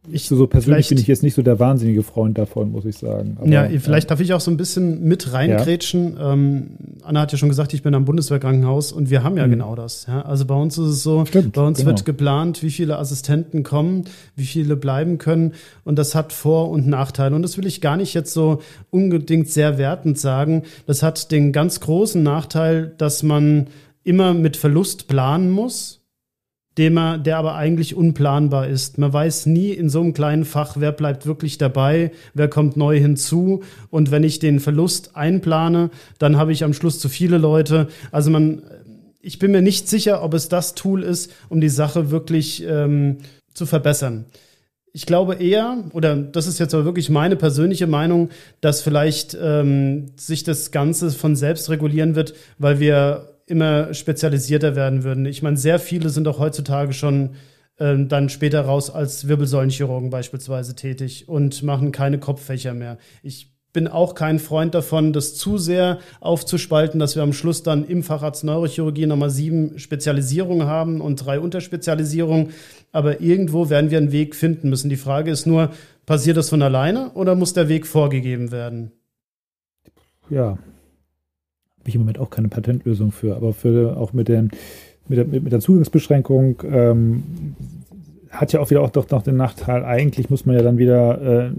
ich, 0.10 0.28
so 0.28 0.48
persönlich 0.48 0.90
bin 0.90 0.98
ich 0.98 1.08
jetzt 1.08 1.24
nicht 1.24 1.34
so 1.34 1.42
der 1.42 1.60
wahnsinnige 1.60 2.04
Freund 2.04 2.38
davon, 2.38 2.72
muss 2.72 2.86
ich 2.86 2.98
sagen. 2.98 3.38
Aber, 3.40 3.50
ja, 3.50 3.68
vielleicht 3.80 4.06
ja. 4.06 4.10
darf 4.10 4.20
ich 4.20 4.34
auch 4.34 4.40
so 4.40 4.52
ein 4.52 4.58
bisschen 4.58 5.04
mit 5.04 5.34
reingrätschen. 5.34 6.16
Ja. 6.16 6.34
Ähm, 6.34 6.68
Anna 7.04 7.22
hat 7.22 7.32
ja 7.32 7.38
schon 7.38 7.50
gesagt, 7.50 7.74
ich 7.74 7.84
bin 7.84 7.94
am 7.94 8.06
Bundeswehrkrankenhaus 8.06 8.92
und 8.92 9.10
wir 9.10 9.24
haben 9.24 9.38
ja 9.38 9.46
mhm. 9.46 9.52
genau 9.52 9.76
das. 9.76 10.06
Ja? 10.08 10.22
Also 10.22 10.46
bei 10.46 10.56
uns 10.56 10.78
ist 10.78 10.88
es 10.88 11.04
so, 11.04 11.26
Stimmt, 11.26 11.54
bei 11.54 11.62
uns 11.62 11.80
genau. 11.80 11.90
wird 11.90 12.06
geplant, 12.06 12.64
wie 12.64 12.72
viele 12.72 12.98
Assistenten 12.98 13.64
kommen, 13.64 14.06
wie 14.36 14.46
viele 14.46 14.76
bleiben 14.76 15.18
können 15.18 15.54
und 15.84 15.98
das 15.98 16.16
hat 16.16 16.34
Vor- 16.34 16.70
und 16.70 16.88
Nachteile. 16.88 17.36
Und 17.36 17.42
das 17.42 17.58
will 17.58 17.66
ich 17.66 17.82
gar 17.82 17.98
nicht 17.98 18.14
jetzt 18.14 18.34
so 18.34 18.62
unbedingt 18.90 19.50
sehr 19.50 19.78
wertend 19.78 20.18
sagen. 20.18 20.64
Das 20.86 21.04
hat 21.04 21.32
den 21.32 21.52
ganz 21.52 21.80
großen 21.80 22.22
Nachteil, 22.22 22.94
dass 22.98 23.24
man 23.24 23.68
immer 24.04 24.34
mit 24.34 24.56
Verlust 24.58 25.08
planen 25.08 25.52
muss 25.52 25.98
dem 26.78 26.98
er, 26.98 27.18
der 27.18 27.38
aber 27.38 27.56
eigentlich 27.56 27.96
unplanbar 27.96 28.68
ist. 28.68 28.98
Man 28.98 29.12
weiß 29.12 29.48
nie 29.48 29.72
in 29.72 29.90
so 29.90 30.02
einem 30.02 30.14
kleinen 30.14 30.46
Fach, 30.46 30.76
wer 30.78 30.92
bleibt 30.92 31.26
wirklich 31.26 31.58
dabei, 31.58 32.12
wer 32.34 32.48
kommt 32.48 32.78
neu 32.78 33.00
hinzu. 33.00 33.64
Und 33.90 34.12
wenn 34.12 34.24
ich 34.24 34.40
den 34.40 34.60
Verlust 34.60 35.16
einplane, 35.16 35.90
dann 36.20 36.38
habe 36.38 36.52
ich 36.52 36.64
am 36.64 36.74
Schluss 36.74 37.00
zu 37.00 37.10
viele 37.10 37.38
Leute. 37.38 37.88
Also 38.12 38.30
man, 38.30 38.62
ich 39.22 39.40
bin 39.40 39.52
mir 39.52 39.62
nicht 39.62 39.90
sicher, 39.90 40.24
ob 40.24 40.34
es 40.34 40.50
das 40.50 40.76
Tool 40.76 41.04
ist, 41.04 41.32
um 41.50 41.62
die 41.62 41.70
Sache 41.70 42.12
wirklich 42.12 42.64
ähm, 42.68 43.18
zu 43.54 43.66
verbessern. 43.66 44.26
Ich 44.94 45.06
glaube 45.06 45.36
eher, 45.36 45.84
oder 45.94 46.16
das 46.16 46.48
ist 46.48 46.60
jetzt 46.60 46.74
aber 46.74 46.86
wirklich 46.86 47.10
meine 47.10 47.36
persönliche 47.36 47.88
Meinung, 47.88 48.30
dass 48.62 48.82
vielleicht 48.82 49.38
ähm, 49.40 50.08
sich 50.16 50.44
das 50.44 50.72
Ganze 50.72 51.12
von 51.12 51.36
selbst 51.36 51.70
regulieren 51.70 52.16
wird, 52.16 52.34
weil 52.58 52.80
wir 52.80 53.37
immer 53.48 53.94
spezialisierter 53.94 54.76
werden 54.76 55.04
würden. 55.04 55.26
Ich 55.26 55.42
meine, 55.42 55.58
sehr 55.58 55.80
viele 55.80 56.10
sind 56.10 56.28
auch 56.28 56.38
heutzutage 56.38 56.94
schon 56.94 57.32
ähm, 57.80 58.08
dann 58.08 58.30
später 58.30 58.62
raus 58.62 58.90
als 58.90 59.28
Wirbelsäulenchirurgen 59.28 60.10
beispielsweise 60.10 60.76
tätig 60.76 61.28
und 61.28 61.64
machen 61.64 61.92
keine 61.92 62.20
Kopffächer 62.20 62.74
mehr. 62.74 62.98
Ich 63.24 63.58
bin 63.74 63.88
auch 63.88 64.16
kein 64.16 64.40
Freund 64.40 64.74
davon, 64.74 65.14
das 65.14 65.36
zu 65.36 65.58
sehr 65.58 66.00
aufzuspalten, 66.20 67.00
dass 67.00 67.16
wir 67.16 67.24
am 67.24 67.34
Schluss 67.34 67.64
dann 67.64 67.88
im 67.88 68.02
Facharzt 68.02 68.44
Neurochirurgie 68.44 69.06
nochmal 69.06 69.30
sieben 69.30 69.78
Spezialisierungen 69.78 70.68
haben 70.68 71.00
und 71.00 71.24
drei 71.24 71.40
Unterspezialisierungen. 71.40 72.54
Aber 72.92 73.22
irgendwo 73.22 73.70
werden 73.70 73.92
wir 73.92 74.00
einen 74.00 74.12
Weg 74.12 74.36
finden 74.36 74.70
müssen. 74.70 74.90
Die 74.90 74.96
Frage 74.96 75.30
ist 75.30 75.46
nur, 75.46 75.72
passiert 76.06 76.38
das 76.38 76.50
von 76.50 76.62
alleine 76.62 77.12
oder 77.12 77.36
muss 77.36 77.54
der 77.54 77.70
Weg 77.70 77.86
vorgegeben 77.86 78.52
werden? 78.52 78.92
Ja, 80.30 80.58
ich 81.90 81.96
im 81.96 82.02
Moment 82.02 82.20
auch 82.20 82.30
keine 82.30 82.48
Patentlösung 82.48 83.12
für, 83.12 83.36
aber 83.36 83.54
für 83.54 83.98
auch 83.98 84.14
mit, 84.14 84.28
den, 84.28 84.52
mit, 85.08 85.18
der, 85.18 85.26
mit 85.26 85.52
der 85.52 85.60
Zugangsbeschränkung 85.60 86.62
ähm, 86.70 87.24
hat 88.30 88.54
ja 88.54 88.60
auch 88.60 88.70
wieder 88.70 88.82
auch 88.82 88.90
doch 88.90 89.10
noch 89.10 89.24
den 89.24 89.38
Nachteil, 89.38 89.86
eigentlich 89.86 90.30
muss 90.30 90.46
man 90.46 90.56
ja 90.56 90.64
dann 90.64 90.78
wieder 90.78 91.48
äh, 91.48 91.52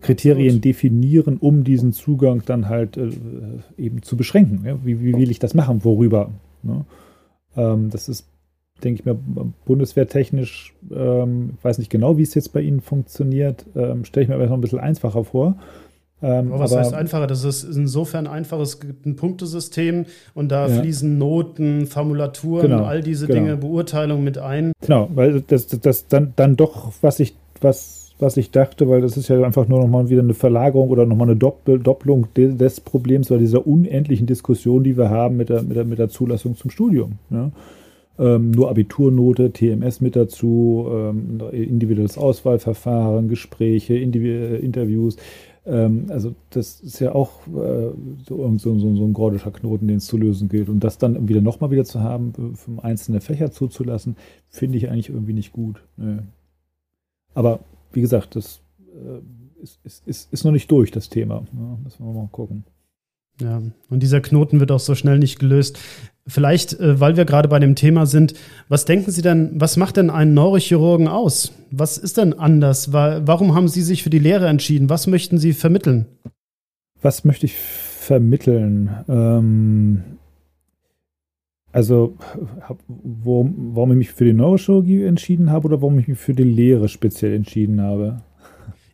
Kriterien 0.00 0.56
Gut. 0.56 0.64
definieren, 0.64 1.36
um 1.38 1.64
diesen 1.64 1.92
Zugang 1.92 2.42
dann 2.46 2.68
halt 2.68 2.96
äh, 2.96 3.10
eben 3.76 4.02
zu 4.02 4.16
beschränken. 4.16 4.62
Ja? 4.64 4.78
Wie, 4.84 5.00
wie, 5.00 5.14
will 5.14 5.30
ich 5.30 5.38
das 5.38 5.54
machen? 5.54 5.84
Worüber? 5.84 6.30
Ne? 6.62 6.84
Ähm, 7.56 7.90
das 7.90 8.08
ist, 8.08 8.26
denke 8.82 9.00
ich 9.00 9.04
mir, 9.04 9.18
bundeswehrtechnisch, 9.66 10.74
ähm, 10.90 11.50
ich 11.58 11.64
weiß 11.64 11.78
nicht 11.78 11.90
genau, 11.90 12.16
wie 12.16 12.22
es 12.22 12.34
jetzt 12.34 12.52
bei 12.52 12.62
Ihnen 12.62 12.80
funktioniert, 12.80 13.66
ähm, 13.76 14.04
stelle 14.04 14.24
ich 14.24 14.28
mir 14.28 14.36
aber 14.36 14.46
noch 14.46 14.54
ein 14.54 14.62
bisschen 14.62 14.80
einfacher 14.80 15.24
vor. 15.24 15.56
Ähm, 16.22 16.52
aber 16.52 16.60
was 16.60 16.72
aber, 16.72 16.82
heißt 16.82 16.94
einfacher? 16.94 17.26
Das 17.26 17.44
ist 17.44 17.64
insofern 17.64 18.26
einfach, 18.26 18.58
es 18.60 18.80
gibt 18.80 19.06
ein 19.06 19.16
Punktesystem 19.16 20.06
und 20.34 20.50
da 20.50 20.68
ja. 20.68 20.80
fließen 20.80 21.16
Noten, 21.16 21.86
Formulaturen, 21.86 22.70
genau, 22.70 22.84
all 22.84 23.02
diese 23.02 23.26
genau. 23.26 23.40
Dinge, 23.40 23.56
Beurteilung 23.56 24.22
mit 24.22 24.38
ein. 24.38 24.72
Genau, 24.82 25.08
weil 25.14 25.40
das, 25.40 25.66
das, 25.66 25.80
das 25.80 26.08
dann, 26.08 26.32
dann 26.36 26.56
doch, 26.56 26.92
was 27.00 27.20
ich, 27.20 27.34
was 27.60 28.00
was 28.20 28.36
ich 28.36 28.50
dachte, 28.50 28.88
weil 28.88 29.00
das 29.00 29.16
ist 29.16 29.28
ja 29.28 29.42
einfach 29.42 29.66
nur 29.66 29.80
nochmal 29.80 30.10
wieder 30.10 30.22
eine 30.22 30.34
Verlagerung 30.34 30.90
oder 30.90 31.06
nochmal 31.06 31.30
eine 31.30 31.36
Doppelung 31.36 32.28
des 32.34 32.80
Problems, 32.80 33.30
weil 33.30 33.38
dieser 33.38 33.66
unendlichen 33.66 34.26
Diskussion, 34.26 34.84
die 34.84 34.96
wir 34.96 35.10
haben 35.10 35.36
mit 35.36 35.48
der, 35.48 35.62
mit 35.62 35.76
der, 35.76 35.84
mit 35.84 35.98
der 35.98 36.08
Zulassung 36.08 36.56
zum 36.56 36.70
Studium. 36.70 37.14
Ja? 37.30 37.50
Ähm, 38.18 38.50
nur 38.50 38.68
Abiturnote, 38.68 39.52
TMS 39.52 40.02
mit 40.02 40.14
dazu, 40.16 40.86
ähm, 40.92 41.40
individuelles 41.52 42.18
Auswahlverfahren, 42.18 43.28
Gespräche, 43.28 43.94
Indiv 43.96 44.62
Interviews. 44.62 45.16
Ähm, 45.70 46.06
also 46.08 46.34
das 46.50 46.80
ist 46.80 46.98
ja 46.98 47.14
auch 47.14 47.46
äh, 47.46 47.92
so, 48.26 48.58
so, 48.58 48.78
so, 48.78 49.04
ein 49.04 49.12
gordischer 49.12 49.52
Knoten, 49.52 49.86
den 49.86 49.98
es 49.98 50.06
zu 50.06 50.18
lösen 50.18 50.48
gilt. 50.48 50.68
Und 50.68 50.80
das 50.80 50.98
dann 50.98 51.28
wieder 51.28 51.40
nochmal 51.40 51.70
wieder 51.70 51.84
zu 51.84 52.00
haben, 52.00 52.32
äh, 52.36 52.56
für 52.56 52.82
einzelne 52.82 53.20
Fächer 53.20 53.52
zuzulassen, 53.52 54.16
finde 54.48 54.78
ich 54.78 54.90
eigentlich 54.90 55.10
irgendwie 55.10 55.32
nicht 55.32 55.52
gut. 55.52 55.82
Nee. 55.96 56.18
Aber 57.34 57.60
wie 57.92 58.00
gesagt, 58.00 58.34
das 58.34 58.60
äh, 58.92 59.62
ist, 59.62 59.78
ist, 59.84 60.06
ist, 60.08 60.32
ist, 60.32 60.44
noch 60.44 60.52
nicht 60.52 60.70
durch, 60.70 60.90
das 60.90 61.08
Thema. 61.08 61.44
Ja, 61.52 61.78
müssen 61.84 62.04
wir 62.04 62.12
mal 62.12 62.28
gucken. 62.32 62.64
Ja, 63.40 63.62
und 63.88 64.02
dieser 64.02 64.20
Knoten 64.20 64.60
wird 64.60 64.70
auch 64.70 64.80
so 64.80 64.94
schnell 64.94 65.18
nicht 65.18 65.38
gelöst. 65.38 65.78
Vielleicht, 66.26 66.78
äh, 66.78 67.00
weil 67.00 67.16
wir 67.16 67.24
gerade 67.24 67.48
bei 67.48 67.58
dem 67.58 67.74
Thema 67.74 68.06
sind, 68.06 68.34
was 68.68 68.84
denken 68.84 69.10
Sie 69.10 69.22
denn, 69.22 69.52
was 69.54 69.76
macht 69.76 69.96
denn 69.96 70.10
einen 70.10 70.34
Neurochirurgen 70.34 71.08
aus? 71.08 71.52
Was 71.70 71.98
ist 71.98 72.18
denn 72.18 72.34
anders? 72.34 72.92
Warum 72.92 73.54
haben 73.54 73.68
Sie 73.68 73.82
sich 73.82 74.02
für 74.02 74.10
die 74.10 74.18
Lehre 74.18 74.48
entschieden? 74.48 74.90
Was 74.90 75.06
möchten 75.06 75.38
Sie 75.38 75.52
vermitteln? 75.52 76.06
Was 77.00 77.24
möchte 77.24 77.46
ich 77.46 77.54
vermitteln? 77.56 78.90
Ähm, 79.08 80.02
also, 81.72 82.16
warum, 82.88 83.74
warum 83.74 83.92
ich 83.92 83.98
mich 83.98 84.10
für 84.10 84.24
die 84.24 84.32
Neurochirurgie 84.32 85.04
entschieden 85.04 85.50
habe 85.50 85.68
oder 85.68 85.80
warum 85.80 85.98
ich 85.98 86.08
mich 86.08 86.18
für 86.18 86.34
die 86.34 86.42
Lehre 86.42 86.88
speziell 86.88 87.32
entschieden 87.32 87.80
habe? 87.80 88.22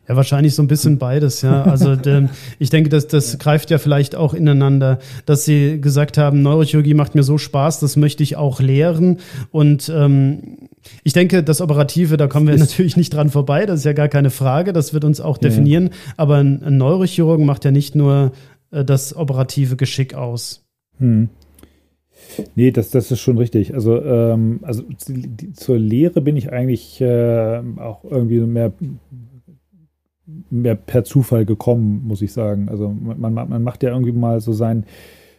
Ja, 0.07 0.15
wahrscheinlich 0.15 0.55
so 0.55 0.63
ein 0.63 0.67
bisschen 0.67 0.97
beides, 0.97 1.41
ja. 1.41 1.63
Also 1.63 1.95
denn, 1.95 2.29
ich 2.59 2.69
denke, 2.69 2.89
dass 2.89 3.07
das 3.07 3.37
greift 3.39 3.69
ja 3.69 3.77
vielleicht 3.77 4.15
auch 4.15 4.33
ineinander, 4.33 4.99
dass 5.25 5.43
Sie 5.43 5.81
gesagt 5.81 6.17
haben, 6.17 6.41
Neurochirurgie 6.41 6.93
macht 6.93 7.13
mir 7.13 7.23
so 7.23 7.37
Spaß, 7.37 7.81
das 7.81 7.97
möchte 7.97 8.23
ich 8.23 8.37
auch 8.37 8.61
lehren. 8.61 9.19
Und 9.51 9.91
ähm, 9.93 10.69
ich 11.03 11.11
denke, 11.11 11.43
das 11.43 11.59
Operative, 11.59 12.15
da 12.15 12.27
kommen 12.27 12.47
wir 12.47 12.57
natürlich 12.57 12.95
nicht 12.95 13.13
dran 13.13 13.29
vorbei, 13.29 13.65
das 13.65 13.79
ist 13.79 13.85
ja 13.85 13.93
gar 13.93 14.07
keine 14.07 14.29
Frage, 14.29 14.71
das 14.71 14.93
wird 14.93 15.03
uns 15.03 15.19
auch 15.19 15.37
definieren. 15.37 15.89
Aber 16.15 16.37
ein, 16.37 16.63
ein 16.63 16.77
Neurochirurgen 16.77 17.45
macht 17.45 17.65
ja 17.65 17.71
nicht 17.71 17.93
nur 17.95 18.31
äh, 18.71 18.85
das 18.85 19.15
operative 19.15 19.75
Geschick 19.75 20.13
aus. 20.13 20.65
Hm. 20.99 21.29
Nee, 22.55 22.71
das, 22.71 22.91
das 22.91 23.11
ist 23.11 23.19
schon 23.19 23.37
richtig. 23.37 23.73
Also, 23.73 24.01
ähm, 24.01 24.59
also 24.63 24.83
zur 25.53 25.77
Lehre 25.77 26.21
bin 26.21 26.35
ich 26.35 26.51
eigentlich 26.51 26.99
äh, 27.01 27.61
auch 27.77 28.03
irgendwie 28.03 28.39
mehr 28.39 28.73
mehr 30.49 30.75
per 30.75 31.03
Zufall 31.03 31.45
gekommen, 31.45 32.03
muss 32.05 32.21
ich 32.21 32.33
sagen. 32.33 32.69
Also 32.69 32.89
man, 32.89 33.33
man 33.33 33.63
macht 33.63 33.83
ja 33.83 33.89
irgendwie 33.89 34.11
mal 34.11 34.41
so 34.41 34.53
sein, 34.53 34.85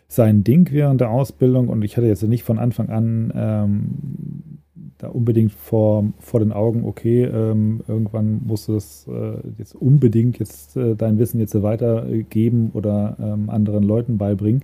sein 0.09 0.45
Ding 0.45 0.69
während 0.73 1.01
der 1.01 1.11
Ausbildung 1.11 1.69
und 1.69 1.83
ich 1.83 1.97
hatte 1.97 2.07
jetzt 2.07 2.23
nicht 2.23 2.43
von 2.43 2.59
Anfang 2.59 2.89
an 2.89 3.33
ähm, 3.37 4.59
da 4.99 5.09
unbedingt 5.09 5.53
vor, 5.53 6.05
vor 6.19 6.41
den 6.41 6.53
Augen, 6.53 6.85
okay, 6.85 7.25
ähm, 7.25 7.83
irgendwann 7.87 8.41
musst 8.45 8.67
du 8.67 8.75
das 8.75 9.07
äh, 9.09 9.39
jetzt 9.57 9.77
unbedingt 9.77 10.39
jetzt 10.41 10.77
äh, 10.77 10.97
dein 10.97 11.19
Wissen 11.19 11.39
jetzt 11.39 11.61
weitergeben 11.63 12.71
oder 12.75 13.17
ähm, 13.21 13.49
anderen 13.49 13.85
Leuten 13.85 14.19
beibringen. 14.19 14.63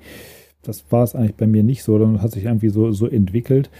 Das 0.62 0.84
war 0.90 1.04
es 1.04 1.14
eigentlich 1.14 1.36
bei 1.36 1.46
mir 1.46 1.62
nicht 1.62 1.84
so, 1.84 1.98
dann 1.98 2.20
hat 2.20 2.32
sich 2.32 2.44
irgendwie 2.44 2.70
so, 2.70 2.90
so 2.90 3.06
entwickelt 3.06 3.70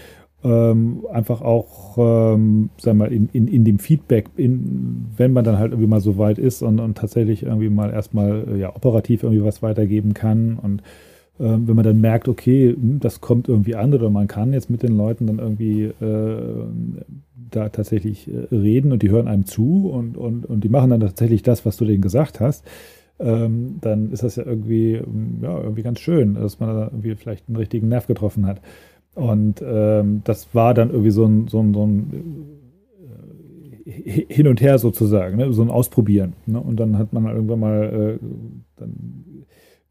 ähm, 0.45 1.05
einfach 1.11 1.41
auch, 1.41 1.97
ähm, 1.97 2.69
sagen 2.77 2.99
wir 2.99 3.05
mal, 3.05 3.11
in, 3.11 3.29
in, 3.33 3.47
in 3.47 3.65
dem 3.65 3.79
Feedback, 3.79 4.27
in, 4.37 5.07
wenn 5.17 5.33
man 5.33 5.43
dann 5.43 5.57
halt 5.57 5.71
irgendwie 5.71 5.89
mal 5.89 6.01
so 6.01 6.19
weit 6.19 6.37
ist 6.37 6.61
und, 6.61 6.79
und 6.79 6.97
tatsächlich 6.97 7.43
irgendwie 7.43 7.69
mal 7.69 7.91
erstmal 7.91 8.45
äh, 8.53 8.59
ja, 8.59 8.75
operativ 8.75 9.23
irgendwie 9.23 9.43
was 9.43 9.63
weitergeben 9.63 10.13
kann 10.13 10.59
und 10.61 10.83
ähm, 11.39 11.67
wenn 11.67 11.75
man 11.75 11.83
dann 11.83 11.99
merkt, 11.99 12.27
okay, 12.27 12.69
hm, 12.73 12.99
das 12.99 13.21
kommt 13.21 13.49
irgendwie 13.49 13.75
an 13.75 13.93
oder 13.93 14.11
man 14.11 14.27
kann 14.27 14.53
jetzt 14.53 14.69
mit 14.69 14.83
den 14.83 14.95
Leuten 14.95 15.25
dann 15.25 15.39
irgendwie 15.39 15.85
äh, 15.85 16.65
da 17.49 17.69
tatsächlich 17.69 18.29
äh, 18.29 18.55
reden 18.55 18.91
und 18.91 19.01
die 19.01 19.09
hören 19.09 19.27
einem 19.27 19.45
zu 19.45 19.89
und, 19.89 20.15
und, 20.15 20.45
und 20.45 20.63
die 20.63 20.69
machen 20.69 20.91
dann 20.91 20.99
tatsächlich 20.99 21.41
das, 21.41 21.65
was 21.65 21.75
du 21.77 21.85
denen 21.85 22.01
gesagt 22.01 22.39
hast, 22.39 22.63
ähm, 23.17 23.77
dann 23.81 24.11
ist 24.11 24.21
das 24.21 24.35
ja 24.35 24.45
irgendwie, 24.45 24.99
hm, 24.99 25.39
ja, 25.41 25.59
irgendwie 25.59 25.83
ganz 25.83 25.99
schön, 25.99 26.35
dass 26.35 26.59
man 26.59 26.69
da 26.69 26.83
irgendwie 26.85 27.15
vielleicht 27.15 27.47
einen 27.47 27.57
richtigen 27.57 27.87
Nerv 27.87 28.05
getroffen 28.05 28.45
hat. 28.45 28.61
Und 29.15 29.63
ähm, 29.65 30.21
das 30.25 30.53
war 30.53 30.73
dann 30.73 30.89
irgendwie 30.89 31.11
so 31.11 31.25
ein, 31.25 31.47
so 31.47 31.59
ein, 31.61 31.73
so 31.73 31.87
ein 31.87 32.45
äh, 33.85 34.25
Hin 34.27 34.47
und 34.47 34.61
Her 34.61 34.77
sozusagen, 34.77 35.37
ne? 35.37 35.51
so 35.53 35.61
ein 35.61 35.69
Ausprobieren. 35.69 36.33
Ne? 36.45 36.59
Und 36.59 36.77
dann 36.79 36.97
hat 36.97 37.13
man 37.13 37.25
halt 37.25 37.35
irgendwann 37.35 37.59
mal, 37.59 38.19
äh, 38.19 38.25
dann 38.75 39.23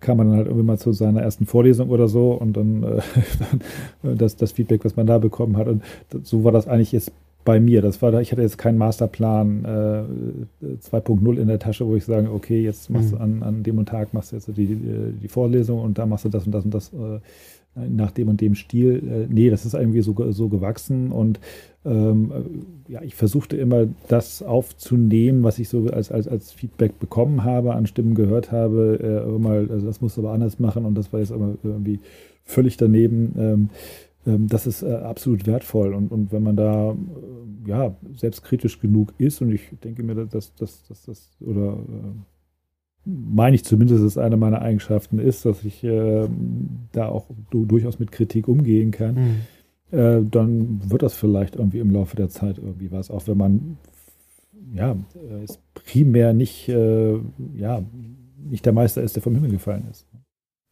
kam 0.00 0.18
man 0.18 0.28
dann 0.28 0.36
halt 0.36 0.46
irgendwie 0.46 0.66
mal 0.66 0.78
zu 0.78 0.92
seiner 0.92 1.22
ersten 1.22 1.46
Vorlesung 1.46 1.88
oder 1.88 2.06
so 2.06 2.32
und 2.32 2.54
dann, 2.54 2.82
äh, 2.82 3.00
dann 4.02 4.18
das, 4.18 4.36
das 4.36 4.52
Feedback, 4.52 4.84
was 4.84 4.96
man 4.96 5.06
da 5.06 5.18
bekommen 5.18 5.56
hat. 5.56 5.68
Und 5.68 5.82
so 6.22 6.44
war 6.44 6.52
das 6.52 6.68
eigentlich 6.68 6.92
jetzt 6.92 7.10
bei 7.46 7.60
mir. 7.60 7.82
Das 7.82 8.02
war 8.02 8.10
da, 8.10 8.20
ich 8.20 8.32
hatte 8.32 8.42
jetzt 8.42 8.58
keinen 8.58 8.78
Masterplan 8.78 9.64
äh, 9.64 10.66
2.0 10.82 11.38
in 11.38 11.48
der 11.48 11.58
Tasche, 11.58 11.86
wo 11.86 11.96
ich 11.96 12.04
sage, 12.04 12.30
okay, 12.30 12.62
jetzt 12.62 12.90
machst 12.90 13.12
mhm. 13.12 13.16
du 13.16 13.22
an, 13.22 13.42
an 13.42 13.62
dem 13.62 13.78
und 13.78 13.88
Tag 13.88 14.12
machst 14.12 14.32
du 14.32 14.36
jetzt 14.36 14.48
die, 14.56 15.14
die 15.22 15.28
Vorlesung 15.28 15.80
und 15.80 15.98
da 15.98 16.04
machst 16.06 16.26
du 16.26 16.28
das 16.28 16.44
und 16.46 16.52
das 16.52 16.64
und 16.64 16.74
das. 16.74 16.92
Äh, 16.92 17.20
nach 17.74 18.10
dem 18.10 18.28
und 18.28 18.40
dem 18.40 18.54
Stil. 18.54 19.26
Äh, 19.28 19.32
nee, 19.32 19.50
das 19.50 19.64
ist 19.66 19.74
irgendwie 19.74 20.02
so, 20.02 20.14
so 20.32 20.48
gewachsen 20.48 21.10
und 21.10 21.40
ähm, 21.84 22.32
äh, 22.88 22.92
ja, 22.92 23.02
ich 23.02 23.14
versuchte 23.14 23.56
immer 23.56 23.86
das 24.08 24.42
aufzunehmen, 24.42 25.42
was 25.42 25.58
ich 25.58 25.68
so 25.68 25.86
als, 25.88 26.10
als, 26.10 26.28
als 26.28 26.52
Feedback 26.52 26.98
bekommen 26.98 27.44
habe, 27.44 27.74
an 27.74 27.86
Stimmen 27.86 28.14
gehört 28.14 28.52
habe, 28.52 29.26
äh, 29.26 29.38
mal, 29.38 29.68
also 29.70 29.86
das 29.86 30.00
musst 30.00 30.16
du 30.16 30.22
aber 30.22 30.32
anders 30.32 30.58
machen 30.58 30.84
und 30.84 30.94
das 30.94 31.12
war 31.12 31.20
jetzt 31.20 31.32
aber 31.32 31.56
irgendwie 31.62 32.00
völlig 32.44 32.76
daneben. 32.76 33.34
Ähm, 33.38 33.70
ähm, 34.26 34.48
das 34.48 34.66
ist 34.66 34.82
äh, 34.82 34.92
absolut 34.92 35.46
wertvoll 35.46 35.94
und, 35.94 36.10
und 36.10 36.32
wenn 36.32 36.42
man 36.42 36.56
da 36.56 36.92
äh, 36.92 37.68
ja 37.68 37.96
selbstkritisch 38.16 38.80
genug 38.80 39.12
ist 39.18 39.42
und 39.42 39.50
ich 39.50 39.68
denke 39.82 40.02
mir, 40.02 40.14
dass 40.14 40.54
das, 40.54 40.84
das, 40.84 41.04
das, 41.04 41.30
oder 41.40 41.74
äh, 41.74 42.33
meine 43.04 43.56
ich 43.56 43.64
zumindest, 43.64 44.00
dass 44.00 44.12
es 44.12 44.18
eine 44.18 44.36
meiner 44.36 44.62
Eigenschaften 44.62 45.18
ist, 45.18 45.44
dass 45.44 45.64
ich 45.64 45.84
äh, 45.84 46.28
da 46.92 47.08
auch 47.08 47.26
du, 47.50 47.66
durchaus 47.66 47.98
mit 47.98 48.12
Kritik 48.12 48.48
umgehen 48.48 48.90
kann, 48.90 49.14
mhm. 49.14 49.98
äh, 49.98 50.22
dann 50.30 50.80
wird 50.90 51.02
das 51.02 51.14
vielleicht 51.14 51.56
irgendwie 51.56 51.80
im 51.80 51.90
Laufe 51.90 52.16
der 52.16 52.28
Zeit 52.28 52.58
irgendwie 52.58 52.90
was, 52.90 53.10
auch 53.10 53.26
wenn 53.26 53.36
man 53.36 53.76
ja 54.74 54.92
äh, 54.92 55.44
es 55.44 55.58
primär 55.74 56.32
nicht 56.32 56.68
äh, 56.68 57.18
ja 57.56 57.82
nicht 58.44 58.66
der 58.66 58.72
Meister 58.72 59.02
ist, 59.02 59.16
der 59.16 59.22
vom 59.22 59.34
Himmel 59.34 59.50
gefallen 59.50 59.84
ist. 59.90 60.06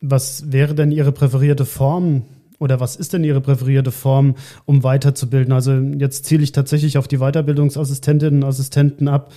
Was 0.00 0.52
wäre 0.52 0.74
denn 0.74 0.90
Ihre 0.90 1.12
präferierte 1.12 1.64
Form 1.64 2.22
oder 2.58 2.80
was 2.80 2.96
ist 2.96 3.12
denn 3.12 3.24
Ihre 3.24 3.40
präferierte 3.40 3.90
Form, 3.90 4.36
um 4.64 4.82
weiterzubilden? 4.82 5.52
Also 5.52 5.72
jetzt 5.72 6.24
ziele 6.24 6.42
ich 6.42 6.52
tatsächlich 6.52 6.98
auf 6.98 7.08
die 7.08 7.18
Weiterbildungsassistentinnen 7.18 8.42
und 8.42 8.48
Assistenten 8.48 9.08
ab. 9.08 9.32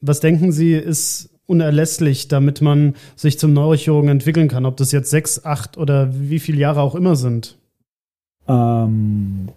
Was 0.00 0.20
denken 0.20 0.52
Sie, 0.52 0.72
ist 0.72 1.35
unerlässlich, 1.46 2.28
damit 2.28 2.60
man 2.60 2.94
sich 3.14 3.38
zum 3.38 3.52
Neurochirurgen 3.52 4.10
entwickeln 4.10 4.48
kann, 4.48 4.66
ob 4.66 4.76
das 4.76 4.92
jetzt 4.92 5.10
sechs, 5.10 5.44
acht 5.44 5.78
oder 5.78 6.10
wie 6.12 6.38
viele 6.38 6.58
Jahre 6.58 6.80
auch 6.80 6.94
immer 6.94 7.16
sind? 7.16 7.56
Ähm, 8.48 9.48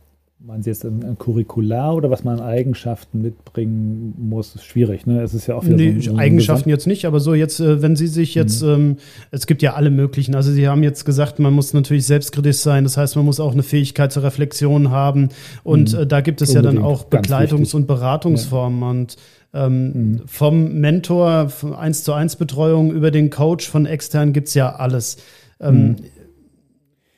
meinen 0.49 0.63
Sie 0.63 0.69
jetzt 0.69 0.85
ein, 0.85 1.03
ein 1.03 1.17
Curricular 1.17 1.95
oder 1.95 2.09
was 2.09 2.23
man 2.23 2.39
an 2.39 2.45
Eigenschaften 2.45 3.21
mitbringen 3.21 4.15
muss, 4.17 4.55
ist 4.55 4.63
schwierig, 4.63 5.05
ne? 5.05 5.21
Es 5.21 5.33
ist 5.33 5.47
ja 5.47 5.55
auch 5.55 5.65
wieder 5.65 5.75
nee, 5.75 5.99
so, 5.99 6.11
so 6.11 6.17
Eigenschaften 6.17 6.69
jetzt 6.69 6.87
nicht, 6.87 7.05
aber 7.05 7.19
so 7.19 7.33
jetzt, 7.33 7.59
äh, 7.59 7.81
wenn 7.81 7.95
Sie 7.95 8.07
sich 8.07 8.35
jetzt, 8.35 8.63
mhm. 8.63 8.69
ähm, 8.69 8.97
es 9.31 9.47
gibt 9.47 9.61
ja 9.61 9.73
alle 9.73 9.89
möglichen, 9.91 10.35
also 10.35 10.51
Sie 10.51 10.67
haben 10.67 10.81
jetzt 10.81 11.05
gesagt, 11.05 11.39
man 11.39 11.53
muss 11.53 11.73
natürlich 11.73 12.05
selbstkritisch 12.05 12.57
sein, 12.57 12.83
das 12.83 12.97
heißt, 12.97 13.15
man 13.15 13.25
muss 13.25 13.39
auch 13.39 13.51
eine 13.51 13.63
Fähigkeit 13.63 14.11
zur 14.11 14.23
Reflexion 14.23 14.89
haben 14.91 15.29
und 15.63 15.93
mhm. 15.93 15.99
äh, 15.99 16.07
da 16.07 16.21
gibt 16.21 16.41
es 16.41 16.49
Unbedingt. 16.49 16.75
ja 16.75 16.81
dann 16.81 16.89
auch 16.89 17.05
Begleitungs- 17.09 17.75
und 17.75 17.85
Beratungsformen 17.85 18.81
ja. 18.81 18.89
und 18.89 19.17
ähm, 19.53 20.11
mhm. 20.11 20.21
Vom 20.27 20.79
Mentor, 20.79 21.51
eins 21.77 22.03
zu 22.03 22.13
eins 22.13 22.35
Betreuung 22.35 22.91
über 22.91 23.11
den 23.11 23.29
Coach 23.29 23.67
von 23.67 23.85
extern 23.85 24.33
gibt 24.33 24.49
es 24.49 24.53
ja 24.53 24.75
alles. 24.75 25.17
Ähm, 25.59 25.87
mhm. 25.87 25.95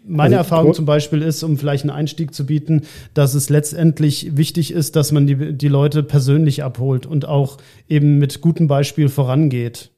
Meine 0.03 0.37
also, 0.37 0.49
Erfahrung 0.49 0.73
zum 0.73 0.85
Beispiel 0.85 1.21
ist, 1.21 1.43
um 1.43 1.57
vielleicht 1.57 1.83
einen 1.83 1.91
Einstieg 1.91 2.33
zu 2.33 2.45
bieten, 2.45 2.81
dass 3.13 3.35
es 3.35 3.49
letztendlich 3.49 4.35
wichtig 4.35 4.71
ist, 4.71 4.95
dass 4.95 5.11
man 5.11 5.27
die, 5.27 5.53
die 5.53 5.67
Leute 5.67 6.01
persönlich 6.03 6.63
abholt 6.63 7.05
und 7.05 7.27
auch 7.27 7.57
eben 7.87 8.17
mit 8.17 8.41
gutem 8.41 8.67
Beispiel 8.67 9.09
vorangeht. 9.09 9.91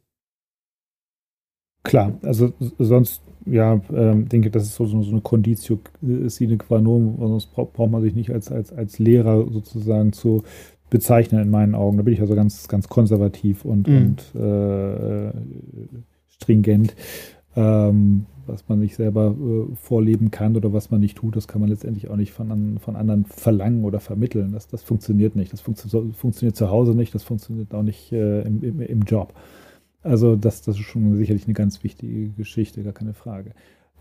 Klar, 1.83 2.17
also 2.21 2.53
sonst, 2.79 3.21
ja, 3.45 3.81
ähm, 3.93 4.27
denke, 4.27 4.49
das 4.49 4.63
ist 4.63 4.75
so, 4.75 4.85
so 4.85 4.97
eine 4.97 5.21
Conditio 5.21 5.79
sine 6.27 6.57
qua 6.57 6.79
non, 6.79 7.17
sonst 7.19 7.53
braucht 7.53 7.91
man 7.91 8.01
sich 8.01 8.15
nicht 8.15 8.31
als, 8.31 8.51
als, 8.51 8.71
als 8.71 8.99
Lehrer 8.99 9.45
sozusagen 9.51 10.11
zu, 10.13 10.43
bezeichnen 10.93 11.41
in 11.41 11.49
meinen 11.49 11.73
Augen. 11.73 11.97
Da 11.97 12.03
bin 12.03 12.13
ich 12.13 12.21
also 12.21 12.35
ganz, 12.35 12.67
ganz 12.67 12.87
konservativ 12.87 13.65
und, 13.65 13.87
mhm. 13.87 14.15
und 14.35 14.41
äh, 14.41 15.33
stringent. 16.29 16.95
Ähm, 17.55 18.27
was 18.45 18.67
man 18.67 18.79
nicht 18.79 18.95
selber 18.95 19.35
äh, 19.39 19.75
vorleben 19.75 20.29
kann 20.29 20.55
oder 20.55 20.71
was 20.71 20.91
man 20.91 20.99
nicht 20.99 21.17
tut, 21.17 21.35
das 21.35 21.47
kann 21.47 21.61
man 21.61 21.69
letztendlich 21.69 22.09
auch 22.09 22.15
nicht 22.15 22.31
von, 22.31 22.77
von 22.79 22.95
anderen 22.95 23.25
verlangen 23.25 23.85
oder 23.85 23.99
vermitteln. 23.99 24.51
Das, 24.51 24.67
das 24.67 24.83
funktioniert 24.83 25.35
nicht. 25.35 25.51
Das 25.51 25.61
funktio 25.61 26.11
funktioniert 26.15 26.55
zu 26.55 26.69
Hause 26.69 26.93
nicht, 26.93 27.15
das 27.15 27.23
funktioniert 27.23 27.73
auch 27.73 27.83
nicht 27.83 28.11
äh, 28.11 28.41
im, 28.41 28.63
im, 28.63 28.81
im, 28.81 29.01
Job. 29.01 29.33
Also 30.03 30.35
das, 30.35 30.61
das 30.61 30.75
ist 30.75 30.83
schon 30.83 31.15
sicherlich 31.15 31.45
eine 31.45 31.53
ganz 31.53 31.83
wichtige 31.83 32.29
Geschichte, 32.29 32.83
gar 32.83 32.93
keine 32.93 33.13
Frage. 33.13 33.51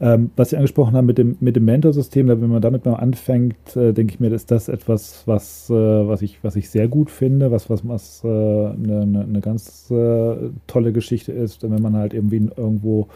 Ähm, 0.01 0.31
was 0.37 0.51
Sie 0.51 0.57
angesprochen 0.57 0.97
haben 0.97 1.07
mit 1.07 1.19
dem, 1.19 1.37
mit 1.41 1.55
dem 1.55 1.65
Mentorsystem, 1.65 2.27
wenn 2.27 2.49
man 2.49 2.63
damit 2.63 2.85
mal 2.85 2.95
anfängt, 2.95 3.77
äh, 3.77 3.93
denke 3.93 4.15
ich 4.15 4.21
mir, 4.21 4.33
ist 4.33 4.51
das 4.51 4.69
etwas, 4.69 5.23
was, 5.27 5.71
äh, 5.71 5.75
was, 5.75 6.23
ich, 6.23 6.43
was 6.43 6.57
ich 6.57 6.71
sehr 6.71 6.89
gut 6.89 7.11
finde, 7.11 7.51
was, 7.51 7.71
was, 7.71 7.87
was 7.87 8.25
äh, 8.25 8.29
eine, 8.29 9.27
eine, 9.29 9.41
ganz 9.41 9.91
äh, 9.91 10.51
tolle 10.67 10.93
Geschichte 10.93 11.33
ist, 11.33 11.63
wenn 11.63 11.83
man 11.83 11.97
halt 11.97 12.15
irgendwie 12.15 12.51
irgendwo 12.57 13.09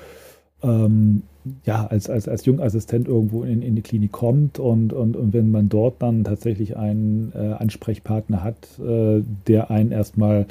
ähm, 0.63 1.23
ja, 1.65 1.87
als, 1.87 2.11
als, 2.11 2.29
als 2.29 2.45
Jungassistent 2.45 3.09
irgendwo 3.09 3.43
in, 3.43 3.63
in 3.63 3.75
die 3.75 3.83
Klinik 3.83 4.13
kommt 4.13 4.59
und, 4.59 4.93
und, 4.93 5.17
und 5.17 5.33
wenn 5.33 5.51
man 5.51 5.69
dort 5.69 6.03
dann 6.03 6.25
tatsächlich 6.25 6.77
einen 6.77 7.33
äh, 7.35 7.53
Ansprechpartner 7.53 8.43
hat, 8.43 8.79
äh, 8.79 9.23
der 9.47 9.71
einen 9.71 9.93
erstmal 9.93 10.47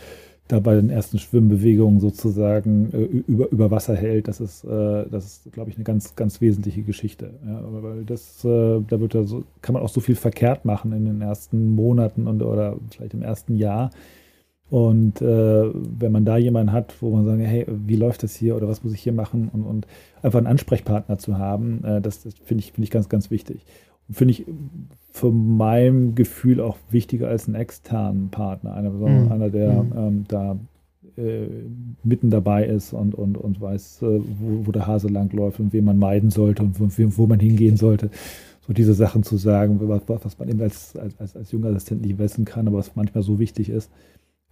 da 0.47 0.59
bei 0.59 0.75
den 0.75 0.89
ersten 0.89 1.17
Schwimmbewegungen 1.17 1.99
sozusagen 1.99 2.91
äh, 2.93 3.03
über, 3.03 3.49
über 3.51 3.71
Wasser 3.71 3.95
hält, 3.95 4.27
das 4.27 4.39
ist, 4.39 4.63
äh, 4.63 5.05
das 5.09 5.25
ist, 5.25 5.51
glaube 5.51 5.71
ich, 5.71 5.75
eine 5.75 5.83
ganz, 5.83 6.15
ganz 6.15 6.39
wesentliche 6.39 6.83
Geschichte. 6.83 7.31
Ja, 7.45 7.61
weil 7.63 8.05
das, 8.05 8.45
äh, 8.45 8.81
da 8.87 8.99
wird 8.99 9.15
da 9.15 9.23
so, 9.23 9.43
kann 9.61 9.73
man 9.73 9.81
auch 9.81 9.89
so 9.89 10.01
viel 10.01 10.15
verkehrt 10.15 10.63
machen 10.65 10.91
in 10.91 11.05
den 11.05 11.21
ersten 11.21 11.71
Monaten 11.71 12.27
und 12.27 12.43
oder 12.43 12.77
vielleicht 12.91 13.15
im 13.15 13.23
ersten 13.23 13.55
Jahr. 13.55 13.89
Und 14.69 15.21
äh, 15.21 15.71
wenn 15.73 16.11
man 16.11 16.25
da 16.25 16.37
jemanden 16.37 16.71
hat, 16.71 16.95
wo 17.01 17.11
man 17.11 17.25
sagt, 17.25 17.39
hey, 17.39 17.65
wie 17.67 17.95
läuft 17.95 18.23
das 18.23 18.35
hier 18.35 18.55
oder 18.55 18.67
was 18.67 18.83
muss 18.83 18.93
ich 18.93 19.01
hier 19.01 19.13
machen 19.13 19.49
und, 19.51 19.63
und 19.63 19.87
einfach 20.23 20.39
einen 20.39 20.47
Ansprechpartner 20.47 21.17
zu 21.17 21.37
haben, 21.37 21.83
äh, 21.83 22.01
das, 22.01 22.23
das 22.23 22.33
finde 22.43 22.63
ich, 22.63 22.71
finde 22.73 22.85
ich 22.85 22.91
ganz, 22.91 23.09
ganz 23.09 23.31
wichtig. 23.31 23.65
Finde 24.09 24.31
ich 24.33 24.45
von 25.11 25.57
meinem 25.57 26.13
Gefühl 26.13 26.59
auch 26.59 26.77
wichtiger 26.89 27.27
als 27.27 27.47
einen 27.47 27.55
externen 27.55 28.29
Partner, 28.29 28.73
einer, 28.73 28.91
mhm. 28.91 29.31
einer 29.31 29.49
der 29.49 29.83
mhm. 29.83 29.93
ähm, 29.95 30.23
da 30.27 30.59
äh, 31.17 31.47
mitten 32.03 32.29
dabei 32.29 32.65
ist 32.65 32.93
und, 32.93 33.15
und, 33.15 33.37
und 33.37 33.61
weiß, 33.61 34.01
äh, 34.01 34.19
wo, 34.39 34.67
wo, 34.67 34.71
der 34.71 34.85
Hase 34.85 35.07
langläuft 35.07 35.59
und 35.59 35.71
wen 35.71 35.85
man 35.85 35.97
meiden 35.97 36.29
sollte 36.29 36.63
und 36.63 36.79
wo, 36.79 36.87
wo, 37.17 37.27
man 37.27 37.39
hingehen 37.39 37.77
sollte. 37.77 38.09
So 38.67 38.73
diese 38.73 38.93
Sachen 38.93 39.23
zu 39.23 39.37
sagen, 39.37 39.79
was, 39.81 40.01
was 40.07 40.37
man 40.39 40.49
eben 40.49 40.61
als, 40.61 40.95
als, 40.97 41.17
als, 41.19 41.35
als 41.35 41.51
junger 41.51 41.69
Assistent 41.69 42.01
nicht 42.01 42.17
wissen 42.17 42.45
kann, 42.45 42.67
aber 42.67 42.79
was 42.79 42.95
manchmal 42.95 43.23
so 43.23 43.39
wichtig 43.39 43.69
ist. 43.69 43.89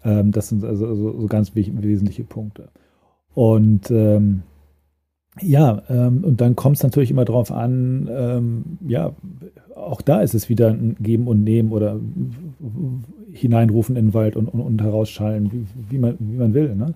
Ähm, 0.04 0.32
das 0.32 0.50
sind 0.50 0.64
also, 0.64 0.88
also 0.88 1.20
so 1.20 1.28
ganz 1.28 1.54
wesentliche 1.56 2.24
Punkte. 2.24 2.70
Und 3.34 3.92
ähm, 3.92 4.44
ja, 5.42 5.82
ähm, 5.90 6.24
und 6.24 6.42
dann 6.42 6.56
kommt 6.56 6.78
es 6.78 6.84
natürlich 6.84 7.12
immer 7.12 7.26
darauf 7.26 7.52
an, 7.52 8.10
ähm, 8.12 8.64
ja, 8.88 9.14
auch 9.76 10.02
da 10.02 10.22
ist 10.22 10.36
es 10.36 10.50
wieder 10.50 10.70
ein 10.70 10.96
Geben 11.00 11.28
und 11.28 11.44
Nehmen 11.44 11.72
oder 11.72 12.00
hineinrufen 13.32 13.96
in 13.96 14.08
den 14.08 14.14
Wald 14.14 14.36
und, 14.36 14.48
und, 14.48 14.62
und 14.62 14.82
herausschallen, 14.82 15.52
wie, 15.52 15.66
wie, 15.90 15.98
man, 15.98 16.16
wie 16.20 16.38
man 16.38 16.54
will. 16.54 16.76
Ne? 16.76 16.94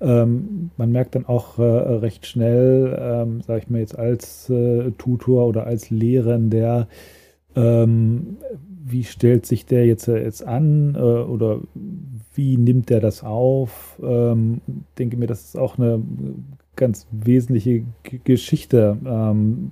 Ähm, 0.00 0.70
man 0.76 0.90
merkt 0.92 1.14
dann 1.14 1.26
auch 1.26 1.58
äh, 1.58 1.62
recht 1.62 2.26
schnell, 2.26 2.96
ähm, 2.98 3.42
sage 3.42 3.60
ich 3.60 3.70
mal 3.70 3.80
jetzt 3.80 3.98
als 3.98 4.48
äh, 4.48 4.90
Tutor 4.92 5.46
oder 5.46 5.66
als 5.66 5.90
Lehrender, 5.90 6.88
ähm, 7.54 8.38
wie 8.86 9.04
stellt 9.04 9.46
sich 9.46 9.66
der 9.66 9.86
jetzt, 9.86 10.08
äh, 10.08 10.22
jetzt 10.22 10.46
an 10.46 10.94
äh, 10.94 10.98
oder 10.98 11.60
wie 12.34 12.56
nimmt 12.56 12.90
der 12.90 13.00
das 13.00 13.22
auf? 13.22 14.00
Ähm, 14.02 14.60
denke 14.98 15.16
mir, 15.16 15.26
das 15.26 15.44
ist 15.44 15.56
auch 15.56 15.78
eine 15.78 16.02
ganz 16.76 17.06
wesentliche 17.10 17.84
G 18.02 18.20
Geschichte. 18.24 18.96
Ähm, 19.04 19.70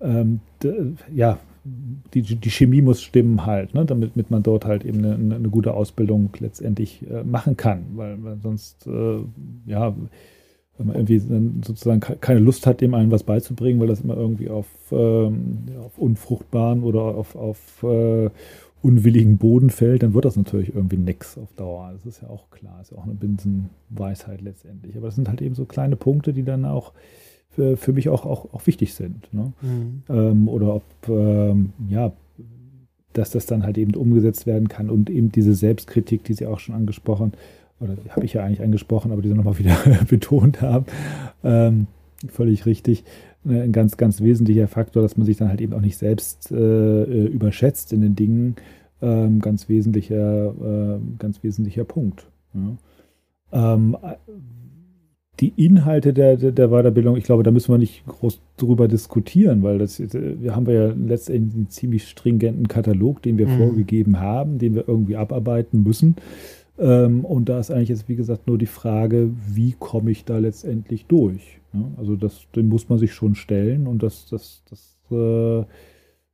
ähm, 0.00 0.40
ja, 1.12 1.38
die, 2.14 2.22
die 2.22 2.50
Chemie 2.50 2.82
muss 2.82 3.02
stimmen 3.02 3.44
halt, 3.44 3.74
ne, 3.74 3.84
damit, 3.84 4.12
damit 4.14 4.30
man 4.30 4.42
dort 4.42 4.64
halt 4.64 4.84
eben 4.84 5.04
eine, 5.04 5.34
eine 5.36 5.48
gute 5.48 5.74
Ausbildung 5.74 6.30
letztendlich 6.38 7.04
äh, 7.10 7.24
machen 7.24 7.56
kann, 7.56 7.84
weil, 7.94 8.22
weil 8.22 8.38
sonst, 8.40 8.86
äh, 8.86 9.18
ja, 9.66 9.94
wenn 10.78 10.86
man 10.86 10.96
irgendwie 10.96 11.18
sozusagen 11.64 12.00
keine 12.20 12.40
Lust 12.40 12.66
hat, 12.66 12.80
dem 12.80 12.94
einen 12.94 13.10
was 13.10 13.24
beizubringen, 13.24 13.80
weil 13.80 13.88
das 13.88 14.00
immer 14.00 14.16
irgendwie 14.16 14.48
auf, 14.48 14.66
ähm, 14.92 15.66
auf 15.80 15.98
unfruchtbaren 15.98 16.84
oder 16.84 17.00
auf, 17.02 17.34
auf 17.34 17.82
äh, 17.82 18.30
unwilligen 18.82 19.38
Boden 19.38 19.70
fällt, 19.70 20.02
dann 20.02 20.14
wird 20.14 20.24
das 20.24 20.36
natürlich 20.36 20.74
irgendwie 20.74 20.96
nix 20.96 21.36
auf 21.36 21.52
Dauer. 21.54 21.92
Das 21.92 22.06
ist 22.06 22.22
ja 22.22 22.30
auch 22.30 22.50
klar, 22.50 22.80
ist 22.80 22.92
ja 22.92 22.98
auch 22.98 23.04
eine 23.04 23.14
Binsenweisheit 23.14 24.40
letztendlich. 24.40 24.96
Aber 24.96 25.06
das 25.06 25.16
sind 25.16 25.28
halt 25.28 25.42
eben 25.42 25.54
so 25.54 25.64
kleine 25.64 25.96
Punkte, 25.96 26.32
die 26.32 26.44
dann 26.44 26.64
auch 26.64 26.92
für, 27.50 27.76
für 27.76 27.92
mich 27.92 28.08
auch, 28.08 28.24
auch, 28.24 28.52
auch 28.54 28.66
wichtig 28.66 28.94
sind. 28.94 29.32
Ne? 29.32 29.52
Mhm. 29.62 30.02
Ähm, 30.08 30.48
oder 30.48 30.76
ob, 30.76 30.84
ähm, 31.08 31.72
ja, 31.88 32.12
dass 33.12 33.30
das 33.30 33.46
dann 33.46 33.64
halt 33.64 33.78
eben 33.78 33.94
umgesetzt 33.94 34.46
werden 34.46 34.68
kann 34.68 34.90
und 34.90 35.10
eben 35.10 35.32
diese 35.32 35.54
Selbstkritik, 35.54 36.22
die 36.24 36.34
Sie 36.34 36.46
auch 36.46 36.60
schon 36.60 36.74
angesprochen, 36.74 37.32
oder 37.80 37.94
die 37.94 38.10
habe 38.10 38.24
ich 38.24 38.34
ja 38.34 38.44
eigentlich 38.44 38.62
angesprochen, 38.62 39.10
aber 39.10 39.22
die 39.22 39.28
Sie 39.28 39.34
nochmal 39.34 39.58
wieder 39.58 39.76
betont 40.08 40.62
haben, 40.62 40.86
ähm, 41.42 41.86
völlig 42.28 42.66
richtig, 42.66 43.04
ein 43.48 43.72
ganz, 43.72 43.96
ganz 43.96 44.20
wesentlicher 44.20 44.68
Faktor, 44.68 45.02
dass 45.02 45.16
man 45.16 45.26
sich 45.26 45.36
dann 45.36 45.48
halt 45.48 45.60
eben 45.60 45.72
auch 45.72 45.80
nicht 45.80 45.96
selbst 45.96 46.50
äh, 46.52 46.56
äh, 46.56 47.26
überschätzt 47.26 47.92
in 47.92 48.00
den 48.00 48.16
Dingen. 48.16 48.56
Ähm, 49.00 49.40
ganz 49.40 49.68
wesentlicher, 49.68 50.48
äh, 50.48 50.98
ganz 51.18 51.42
wesentlicher 51.42 51.84
Punkt. 51.84 52.26
Ja. 52.54 53.76
Ähm, 53.76 53.96
die 55.40 55.52
Inhalte 55.56 56.12
der, 56.12 56.36
der, 56.36 56.68
Weiterbildung, 56.68 57.16
ich 57.16 57.22
glaube, 57.22 57.44
da 57.44 57.52
müssen 57.52 57.72
wir 57.72 57.78
nicht 57.78 58.04
groß 58.06 58.40
drüber 58.56 58.88
diskutieren, 58.88 59.62
weil 59.62 59.78
das, 59.78 60.00
wir 60.00 60.56
haben 60.56 60.68
ja 60.68 60.88
letztendlich 60.88 61.54
einen 61.54 61.70
ziemlich 61.70 62.08
stringenten 62.08 62.66
Katalog, 62.66 63.22
den 63.22 63.38
wir 63.38 63.46
mhm. 63.46 63.58
vorgegeben 63.58 64.18
haben, 64.18 64.58
den 64.58 64.74
wir 64.74 64.88
irgendwie 64.88 65.16
abarbeiten 65.16 65.84
müssen. 65.84 66.16
Ähm, 66.78 67.24
und 67.24 67.48
da 67.48 67.60
ist 67.60 67.70
eigentlich 67.70 67.88
jetzt, 67.90 68.08
wie 68.08 68.16
gesagt, 68.16 68.46
nur 68.46 68.58
die 68.58 68.66
Frage, 68.66 69.30
wie 69.48 69.74
komme 69.78 70.10
ich 70.10 70.24
da 70.24 70.38
letztendlich 70.38 71.06
durch? 71.06 71.60
Ja, 71.80 71.98
also 71.98 72.16
das, 72.16 72.46
den 72.54 72.68
muss 72.68 72.88
man 72.88 72.98
sich 72.98 73.12
schon 73.12 73.34
stellen 73.34 73.86
und 73.86 74.02
das, 74.02 74.26
das, 74.26 74.62
das, 74.68 74.98
äh, 75.10 75.64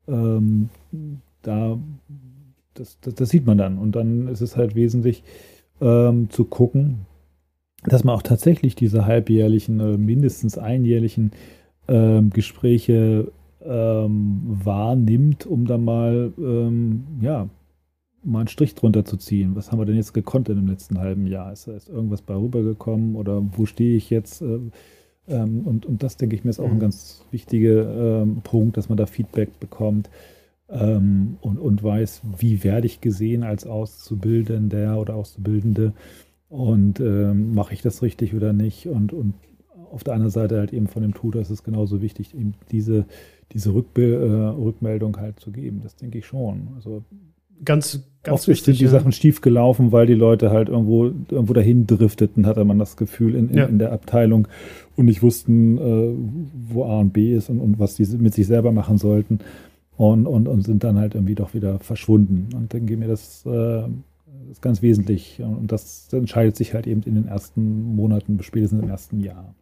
ähm, 0.08 0.68
da, 1.42 1.78
das, 2.74 2.98
das, 3.00 3.14
das, 3.14 3.28
sieht 3.28 3.46
man 3.46 3.58
dann. 3.58 3.78
Und 3.78 3.92
dann 3.96 4.28
ist 4.28 4.40
es 4.40 4.56
halt 4.56 4.74
wesentlich 4.74 5.22
ähm, 5.80 6.30
zu 6.30 6.44
gucken, 6.44 7.06
dass 7.84 8.04
man 8.04 8.14
auch 8.14 8.22
tatsächlich 8.22 8.74
diese 8.74 9.06
halbjährlichen, 9.06 9.80
äh, 9.80 9.96
mindestens 9.98 10.58
einjährlichen 10.58 11.32
ähm, 11.88 12.30
Gespräche 12.30 13.30
ähm, 13.62 14.42
wahrnimmt, 14.44 15.46
um 15.46 15.66
dann 15.66 15.84
mal, 15.84 16.32
ähm, 16.38 17.04
ja, 17.20 17.48
mal 18.22 18.40
einen 18.40 18.48
Strich 18.48 18.74
drunter 18.74 19.04
zu 19.04 19.16
ziehen. 19.16 19.54
Was 19.54 19.70
haben 19.70 19.78
wir 19.78 19.86
denn 19.86 19.96
jetzt 19.96 20.14
gekonnt 20.14 20.48
in 20.48 20.56
dem 20.56 20.66
letzten 20.66 20.98
halben 20.98 21.26
Jahr? 21.26 21.52
Ist 21.52 21.68
da 21.68 21.72
ist 21.72 21.88
irgendwas 21.88 22.22
bei 22.22 22.34
rübergekommen 22.34 23.16
oder 23.16 23.42
wo 23.56 23.66
stehe 23.66 23.96
ich 23.96 24.10
jetzt? 24.10 24.42
Äh, 25.26 25.34
ähm, 25.34 25.60
und, 25.66 25.86
und 25.86 26.02
das, 26.02 26.16
denke 26.16 26.36
ich 26.36 26.44
mir, 26.44 26.50
ist 26.50 26.60
auch 26.60 26.68
ein 26.68 26.76
mhm. 26.76 26.80
ganz 26.80 27.24
wichtiger 27.30 28.22
ähm, 28.22 28.40
Punkt, 28.42 28.76
dass 28.76 28.88
man 28.88 28.98
da 28.98 29.06
Feedback 29.06 29.58
bekommt 29.60 30.10
ähm, 30.68 31.36
und, 31.40 31.58
und 31.58 31.82
weiß, 31.82 32.22
wie 32.38 32.64
werde 32.64 32.86
ich 32.86 33.00
gesehen 33.00 33.42
als 33.42 33.66
Auszubildender 33.66 34.98
oder 34.98 35.14
Auszubildende 35.14 35.92
und 36.48 37.00
ähm, 37.00 37.54
mache 37.54 37.74
ich 37.74 37.82
das 37.82 38.02
richtig 38.02 38.34
oder 38.34 38.52
nicht. 38.52 38.86
Und, 38.86 39.12
und 39.12 39.34
auf 39.90 40.04
der 40.04 40.14
anderen 40.14 40.30
Seite 40.30 40.58
halt 40.58 40.72
eben 40.72 40.88
von 40.88 41.02
dem 41.02 41.14
Tutor 41.14 41.40
ist 41.40 41.50
es 41.50 41.62
genauso 41.62 42.02
wichtig, 42.02 42.34
eben 42.34 42.54
diese, 42.70 43.06
diese 43.52 43.74
Rückbe 43.74 44.02
äh, 44.02 44.60
Rückmeldung 44.60 45.16
halt 45.16 45.40
zu 45.40 45.50
geben. 45.50 45.80
Das 45.82 45.96
denke 45.96 46.18
ich 46.18 46.26
schon. 46.26 46.68
Also 46.76 47.04
ganz, 47.64 48.02
ganz 48.22 48.40
Oft 48.40 48.48
wichtig, 48.48 48.78
sind 48.78 48.88
die. 48.88 48.90
Sachen 48.90 49.12
schief 49.12 49.40
gelaufen, 49.40 49.92
weil 49.92 50.06
die 50.06 50.14
Leute 50.14 50.50
halt 50.50 50.68
irgendwo, 50.68 51.04
irgendwo 51.04 51.52
dahin 51.52 51.86
drifteten, 51.86 52.46
hatte 52.46 52.64
man 52.64 52.78
das 52.78 52.96
Gefühl 52.96 53.34
in, 53.34 53.50
in, 53.50 53.56
ja. 53.56 53.64
in 53.66 53.78
der 53.78 53.92
Abteilung 53.92 54.48
und 54.96 55.06
nicht 55.06 55.22
wussten, 55.22 55.78
äh, 55.78 56.14
wo 56.68 56.84
A 56.84 57.00
und 57.00 57.12
B 57.12 57.34
ist 57.34 57.50
und, 57.50 57.60
und 57.60 57.78
was 57.78 57.94
die 57.96 58.06
mit 58.16 58.34
sich 58.34 58.46
selber 58.46 58.72
machen 58.72 58.98
sollten 58.98 59.40
und, 59.96 60.26
und, 60.26 60.48
und 60.48 60.62
sind 60.62 60.84
dann 60.84 60.98
halt 60.98 61.14
irgendwie 61.14 61.34
doch 61.34 61.54
wieder 61.54 61.78
verschwunden. 61.78 62.48
Und 62.54 62.74
dann 62.74 62.86
geht 62.86 62.98
mir 62.98 63.08
das, 63.08 63.44
äh, 63.46 63.84
ist 64.50 64.62
ganz 64.62 64.82
wesentlich 64.82 65.40
und 65.40 65.70
das 65.70 66.12
entscheidet 66.12 66.56
sich 66.56 66.74
halt 66.74 66.86
eben 66.86 67.02
in 67.02 67.14
den 67.14 67.28
ersten 67.28 67.94
Monaten, 67.94 68.42
spätestens 68.42 68.82
im 68.82 68.88
ersten 68.88 69.20
Jahr. 69.20 69.54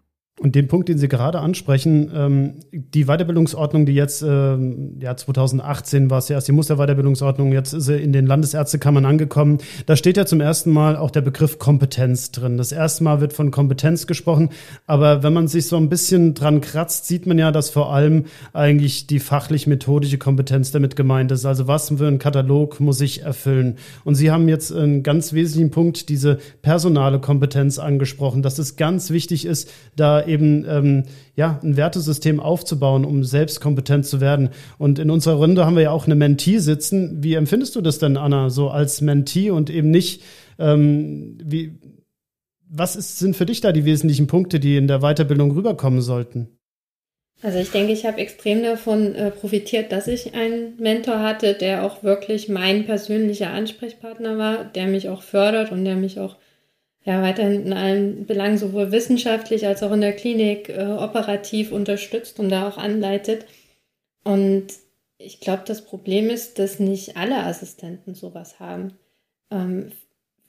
Und 0.42 0.56
den 0.56 0.66
Punkt, 0.66 0.88
den 0.88 0.98
Sie 0.98 1.06
gerade 1.06 1.38
ansprechen, 1.38 2.10
ähm, 2.12 2.54
die 2.72 3.04
Weiterbildungsordnung, 3.04 3.86
die 3.86 3.94
jetzt, 3.94 4.22
ähm, 4.22 4.98
ja, 4.98 5.16
2018 5.16 6.10
war 6.10 6.18
es 6.18 6.28
ja 6.28 6.34
erst 6.34 6.48
die 6.48 6.52
Musterweiterbildungsordnung, 6.52 7.52
jetzt 7.52 7.72
ist 7.72 7.84
sie 7.84 7.94
in 7.94 8.12
den 8.12 8.26
Landesärztekammern 8.26 9.04
angekommen. 9.04 9.58
Da 9.86 9.94
steht 9.94 10.16
ja 10.16 10.26
zum 10.26 10.40
ersten 10.40 10.72
Mal 10.72 10.96
auch 10.96 11.12
der 11.12 11.20
Begriff 11.20 11.60
Kompetenz 11.60 12.32
drin. 12.32 12.56
Das 12.56 12.72
erste 12.72 13.04
Mal 13.04 13.20
wird 13.20 13.32
von 13.34 13.52
Kompetenz 13.52 14.08
gesprochen, 14.08 14.48
aber 14.84 15.22
wenn 15.22 15.32
man 15.32 15.46
sich 15.46 15.68
so 15.68 15.76
ein 15.76 15.88
bisschen 15.88 16.34
dran 16.34 16.60
kratzt, 16.60 17.06
sieht 17.06 17.24
man 17.24 17.38
ja, 17.38 17.52
dass 17.52 17.70
vor 17.70 17.94
allem 17.94 18.24
eigentlich 18.52 19.06
die 19.06 19.20
fachlich-methodische 19.20 20.18
Kompetenz 20.18 20.72
damit 20.72 20.96
gemeint 20.96 21.30
ist. 21.30 21.46
Also 21.46 21.68
was 21.68 21.90
für 21.90 22.08
ein 22.08 22.18
Katalog 22.18 22.80
muss 22.80 23.00
ich 23.00 23.22
erfüllen? 23.22 23.76
Und 24.02 24.16
Sie 24.16 24.32
haben 24.32 24.48
jetzt 24.48 24.72
einen 24.72 25.04
ganz 25.04 25.34
wesentlichen 25.34 25.70
Punkt, 25.70 26.08
diese 26.08 26.38
personale 26.62 27.20
Kompetenz 27.20 27.78
angesprochen, 27.78 28.42
dass 28.42 28.58
es 28.58 28.74
ganz 28.74 29.10
wichtig 29.10 29.46
ist, 29.46 29.70
da 29.94 30.31
eben 30.32 30.64
ähm, 30.68 31.04
ja 31.36 31.60
ein 31.62 31.76
Wertesystem 31.76 32.40
aufzubauen, 32.40 33.04
um 33.04 33.24
selbst 33.24 33.60
kompetent 33.60 34.06
zu 34.06 34.20
werden. 34.20 34.50
Und 34.78 34.98
in 34.98 35.10
unserer 35.10 35.34
Runde 35.34 35.66
haben 35.66 35.76
wir 35.76 35.82
ja 35.82 35.90
auch 35.90 36.06
eine 36.06 36.14
Mentee 36.14 36.58
sitzen. 36.58 37.22
Wie 37.22 37.34
empfindest 37.34 37.76
du 37.76 37.80
das 37.80 37.98
denn, 37.98 38.16
Anna, 38.16 38.50
so 38.50 38.70
als 38.70 39.00
Mentee 39.00 39.50
und 39.50 39.70
eben 39.70 39.90
nicht 39.90 40.22
ähm, 40.58 41.38
wie 41.42 41.78
was 42.74 42.96
ist, 42.96 43.18
sind 43.18 43.36
für 43.36 43.44
dich 43.44 43.60
da 43.60 43.70
die 43.70 43.84
wesentlichen 43.84 44.26
Punkte, 44.26 44.58
die 44.58 44.78
in 44.78 44.88
der 44.88 45.00
Weiterbildung 45.00 45.50
rüberkommen 45.50 46.00
sollten? 46.00 46.58
Also 47.42 47.58
ich 47.58 47.70
denke, 47.70 47.92
ich 47.92 48.06
habe 48.06 48.18
extrem 48.18 48.62
davon 48.62 49.14
äh, 49.14 49.30
profitiert, 49.30 49.92
dass 49.92 50.06
ich 50.06 50.32
einen 50.34 50.76
Mentor 50.78 51.20
hatte, 51.20 51.54
der 51.54 51.84
auch 51.84 52.02
wirklich 52.02 52.48
mein 52.48 52.86
persönlicher 52.86 53.50
Ansprechpartner 53.50 54.38
war, 54.38 54.64
der 54.64 54.86
mich 54.86 55.08
auch 55.08 55.22
fördert 55.22 55.72
und 55.72 55.84
der 55.84 55.96
mich 55.96 56.18
auch 56.20 56.36
ja, 57.04 57.20
weiterhin 57.22 57.66
in 57.66 57.72
allen 57.72 58.26
Belangen 58.26 58.58
sowohl 58.58 58.92
wissenschaftlich 58.92 59.66
als 59.66 59.82
auch 59.82 59.92
in 59.92 60.00
der 60.00 60.14
Klinik 60.14 60.68
äh, 60.68 60.86
operativ 60.86 61.72
unterstützt 61.72 62.38
und 62.38 62.48
da 62.48 62.68
auch 62.68 62.78
anleitet. 62.78 63.46
Und 64.24 64.68
ich 65.18 65.40
glaube, 65.40 65.62
das 65.66 65.84
Problem 65.84 66.30
ist, 66.30 66.58
dass 66.58 66.78
nicht 66.78 67.16
alle 67.16 67.38
Assistenten 67.38 68.14
sowas 68.14 68.60
haben. 68.60 68.94
Ähm, 69.50 69.92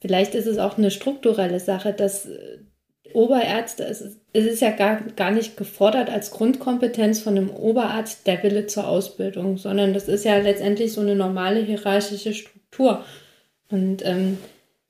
vielleicht 0.00 0.34
ist 0.34 0.46
es 0.46 0.58
auch 0.58 0.78
eine 0.78 0.92
strukturelle 0.92 1.58
Sache, 1.58 1.92
dass 1.92 2.26
äh, 2.26 2.58
Oberärzte, 3.12 3.84
es 3.84 4.00
ist, 4.00 4.20
es 4.32 4.44
ist 4.44 4.60
ja 4.60 4.70
gar, 4.70 5.00
gar 5.16 5.30
nicht 5.30 5.56
gefordert 5.56 6.08
als 6.08 6.30
Grundkompetenz 6.30 7.20
von 7.20 7.36
einem 7.36 7.50
Oberarzt 7.50 8.26
der 8.26 8.42
Wille 8.42 8.66
zur 8.66 8.88
Ausbildung, 8.88 9.56
sondern 9.56 9.92
das 9.92 10.08
ist 10.08 10.24
ja 10.24 10.36
letztendlich 10.38 10.92
so 10.92 11.00
eine 11.00 11.14
normale 11.14 11.60
hierarchische 11.60 12.32
Struktur. 12.32 13.04
Und 13.70 14.04
ähm, 14.04 14.38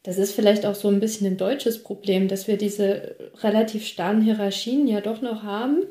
das 0.04 0.18
ist 0.18 0.34
vielleicht 0.34 0.66
auch 0.66 0.74
so 0.74 0.88
ein 0.88 1.00
bisschen 1.00 1.26
ein 1.26 1.36
deutsches 1.36 1.82
Problem, 1.82 2.28
dass 2.28 2.46
wir 2.46 2.56
diese 2.56 3.16
relativ 3.42 3.86
starren 3.86 4.20
Hierarchien 4.20 4.86
ja 4.86 5.00
doch 5.00 5.22
noch 5.22 5.42
haben 5.42 5.82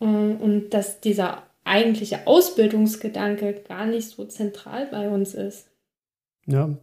äh, 0.00 0.04
und 0.04 0.70
dass 0.70 1.00
dieser 1.00 1.44
eigentliche 1.64 2.26
Ausbildungsgedanke 2.26 3.62
gar 3.66 3.86
nicht 3.86 4.08
so 4.08 4.24
zentral 4.24 4.88
bei 4.90 5.08
uns 5.08 5.34
ist. 5.34 5.68
Ja, 6.46 6.76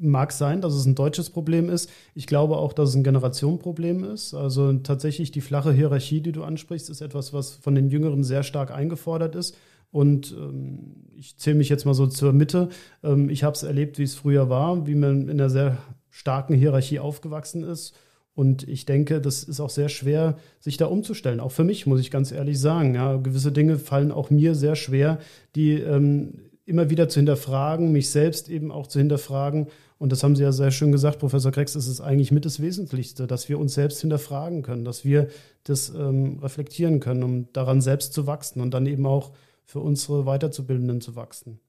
mag 0.00 0.32
sein, 0.32 0.60
dass 0.60 0.74
es 0.74 0.86
ein 0.86 0.94
deutsches 0.94 1.30
Problem 1.30 1.68
ist. 1.68 1.90
Ich 2.14 2.26
glaube 2.26 2.56
auch, 2.56 2.72
dass 2.72 2.88
es 2.88 2.94
ein 2.96 3.04
Generationenproblem 3.04 4.04
ist. 4.04 4.34
Also 4.34 4.72
tatsächlich 4.72 5.30
die 5.30 5.42
flache 5.42 5.72
Hierarchie, 5.72 6.20
die 6.20 6.32
du 6.32 6.42
ansprichst, 6.42 6.90
ist 6.90 7.00
etwas, 7.00 7.32
was 7.32 7.52
von 7.52 7.74
den 7.74 7.90
Jüngeren 7.90 8.24
sehr 8.24 8.42
stark 8.42 8.72
eingefordert 8.72 9.36
ist. 9.36 9.56
Und 9.90 10.34
ähm, 10.38 11.08
ich 11.16 11.36
zähle 11.36 11.56
mich 11.56 11.68
jetzt 11.68 11.84
mal 11.84 11.94
so 11.94 12.06
zur 12.06 12.32
Mitte. 12.32 12.68
Ähm, 13.02 13.28
ich 13.28 13.44
habe 13.44 13.54
es 13.54 13.62
erlebt, 13.62 13.98
wie 13.98 14.04
es 14.04 14.14
früher 14.14 14.48
war, 14.48 14.86
wie 14.86 14.94
man 14.94 15.22
in 15.22 15.30
einer 15.30 15.50
sehr 15.50 15.78
starken 16.10 16.54
Hierarchie 16.54 16.98
aufgewachsen 16.98 17.62
ist. 17.62 17.94
Und 18.34 18.66
ich 18.68 18.86
denke, 18.86 19.20
das 19.20 19.42
ist 19.42 19.60
auch 19.60 19.70
sehr 19.70 19.88
schwer, 19.88 20.36
sich 20.60 20.76
da 20.76 20.86
umzustellen. 20.86 21.40
Auch 21.40 21.52
für 21.52 21.64
mich, 21.64 21.86
muss 21.86 22.00
ich 22.00 22.10
ganz 22.10 22.32
ehrlich 22.32 22.60
sagen. 22.60 22.94
Ja, 22.94 23.16
gewisse 23.16 23.52
Dinge 23.52 23.78
fallen 23.78 24.12
auch 24.12 24.30
mir 24.30 24.54
sehr 24.54 24.76
schwer, 24.76 25.18
die 25.56 25.72
ähm, 25.72 26.34
immer 26.64 26.88
wieder 26.88 27.08
zu 27.08 27.18
hinterfragen, 27.18 27.90
mich 27.90 28.10
selbst 28.10 28.48
eben 28.48 28.70
auch 28.70 28.86
zu 28.86 29.00
hinterfragen 29.00 29.66
und 30.00 30.12
das 30.12 30.22
haben 30.22 30.34
Sie 30.34 30.42
ja 30.42 30.50
sehr 30.50 30.70
schön 30.70 30.92
gesagt, 30.92 31.18
Professor 31.18 31.52
Krex, 31.52 31.74
es 31.74 31.86
ist 31.86 32.00
eigentlich 32.00 32.32
mit 32.32 32.46
das 32.46 32.62
Wesentlichste, 32.62 33.26
dass 33.26 33.50
wir 33.50 33.58
uns 33.58 33.74
selbst 33.74 34.00
hinterfragen 34.00 34.62
können, 34.62 34.82
dass 34.86 35.04
wir 35.04 35.28
das 35.62 35.90
ähm, 35.90 36.38
reflektieren 36.38 37.00
können, 37.00 37.22
um 37.22 37.52
daran 37.52 37.82
selbst 37.82 38.14
zu 38.14 38.26
wachsen 38.26 38.62
und 38.62 38.72
dann 38.72 38.86
eben 38.86 39.04
auch 39.04 39.32
für 39.64 39.80
unsere 39.80 40.26
Weiterzubildenden 40.26 41.00
zu 41.00 41.16
wachsen. 41.16 41.60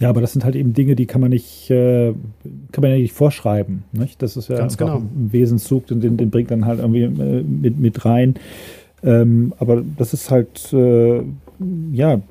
Ja, 0.00 0.08
aber 0.08 0.22
das 0.22 0.32
sind 0.32 0.44
halt 0.44 0.56
eben 0.56 0.72
Dinge, 0.72 0.96
die 0.96 1.04
kann 1.06 1.20
man 1.20 1.28
nicht, 1.28 1.70
äh, 1.70 2.14
kann 2.72 2.82
man 2.82 2.90
ja 2.90 2.96
nicht 2.96 3.12
vorschreiben. 3.12 3.84
Nicht? 3.92 4.22
Das 4.22 4.36
ist 4.36 4.48
ja 4.48 4.56
Ganz 4.56 4.78
genau. 4.78 4.96
ein 4.96 5.28
Wesenszug, 5.30 5.86
den, 5.88 6.16
den, 6.16 6.30
bringt 6.30 6.50
dann 6.50 6.64
halt 6.64 6.80
irgendwie 6.80 7.02
äh, 7.02 7.42
mit, 7.42 7.78
mit 7.78 8.04
rein. 8.06 8.34
Ähm, 9.02 9.52
aber 9.58 9.82
das 9.98 10.14
ist 10.14 10.30
halt, 10.30 10.72
äh, 10.72 11.22
ja, 11.92 12.22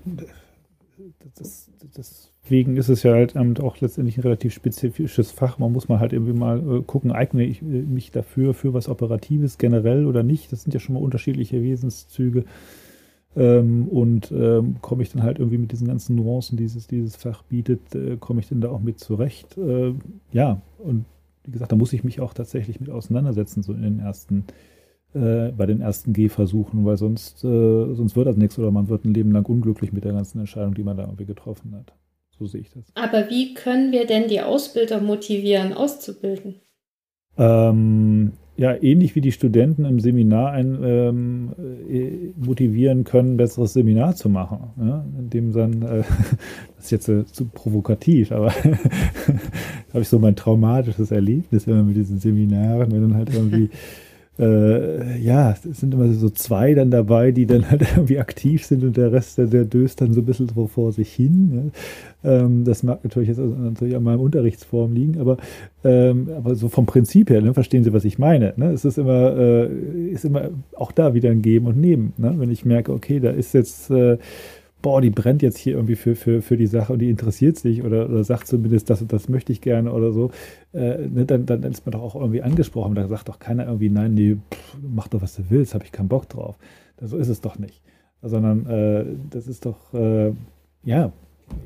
das, 1.36 1.70
das 1.94 2.29
Deswegen 2.50 2.78
ist 2.78 2.90
es 2.90 3.04
ja 3.04 3.14
halt 3.14 3.36
ähm, 3.36 3.54
auch 3.62 3.80
letztendlich 3.80 4.18
ein 4.18 4.22
relativ 4.22 4.56
spezifisches 4.56 5.32
Fach. 5.32 5.60
Man 5.60 5.72
muss 5.72 5.88
mal 5.88 6.00
halt 6.00 6.14
irgendwie 6.14 6.34
mal 6.34 6.58
äh, 6.58 6.82
gucken, 6.82 7.12
eigne 7.12 7.44
ich 7.46 7.62
äh, 7.62 7.66
mich 7.66 8.10
dafür 8.10 8.56
für 8.56 8.74
was 8.74 8.90
Operatives 8.90 9.60
generell 9.60 10.08
oder 10.08 10.24
nicht. 10.24 10.52
Das 10.52 10.64
sind 10.64 10.74
ja 10.74 10.80
schon 10.80 10.96
mal 10.96 11.04
unterschiedliche 11.04 11.62
Wesenszüge. 11.62 12.46
Ähm, 13.36 13.88
und 13.88 14.32
ähm, 14.32 14.78
komme 14.82 15.04
ich 15.04 15.12
dann 15.12 15.22
halt 15.22 15.38
irgendwie 15.38 15.60
mit 15.60 15.72
diesen 15.72 15.88
ganzen 15.88 16.16
Nuancen, 16.16 16.58
die 16.58 16.64
dieses, 16.64 16.88
dieses 16.88 17.18
Fach 17.18 17.44
bietet, 17.44 17.94
äh, 17.94 18.18
komme 18.18 18.40
ich 18.40 18.48
denn 18.48 18.62
da 18.62 18.70
auch 18.70 18.82
mit 18.82 19.00
zurecht? 19.00 19.56
Ja, 20.32 20.60
und 20.80 21.06
wie 21.44 21.52
gesagt, 21.52 21.72
da 21.72 21.76
muss 21.76 21.94
ich 21.94 22.04
mich 22.04 22.20
auch 22.20 22.34
tatsächlich 22.34 22.80
mit 22.80 22.90
auseinandersetzen, 22.90 23.62
so 23.62 23.74
in 23.74 23.84
den 23.84 24.00
ersten, 24.00 24.46
äh, 25.14 25.52
bei 25.52 25.68
den 25.68 25.82
ersten 25.82 26.14
Gehversuchen, 26.14 26.84
weil 26.84 26.98
sonst, 26.98 27.44
äh, 27.44 27.94
sonst 27.94 28.16
wird 28.16 28.26
das 28.26 28.38
nichts 28.38 28.58
oder 28.58 28.72
man 28.72 28.90
wird 28.90 29.06
ein 29.06 29.14
Leben 29.14 29.34
lang 29.34 29.46
unglücklich 29.46 29.94
mit 29.94 30.04
der 30.04 30.14
ganzen 30.14 30.40
Entscheidung, 30.40 30.74
die 30.74 30.84
man 30.84 30.98
da 30.98 31.04
irgendwie 31.04 31.26
getroffen 31.26 31.76
hat. 31.76 31.94
So 32.40 32.48
sehe 32.48 32.62
ich 32.62 32.72
das. 32.72 32.86
Aber 32.96 33.30
wie 33.30 33.54
können 33.54 33.92
wir 33.92 34.08
denn 34.08 34.30
die 34.30 34.42
Ausbilder 34.42 35.02
motivieren, 35.02 35.74
auszubilden? 35.74 36.62
Ähm, 37.38 38.32
ja, 38.56 38.76
ähnlich 38.82 39.16
wie 39.16 39.22
die 39.22 39.32
Studenten 39.32 39.86
im 39.86 40.00
Seminar 40.00 40.52
ein, 40.52 40.80
ähm, 40.84 41.52
äh, 41.90 42.34
motivieren 42.36 43.04
können, 43.04 43.34
ein 43.34 43.38
besseres 43.38 43.74
Seminar 43.74 44.16
zu 44.16 44.30
machen. 44.30 44.72
Ja? 44.82 45.06
Indem 45.18 45.54
dann, 45.54 45.82
äh, 45.82 46.04
das 46.76 46.86
ist 46.86 46.92
jetzt 46.92 47.10
äh, 47.10 47.26
zu 47.26 47.46
provokativ, 47.46 48.32
aber 48.32 48.52
habe 49.94 50.02
ich 50.02 50.10
so 50.10 50.20
mein 50.20 50.36
traumatisches 50.36 51.12
Erlebnis 51.12 51.68
immer 51.68 51.84
mit 51.84 51.98
diesen 51.98 52.20
Seminaren, 52.20 52.92
wenn 52.92 53.02
dann 53.02 53.16
halt 53.16 53.34
irgendwie 53.34 53.70
äh, 54.40 55.20
ja, 55.20 55.52
es 55.52 55.80
sind 55.80 55.94
immer 55.94 56.12
so 56.14 56.30
zwei 56.30 56.74
dann 56.74 56.92
dabei, 56.92 57.32
die 57.32 57.46
dann 57.46 57.70
halt 57.70 57.82
irgendwie 57.96 58.20
aktiv 58.20 58.66
sind 58.66 58.84
und 58.84 58.96
der 58.96 59.12
Rest, 59.12 59.38
der, 59.38 59.48
der 59.48 59.66
döst 59.66 60.00
dann 60.00 60.14
so 60.14 60.22
ein 60.22 60.26
bisschen 60.26 60.48
so 60.48 60.68
vor 60.68 60.94
sich 60.94 61.12
hin. 61.12 61.72
Ja. 62.24 62.42
Ähm, 62.46 62.64
das 62.64 62.84
mag 62.84 63.04
natürlich 63.04 63.30
jetzt 63.30 63.40
natürlich 63.40 63.96
an 63.96 64.04
meinem 64.04 64.22
Unterrichtsform 64.22 64.94
liegen, 64.94 65.20
aber, 65.20 65.38
ähm, 65.84 66.30
aber 66.38 66.56
so 66.56 66.70
vom 66.70 66.86
Prinzip 66.86 67.30
her, 67.30 67.42
ne, 67.42 67.54
verstehen 67.54 67.84
Sie, 67.84 67.94
was 67.94 68.06
ich 68.06 68.18
meine. 68.18 68.54
Ne? 68.56 68.72
Es 68.72 68.86
ist 68.86 68.98
immer, 68.98 69.38
äh, 69.38 69.68
ist 70.10 70.26
immer 70.26 70.50
auch 70.76 70.92
da 70.94 71.14
wieder 71.14 71.30
ein 71.30 71.42
Geben 71.42 71.68
und 71.68 71.78
Nehmen. 71.78 72.14
Ne? 72.18 72.34
Wenn 72.38 72.52
ich 72.52 72.64
merke, 72.66 72.94
okay, 72.94 73.20
da 73.20 73.32
ist 73.32 73.54
jetzt 73.54 73.92
äh, 73.92 74.18
boah, 74.82 75.02
die 75.02 75.10
brennt 75.10 75.42
jetzt 75.42 75.58
hier 75.58 75.74
irgendwie 75.74 75.96
für, 75.96 76.16
für, 76.16 76.42
für 76.42 76.58
die 76.58 76.68
Sache 76.68 76.94
und 76.94 77.00
die 77.00 77.10
interessiert 77.10 77.58
sich 77.58 77.84
oder, 77.84 78.10
oder 78.10 78.24
sagt 78.24 78.48
zumindest, 78.48 78.90
das 78.90 79.02
und 79.02 79.12
das 79.12 79.28
möchte 79.28 79.52
ich 79.52 79.62
gerne 79.62 79.92
oder 79.92 80.12
so, 80.12 80.32
äh, 80.74 81.08
ne, 81.08 81.26
dann, 81.26 81.46
dann 81.46 81.64
ist 81.64 81.86
man 81.86 81.92
doch 81.92 82.02
auch 82.02 82.16
irgendwie 82.16 82.42
angesprochen. 82.42 82.96
Da 82.96 83.08
sagt 83.08 83.30
doch 83.30 83.40
keiner 83.40 83.66
irgendwie, 83.66 83.90
nein, 83.90 84.14
nee, 84.14 84.38
pff, 84.54 84.78
mach 84.82 85.08
doch, 85.08 85.22
was 85.22 85.36
du 85.36 85.44
willst, 85.50 85.74
habe 85.74 85.84
ich 85.84 85.92
keinen 85.92 86.08
Bock 86.08 86.30
drauf. 86.30 86.58
So 87.02 87.18
ist 87.18 87.30
es 87.30 87.42
doch 87.42 87.58
nicht. 87.58 87.82
Sondern 88.22 88.66
äh, 88.68 89.06
das 89.30 89.48
ist 89.48 89.66
doch, 89.66 89.94
äh, 89.94 90.34
ja, 90.84 91.12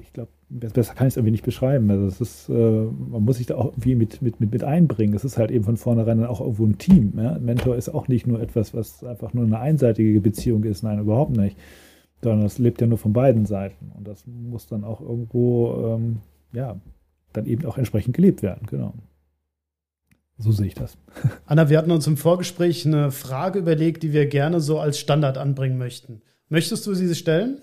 ich 0.02 0.14
glaube, 0.14 0.30
besser 0.50 0.94
kann 0.94 1.08
ich 1.08 1.14
es 1.14 1.18
irgendwie 1.18 1.32
nicht 1.32 1.44
beschreiben. 1.44 1.90
Also 1.90 2.06
es 2.06 2.22
ist, 2.22 2.50
äh, 2.50 2.54
man 2.54 3.24
muss 3.24 3.38
sich 3.38 3.48
da 3.48 3.56
auch 3.56 3.74
irgendwie 3.74 3.96
mit, 3.96 4.22
mit, 4.22 4.40
mit, 4.40 4.52
mit 4.52 4.64
einbringen. 4.64 5.16
Es 5.16 5.26
ist 5.26 5.38
halt 5.38 5.52
eben 5.52 5.66
von 5.66 5.78
vornherein 5.78 6.20
dann 6.20 6.28
auch 6.28 6.42
irgendwo 6.42 6.66
ein 6.66 6.78
Team. 6.78 7.14
Ja? 7.18 7.38
Mentor 7.40 7.76
ist 7.76 7.90
auch 7.90 8.08
nicht 8.08 8.28
nur 8.28 8.40
etwas, 8.40 8.74
was 8.74 9.04
einfach 9.04 9.34
nur 9.34 9.46
eine 9.46 9.60
einseitige 9.60 10.22
Beziehung 10.22 10.64
ist. 10.64 10.84
Nein, 10.84 11.00
überhaupt 11.00 11.36
nicht 11.36 11.58
sondern 12.24 12.44
das 12.44 12.58
lebt 12.58 12.82
ja 12.82 12.88
nur 12.88 12.98
von 12.98 13.14
beiden 13.14 13.46
Seiten. 13.46 13.92
Und 13.96 14.08
das 14.08 14.26
muss 14.26 14.68
dann 14.68 14.84
auch 14.84 15.02
irgendwo, 15.02 15.96
ähm, 15.96 16.20
ja, 16.52 16.80
dann 17.34 17.46
eben 17.46 17.66
auch 17.66 17.78
entsprechend 17.78 18.16
gelebt 18.16 18.44
werden, 18.44 18.68
genau. 18.68 18.94
So 20.38 20.52
sehe 20.52 20.68
ich 20.68 20.74
das. 20.74 20.98
Anna, 21.46 21.70
wir 21.70 21.78
hatten 21.78 21.92
uns 21.92 22.08
im 22.08 22.18
Vorgespräch 22.18 22.86
eine 22.86 23.12
Frage 23.12 23.60
überlegt, 23.60 24.04
die 24.04 24.14
wir 24.14 24.26
gerne 24.26 24.60
so 24.60 24.80
als 24.80 25.00
Standard 25.00 25.38
anbringen 25.38 25.78
möchten. 25.78 26.22
Möchtest 26.50 26.86
du 26.86 26.94
sie 26.94 27.14
stellen? 27.16 27.62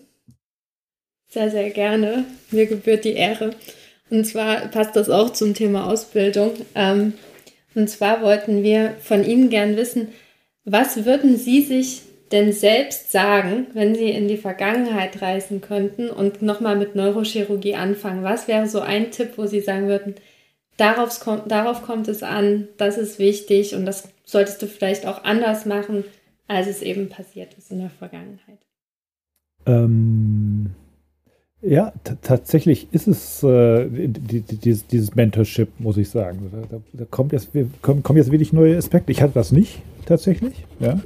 Sehr, 1.29 1.51
sehr 1.51 1.71
gerne. 1.71 2.25
Mir 2.51 2.67
gebührt 2.67 3.05
die 3.05 3.13
Ehre. 3.13 3.51
Und 4.11 4.25
zwar 4.27 4.69
passt 4.69 4.97
das 4.97 5.09
auch 5.09 5.31
zum 5.31 5.55
Thema 5.55 5.87
Ausbildung. 5.87 6.53
Ähm, 6.75 7.13
und 7.75 7.89
zwar 7.89 8.23
wollten 8.23 8.63
wir 8.63 8.97
von 9.01 9.25
Ihnen 9.25 9.49
gern 9.49 9.77
wissen, 9.77 10.09
was 10.65 11.05
würden 11.05 11.37
Sie 11.37 11.63
sich 11.63 12.03
denn 12.33 12.53
selbst 12.53 13.11
sagen, 13.11 13.67
wenn 13.75 13.95
Sie 13.95 14.11
in 14.11 14.29
die 14.29 14.37
Vergangenheit 14.37 15.21
reisen 15.21 15.61
könnten 15.61 16.11
und 16.11 16.43
nochmal 16.43 16.77
mit 16.77 16.95
Neurochirurgie 16.95 17.75
anfangen? 17.75 18.23
Was 18.23 18.47
wäre 18.47 18.69
so 18.69 18.81
ein 18.81 19.11
Tipp, 19.11 19.33
wo 19.37 19.47
Sie 19.47 19.61
sagen 19.61 19.89
würden, 19.89 20.15
darauf 20.77 21.19
kommt, 21.19 21.51
darauf 21.51 21.83
kommt 21.83 22.09
es 22.09 22.23
an, 22.23 22.69
das 22.77 22.99
ist 22.99 23.19
wichtig 23.19 23.75
und 23.75 23.85
das 23.85 24.09
solltest 24.25 24.63
du 24.63 24.67
vielleicht 24.67 25.07
auch 25.07 25.25
anders 25.25 25.67
machen, 25.67 26.05
als 26.47 26.69
es 26.69 26.83
eben 26.83 27.09
passiert 27.09 27.55
ist 27.55 27.73
in 27.73 27.81
der 27.81 27.91
Vergangenheit? 27.91 28.59
Ähm, 29.67 30.71
ja, 31.63 31.93
tatsächlich 32.23 32.87
ist 32.93 33.09
es 33.09 33.43
äh, 33.43 33.87
die, 33.89 34.41
die, 34.41 34.57
dieses, 34.57 34.87
dieses, 34.87 35.15
Mentorship, 35.17 35.69
muss 35.79 35.97
ich 35.97 36.09
sagen. 36.09 36.51
Da, 36.71 36.81
da 36.93 37.05
kommt 37.05 37.33
jetzt, 37.33 37.51
kommen, 37.83 38.03
kommen 38.05 38.17
jetzt 38.17 38.31
wirklich 38.31 38.53
neue 38.53 38.79
Aspekte. 38.79 39.11
Ich 39.11 39.21
hatte 39.21 39.35
das 39.35 39.53
nicht 39.53 39.83
tatsächlich, 40.07 40.65
ja 40.79 40.99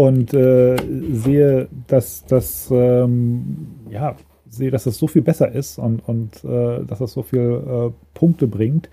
und 0.00 0.32
äh, 0.32 0.78
sehe, 1.12 1.68
dass 1.86 2.24
das 2.24 2.70
ähm, 2.72 3.66
ja 3.90 4.16
sehe, 4.48 4.70
dass 4.70 4.84
das 4.84 4.96
so 4.96 5.06
viel 5.06 5.20
besser 5.20 5.52
ist 5.52 5.78
und, 5.78 6.00
und 6.08 6.42
äh, 6.42 6.82
dass 6.86 7.00
das 7.00 7.12
so 7.12 7.22
viele 7.22 7.92
äh, 7.92 7.92
Punkte 8.14 8.46
bringt 8.46 8.88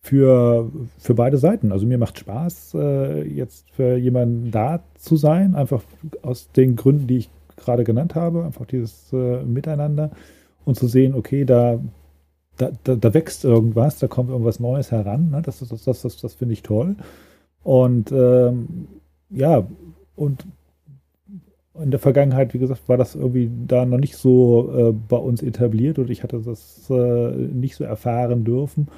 für, 0.00 0.70
für 0.96 1.14
beide 1.14 1.38
Seiten. 1.38 1.72
Also 1.72 1.86
mir 1.86 1.98
macht 1.98 2.20
Spaß, 2.20 2.74
äh, 2.74 3.22
jetzt 3.24 3.68
für 3.72 3.96
jemanden 3.96 4.52
da 4.52 4.84
zu 4.94 5.16
sein, 5.16 5.56
einfach 5.56 5.82
aus 6.22 6.52
den 6.52 6.76
Gründen, 6.76 7.08
die 7.08 7.16
ich 7.16 7.30
gerade 7.56 7.82
genannt 7.82 8.14
habe, 8.14 8.44
einfach 8.44 8.64
dieses 8.64 9.12
äh, 9.12 9.42
Miteinander 9.42 10.12
und 10.64 10.76
zu 10.76 10.86
sehen, 10.86 11.16
okay, 11.16 11.46
da, 11.46 11.80
da, 12.58 12.70
da, 12.84 12.94
da, 12.94 13.12
wächst 13.12 13.44
irgendwas, 13.44 13.98
da 13.98 14.06
kommt 14.06 14.30
irgendwas 14.30 14.60
Neues 14.60 14.92
heran. 14.92 15.30
Ne? 15.30 15.42
Das, 15.42 15.58
das, 15.58 15.82
das, 15.82 16.02
das, 16.02 16.16
das 16.20 16.34
finde 16.34 16.52
ich 16.52 16.62
toll. 16.62 16.94
Und 17.64 18.12
ähm, 18.12 18.86
ja, 19.30 19.66
und 20.18 20.46
in 21.80 21.90
der 21.90 22.00
Vergangenheit, 22.00 22.54
wie 22.54 22.58
gesagt, 22.58 22.88
war 22.88 22.96
das 22.96 23.14
irgendwie 23.14 23.50
da 23.66 23.84
noch 23.84 23.98
nicht 23.98 24.16
so 24.16 24.72
äh, 24.76 24.92
bei 24.92 25.16
uns 25.16 25.42
etabliert 25.42 25.98
und 25.98 26.10
ich 26.10 26.22
hatte 26.22 26.40
das 26.40 26.90
äh, 26.90 27.30
nicht 27.30 27.76
so 27.76 27.84
erfahren 27.84 28.44
dürfen. 28.44 28.88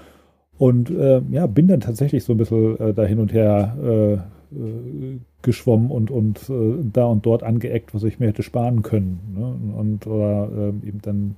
Und 0.57 0.91
äh, 0.91 1.23
ja, 1.31 1.47
bin 1.47 1.69
dann 1.69 1.81
tatsächlich 1.81 2.25
so 2.25 2.33
ein 2.33 2.37
bisschen 2.37 2.79
äh, 2.79 2.95
da 2.95 3.05
hin 3.05 3.19
und 3.19 3.33
her 3.33 3.77
äh, 3.83 4.13
äh, 4.15 5.19
geschwommen 5.43 5.91
und, 5.91 6.11
und 6.11 6.53
da 6.93 7.05
und 7.07 7.25
dort 7.25 7.43
angeeckt, 7.43 7.95
was 7.95 8.03
ich 8.03 8.19
mir 8.19 8.27
hätte 8.27 8.43
sparen 8.43 8.83
können. 8.83 9.21
Ne? 9.35 9.75
Und 9.79 10.07
oder 10.07 10.75
eben 10.85 11.01
dann 11.01 11.37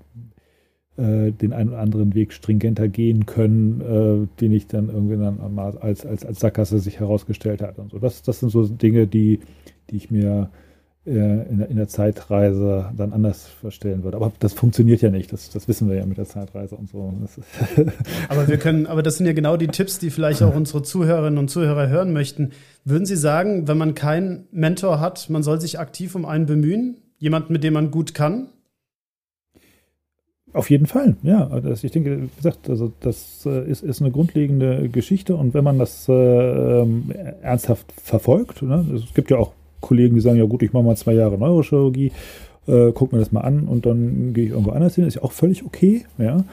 den 0.96 1.52
einen 1.54 1.70
oder 1.70 1.78
anderen 1.78 2.14
Weg 2.14 2.34
stringenter 2.34 2.86
gehen 2.86 3.24
können, 3.24 4.28
den 4.40 4.52
ich 4.52 4.66
dann 4.66 4.90
irgendwie 4.90 5.16
dann 5.16 5.54
mal 5.54 5.78
als, 5.78 6.04
als, 6.04 6.24
als 6.24 6.40
Sackgasse 6.40 6.78
sich 6.80 7.00
herausgestellt 7.00 7.62
hat 7.62 7.78
und 7.78 7.90
so. 7.92 7.98
Das, 7.98 8.22
das 8.22 8.40
sind 8.40 8.50
so 8.50 8.66
Dinge, 8.66 9.06
die, 9.06 9.40
die 9.88 9.96
ich 9.96 10.10
mir 10.10 10.50
äh, 11.04 11.10
in 11.50 11.58
der, 11.58 11.68
in 11.68 11.76
der, 11.76 11.88
Zeitreise 11.88 12.92
dann 12.96 13.12
anders 13.12 13.48
verstellen 13.48 14.04
würde. 14.04 14.16
Aber 14.16 14.32
das 14.38 14.52
funktioniert 14.52 15.02
ja 15.02 15.10
nicht. 15.10 15.32
Das, 15.32 15.50
das 15.50 15.66
wissen 15.66 15.88
wir 15.88 15.96
ja 15.96 16.06
mit 16.06 16.16
der 16.16 16.26
Zeitreise 16.26 16.76
und 16.76 16.88
so. 16.88 17.12
aber 18.28 18.46
wir 18.46 18.56
können, 18.56 18.86
aber 18.86 19.02
das 19.02 19.16
sind 19.16 19.26
ja 19.26 19.32
genau 19.32 19.56
die 19.56 19.66
Tipps, 19.66 19.98
die 19.98 20.10
vielleicht 20.10 20.44
auch 20.44 20.54
unsere 20.54 20.84
Zuhörerinnen 20.84 21.40
und 21.40 21.48
Zuhörer 21.48 21.88
hören 21.88 22.12
möchten. 22.12 22.50
Würden 22.84 23.04
Sie 23.04 23.16
sagen, 23.16 23.66
wenn 23.66 23.78
man 23.78 23.96
keinen 23.96 24.46
Mentor 24.52 25.00
hat, 25.00 25.28
man 25.28 25.42
soll 25.42 25.60
sich 25.60 25.80
aktiv 25.80 26.14
um 26.14 26.24
einen 26.24 26.46
bemühen? 26.46 26.98
Jemanden, 27.18 27.52
mit 27.52 27.64
dem 27.64 27.74
man 27.74 27.90
gut 27.90 28.14
kann? 28.14 28.50
Auf 30.54 30.68
jeden 30.68 30.86
Fall, 30.86 31.16
ja. 31.22 31.46
Also 31.48 31.86
ich 31.86 31.92
denke, 31.92 32.24
wie 32.24 32.36
gesagt, 32.36 32.68
also 32.68 32.92
das 33.00 33.46
äh, 33.46 33.70
ist, 33.70 33.82
ist 33.82 34.02
eine 34.02 34.10
grundlegende 34.10 34.88
Geschichte 34.90 35.34
und 35.34 35.54
wenn 35.54 35.64
man 35.64 35.78
das 35.78 36.08
äh, 36.08 36.12
ähm, 36.12 37.10
ernsthaft 37.40 37.90
verfolgt, 37.92 38.60
ne, 38.60 38.84
es 38.94 39.14
gibt 39.14 39.30
ja 39.30 39.38
auch 39.38 39.52
Kollegen, 39.80 40.14
die 40.14 40.20
sagen, 40.20 40.38
ja 40.38 40.44
gut, 40.44 40.62
ich 40.62 40.72
mache 40.74 40.84
mal 40.84 40.96
zwei 40.96 41.14
Jahre 41.14 41.38
Neurochirurgie, 41.38 42.12
äh, 42.66 42.92
guck 42.92 43.12
mir 43.12 43.18
das 43.18 43.32
mal 43.32 43.40
an 43.40 43.66
und 43.66 43.86
dann 43.86 44.34
gehe 44.34 44.44
ich 44.44 44.50
irgendwo 44.50 44.72
anders 44.72 44.94
hin, 44.94 45.06
ist 45.06 45.14
ja 45.14 45.22
auch 45.22 45.32
völlig 45.32 45.64
okay, 45.64 46.04
ja. 46.18 46.44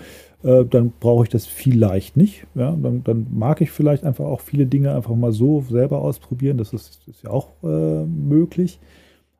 Äh, 0.43 0.63
dann 0.63 0.93
brauche 1.01 1.25
ich 1.25 1.29
das 1.29 1.45
vielleicht 1.45 2.15
nicht, 2.15 2.47
ja. 2.55 2.71
Dann, 2.81 3.03
dann, 3.03 3.27
mag 3.31 3.59
ich 3.59 3.69
vielleicht 3.69 4.05
einfach 4.05 4.25
auch 4.25 4.39
viele 4.39 4.65
Dinge 4.65 4.95
einfach 4.95 5.13
mal 5.13 5.33
so 5.33 5.65
selber 5.69 5.99
ausprobieren, 6.01 6.57
das 6.57 6.71
ist, 6.71 7.01
ist 7.05 7.23
ja 7.23 7.31
auch 7.31 7.49
äh, 7.63 8.05
möglich. 8.05 8.79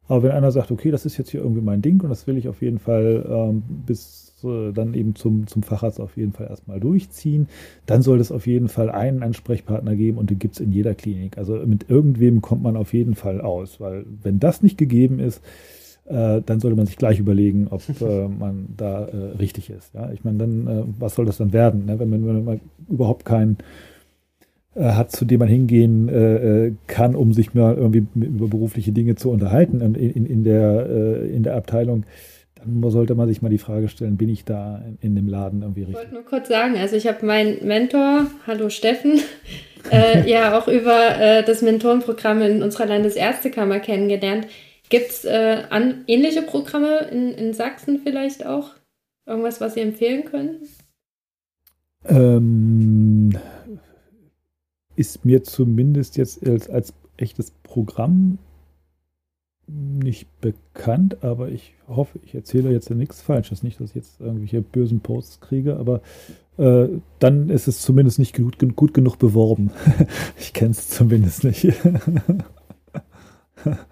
Aber 0.09 0.23
wenn 0.23 0.31
einer 0.31 0.51
sagt, 0.51 0.71
okay, 0.71 0.91
das 0.91 1.05
ist 1.05 1.17
jetzt 1.17 1.29
hier 1.29 1.41
irgendwie 1.41 1.61
mein 1.61 1.81
Ding 1.81 2.01
und 2.01 2.09
das 2.09 2.27
will 2.27 2.37
ich 2.37 2.49
auf 2.49 2.61
jeden 2.61 2.79
Fall 2.79 3.25
ähm, 3.29 3.63
bis 3.85 4.28
äh, 4.43 4.71
dann 4.71 4.93
eben 4.93 5.15
zum, 5.15 5.47
zum 5.47 5.63
Facharzt 5.63 5.99
auf 5.99 6.17
jeden 6.17 6.33
Fall 6.33 6.47
erstmal 6.47 6.79
durchziehen. 6.79 7.47
Dann 7.85 8.01
soll 8.01 8.19
es 8.19 8.31
auf 8.31 8.47
jeden 8.47 8.67
Fall 8.67 8.89
einen 8.89 9.23
Ansprechpartner 9.23 9.95
geben 9.95 10.17
und 10.17 10.29
den 10.29 10.39
gibt 10.39 10.55
es 10.55 10.59
in 10.59 10.71
jeder 10.71 10.95
Klinik. 10.95 11.37
Also 11.37 11.55
mit 11.65 11.89
irgendwem 11.89 12.41
kommt 12.41 12.63
man 12.63 12.77
auf 12.77 12.93
jeden 12.93 13.15
Fall 13.15 13.41
aus, 13.41 13.79
weil 13.79 14.05
wenn 14.23 14.39
das 14.39 14.61
nicht 14.61 14.77
gegeben 14.77 15.19
ist, 15.19 15.41
äh, 16.05 16.41
dann 16.45 16.59
sollte 16.59 16.75
man 16.75 16.85
sich 16.85 16.97
gleich 16.97 17.19
überlegen, 17.19 17.67
ob 17.69 17.81
äh, 18.01 18.27
man 18.27 18.69
da 18.75 19.07
richtig 19.39 19.69
ist. 19.69 19.93
Ja? 19.93 20.11
Ich 20.11 20.23
meine, 20.23 20.37
dann, 20.37 20.95
was 20.99 21.15
soll 21.15 21.25
das 21.25 21.37
dann 21.37 21.53
werden, 21.53 21.85
ne? 21.85 21.99
wenn, 21.99 22.09
man, 22.09 22.25
wenn 22.25 22.43
man 22.43 22.61
überhaupt 22.89 23.25
keinen 23.25 23.57
hat, 24.75 25.11
zu 25.11 25.25
dem 25.25 25.39
man 25.39 25.49
hingehen 25.49 26.77
kann, 26.87 27.15
um 27.15 27.33
sich 27.33 27.53
mal 27.53 27.75
irgendwie 27.75 28.05
über 28.15 28.47
berufliche 28.47 28.91
Dinge 28.91 29.15
zu 29.15 29.31
unterhalten 29.31 29.81
in, 29.81 29.95
in, 29.95 30.25
in 30.25 30.43
der, 30.43 31.25
in 31.25 31.41
der 31.41 31.55
Abteilung 31.55 32.05
dann 32.59 32.91
sollte 32.91 33.15
man 33.15 33.27
sich 33.27 33.41
mal 33.41 33.49
die 33.49 33.57
Frage 33.57 33.87
stellen, 33.87 34.17
bin 34.17 34.29
ich 34.29 34.45
da 34.45 34.83
in, 35.01 35.15
dem 35.15 35.27
Laden 35.27 35.61
irgendwie 35.61 35.81
richtig? 35.81 35.95
Ich 35.95 36.01
wollte 36.01 36.13
nur 36.13 36.25
kurz 36.25 36.49
sagen, 36.49 36.77
also 36.77 36.95
ich 36.95 37.07
habe 37.07 37.25
meinen 37.25 37.65
Mentor, 37.65 38.27
hallo 38.45 38.69
Steffen, 38.69 39.19
äh, 39.91 40.29
ja 40.29 40.57
auch 40.57 40.67
über 40.67 41.17
äh, 41.19 41.43
das 41.43 41.61
Mentorenprogramm 41.61 42.41
in 42.41 42.63
unserer 42.63 42.85
Landesärztekammer 42.85 43.79
kennengelernt. 43.79 44.47
Gibt 44.89 45.09
es 45.11 45.25
äh, 45.25 45.63
ähnliche 46.07 46.41
Programme 46.41 47.07
in, 47.11 47.31
in 47.31 47.53
Sachsen 47.53 47.99
vielleicht 48.03 48.45
auch? 48.45 48.71
Irgendwas, 49.25 49.61
was 49.61 49.75
Sie 49.75 49.81
empfehlen 49.81 50.25
können? 50.25 50.67
Ähm, 52.05 53.37
ist 54.95 55.23
mir 55.23 55.43
zumindest 55.43 56.17
jetzt 56.17 56.45
als, 56.47 56.69
als 56.69 56.93
echtes 57.17 57.51
Programm 57.63 58.39
nicht 59.69 60.27
bekannt, 60.41 61.23
aber 61.23 61.49
ich 61.49 61.73
hoffe, 61.87 62.19
ich 62.23 62.35
erzähle 62.35 62.71
jetzt 62.71 62.89
ja 62.89 62.95
nichts 62.95 63.21
Falsches. 63.21 63.63
Nicht, 63.63 63.79
dass 63.79 63.89
ich 63.89 63.95
jetzt 63.95 64.19
irgendwelche 64.19 64.61
bösen 64.61 64.99
Posts 65.01 65.41
kriege, 65.41 65.77
aber 65.77 66.01
äh, 66.57 66.87
dann 67.19 67.49
ist 67.49 67.67
es 67.67 67.81
zumindest 67.81 68.19
nicht 68.19 68.35
gut, 68.35 68.57
gut 68.75 68.93
genug 68.93 69.17
beworben. 69.17 69.71
ich 70.39 70.53
kenne 70.53 70.71
es 70.71 70.89
zumindest 70.89 71.43
nicht. 71.43 71.67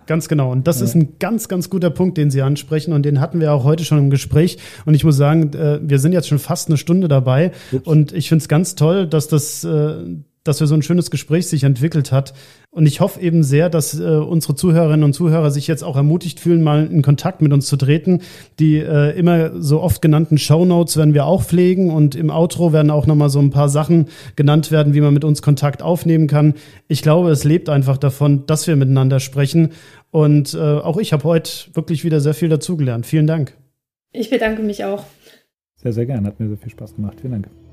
Ganz 0.06 0.28
genau. 0.28 0.52
Und 0.52 0.68
das 0.68 0.80
ja. 0.80 0.86
ist 0.86 0.96
ein 0.96 1.20
ganz, 1.20 1.48
ganz 1.50 1.70
guter 1.70 1.90
Punkt, 1.90 2.18
den 2.18 2.32
Sie 2.32 2.42
ansprechen. 2.42 2.94
Und 2.94 3.04
den 3.04 3.20
hatten 3.20 3.40
wir 3.40 3.54
auch 3.54 3.64
heute 3.64 3.84
schon 3.84 3.98
im 3.98 4.10
Gespräch. 4.10 4.58
Und 4.86 4.94
ich 4.94 5.04
muss 5.04 5.18
sagen, 5.18 5.54
äh, 5.54 5.80
wir 5.82 6.00
sind 6.00 6.14
jetzt 6.14 6.28
schon 6.28 6.40
fast 6.40 6.70
eine 6.70 6.78
Stunde 6.78 7.08
dabei. 7.08 7.52
Ups. 7.72 7.88
Und 7.88 8.14
ich 8.14 8.30
finde 8.30 8.44
es 8.44 8.48
ganz 8.48 8.76
toll, 8.76 9.08
dass 9.08 9.28
das, 9.28 9.64
äh, 9.64 10.04
dass 10.48 10.60
wir 10.60 10.68
so 10.68 10.76
ein 10.76 10.82
schönes 10.82 11.12
Gespräch 11.12 11.48
sich 11.48 11.64
entwickelt 11.64 12.12
hat. 12.12 12.34
Und 12.70 12.86
ich 12.86 13.00
hoffe 13.00 13.20
eben 13.22 13.43
sehr, 13.43 13.70
dass 13.70 14.00
äh, 14.00 14.04
unsere 14.04 14.56
Zuhörerinnen 14.56 15.04
und 15.04 15.14
Zuhörer 15.14 15.52
sich 15.52 15.68
jetzt 15.68 15.84
auch 15.84 15.95
ermutigt 15.95 16.39
fühlen, 16.39 16.64
mal 16.64 16.86
in 16.86 17.02
Kontakt 17.02 17.41
mit 17.41 17.54
uns 17.54 17.68
zu 17.68 17.78
treten. 17.78 18.22
Die 18.60 18.78
äh, 18.78 19.18
immer 19.18 19.62
so 19.62 19.82
oft 19.82 20.02
genannten 20.02 20.38
Show 20.38 20.66
Notes 20.66 20.98
werden 20.98 21.14
wir 21.14 21.26
auch 21.26 21.43
pflegen 21.43 21.91
und 21.91 22.16
im 22.16 22.30
Outro 22.30 22.74
werden 22.74 22.91
auch 22.91 23.08
nochmal 23.08 23.30
so 23.30 23.39
ein 23.39 23.50
paar 23.50 23.70
Sachen 23.70 24.08
genannt 24.36 24.72
werden, 24.72 24.93
wie 24.93 25.02
man 25.02 25.14
mit 25.14 25.24
uns 25.24 25.41
Kontakt 25.41 25.82
aufnehmen 25.82 26.28
kann. 26.28 26.54
Ich 26.88 27.02
glaube, 27.02 27.32
es 27.32 27.43
lebt 27.43 27.70
einfach 27.70 27.98
davon, 27.98 28.45
dass 28.45 28.68
wir 28.68 28.76
miteinander 28.76 29.20
sprechen. 29.20 29.70
Und 30.12 30.54
äh, 30.54 30.58
auch 30.58 30.98
ich 30.98 31.14
habe 31.14 31.24
heute 31.24 31.52
wirklich 31.74 32.04
wieder 32.04 32.22
sehr 32.22 32.34
viel 32.34 32.50
dazugelernt. 32.50 33.06
Vielen 33.06 33.28
Dank. 33.28 33.54
Ich 34.12 34.30
bedanke 34.30 34.62
mich 34.62 34.84
auch. 34.84 35.04
Sehr, 35.76 35.93
sehr 35.93 36.06
gern. 36.06 36.26
Hat 36.26 36.39
mir 36.39 36.48
sehr 36.48 36.58
viel 36.58 36.72
Spaß 36.72 36.95
gemacht. 36.95 37.18
Vielen 37.22 37.34
Dank. 37.34 37.66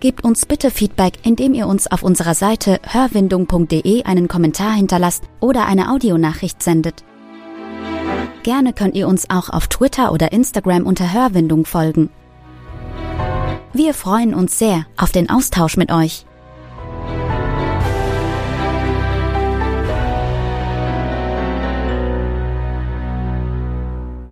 Gebt 0.00 0.24
uns 0.24 0.46
bitte 0.46 0.70
Feedback, 0.70 1.14
indem 1.22 1.54
ihr 1.54 1.66
uns 1.66 1.86
auf 1.86 2.02
unserer 2.02 2.34
Seite 2.34 2.80
hörwindung.de 2.82 4.04
einen 4.04 4.28
Kommentar 4.28 4.72
hinterlasst 4.72 5.24
oder 5.40 5.66
eine 5.66 5.90
Audionachricht 5.90 6.62
sendet. 6.62 7.04
Gerne 8.42 8.72
könnt 8.72 8.96
ihr 8.96 9.06
uns 9.06 9.30
auch 9.30 9.48
auf 9.50 9.68
Twitter 9.68 10.12
oder 10.12 10.32
Instagram 10.32 10.84
unter 10.86 11.12
Hörwindung 11.12 11.64
folgen. 11.64 12.10
Wir 13.72 13.94
freuen 13.94 14.34
uns 14.34 14.58
sehr 14.58 14.86
auf 14.96 15.12
den 15.12 15.30
Austausch 15.30 15.76
mit 15.76 15.92
euch. 15.92 16.26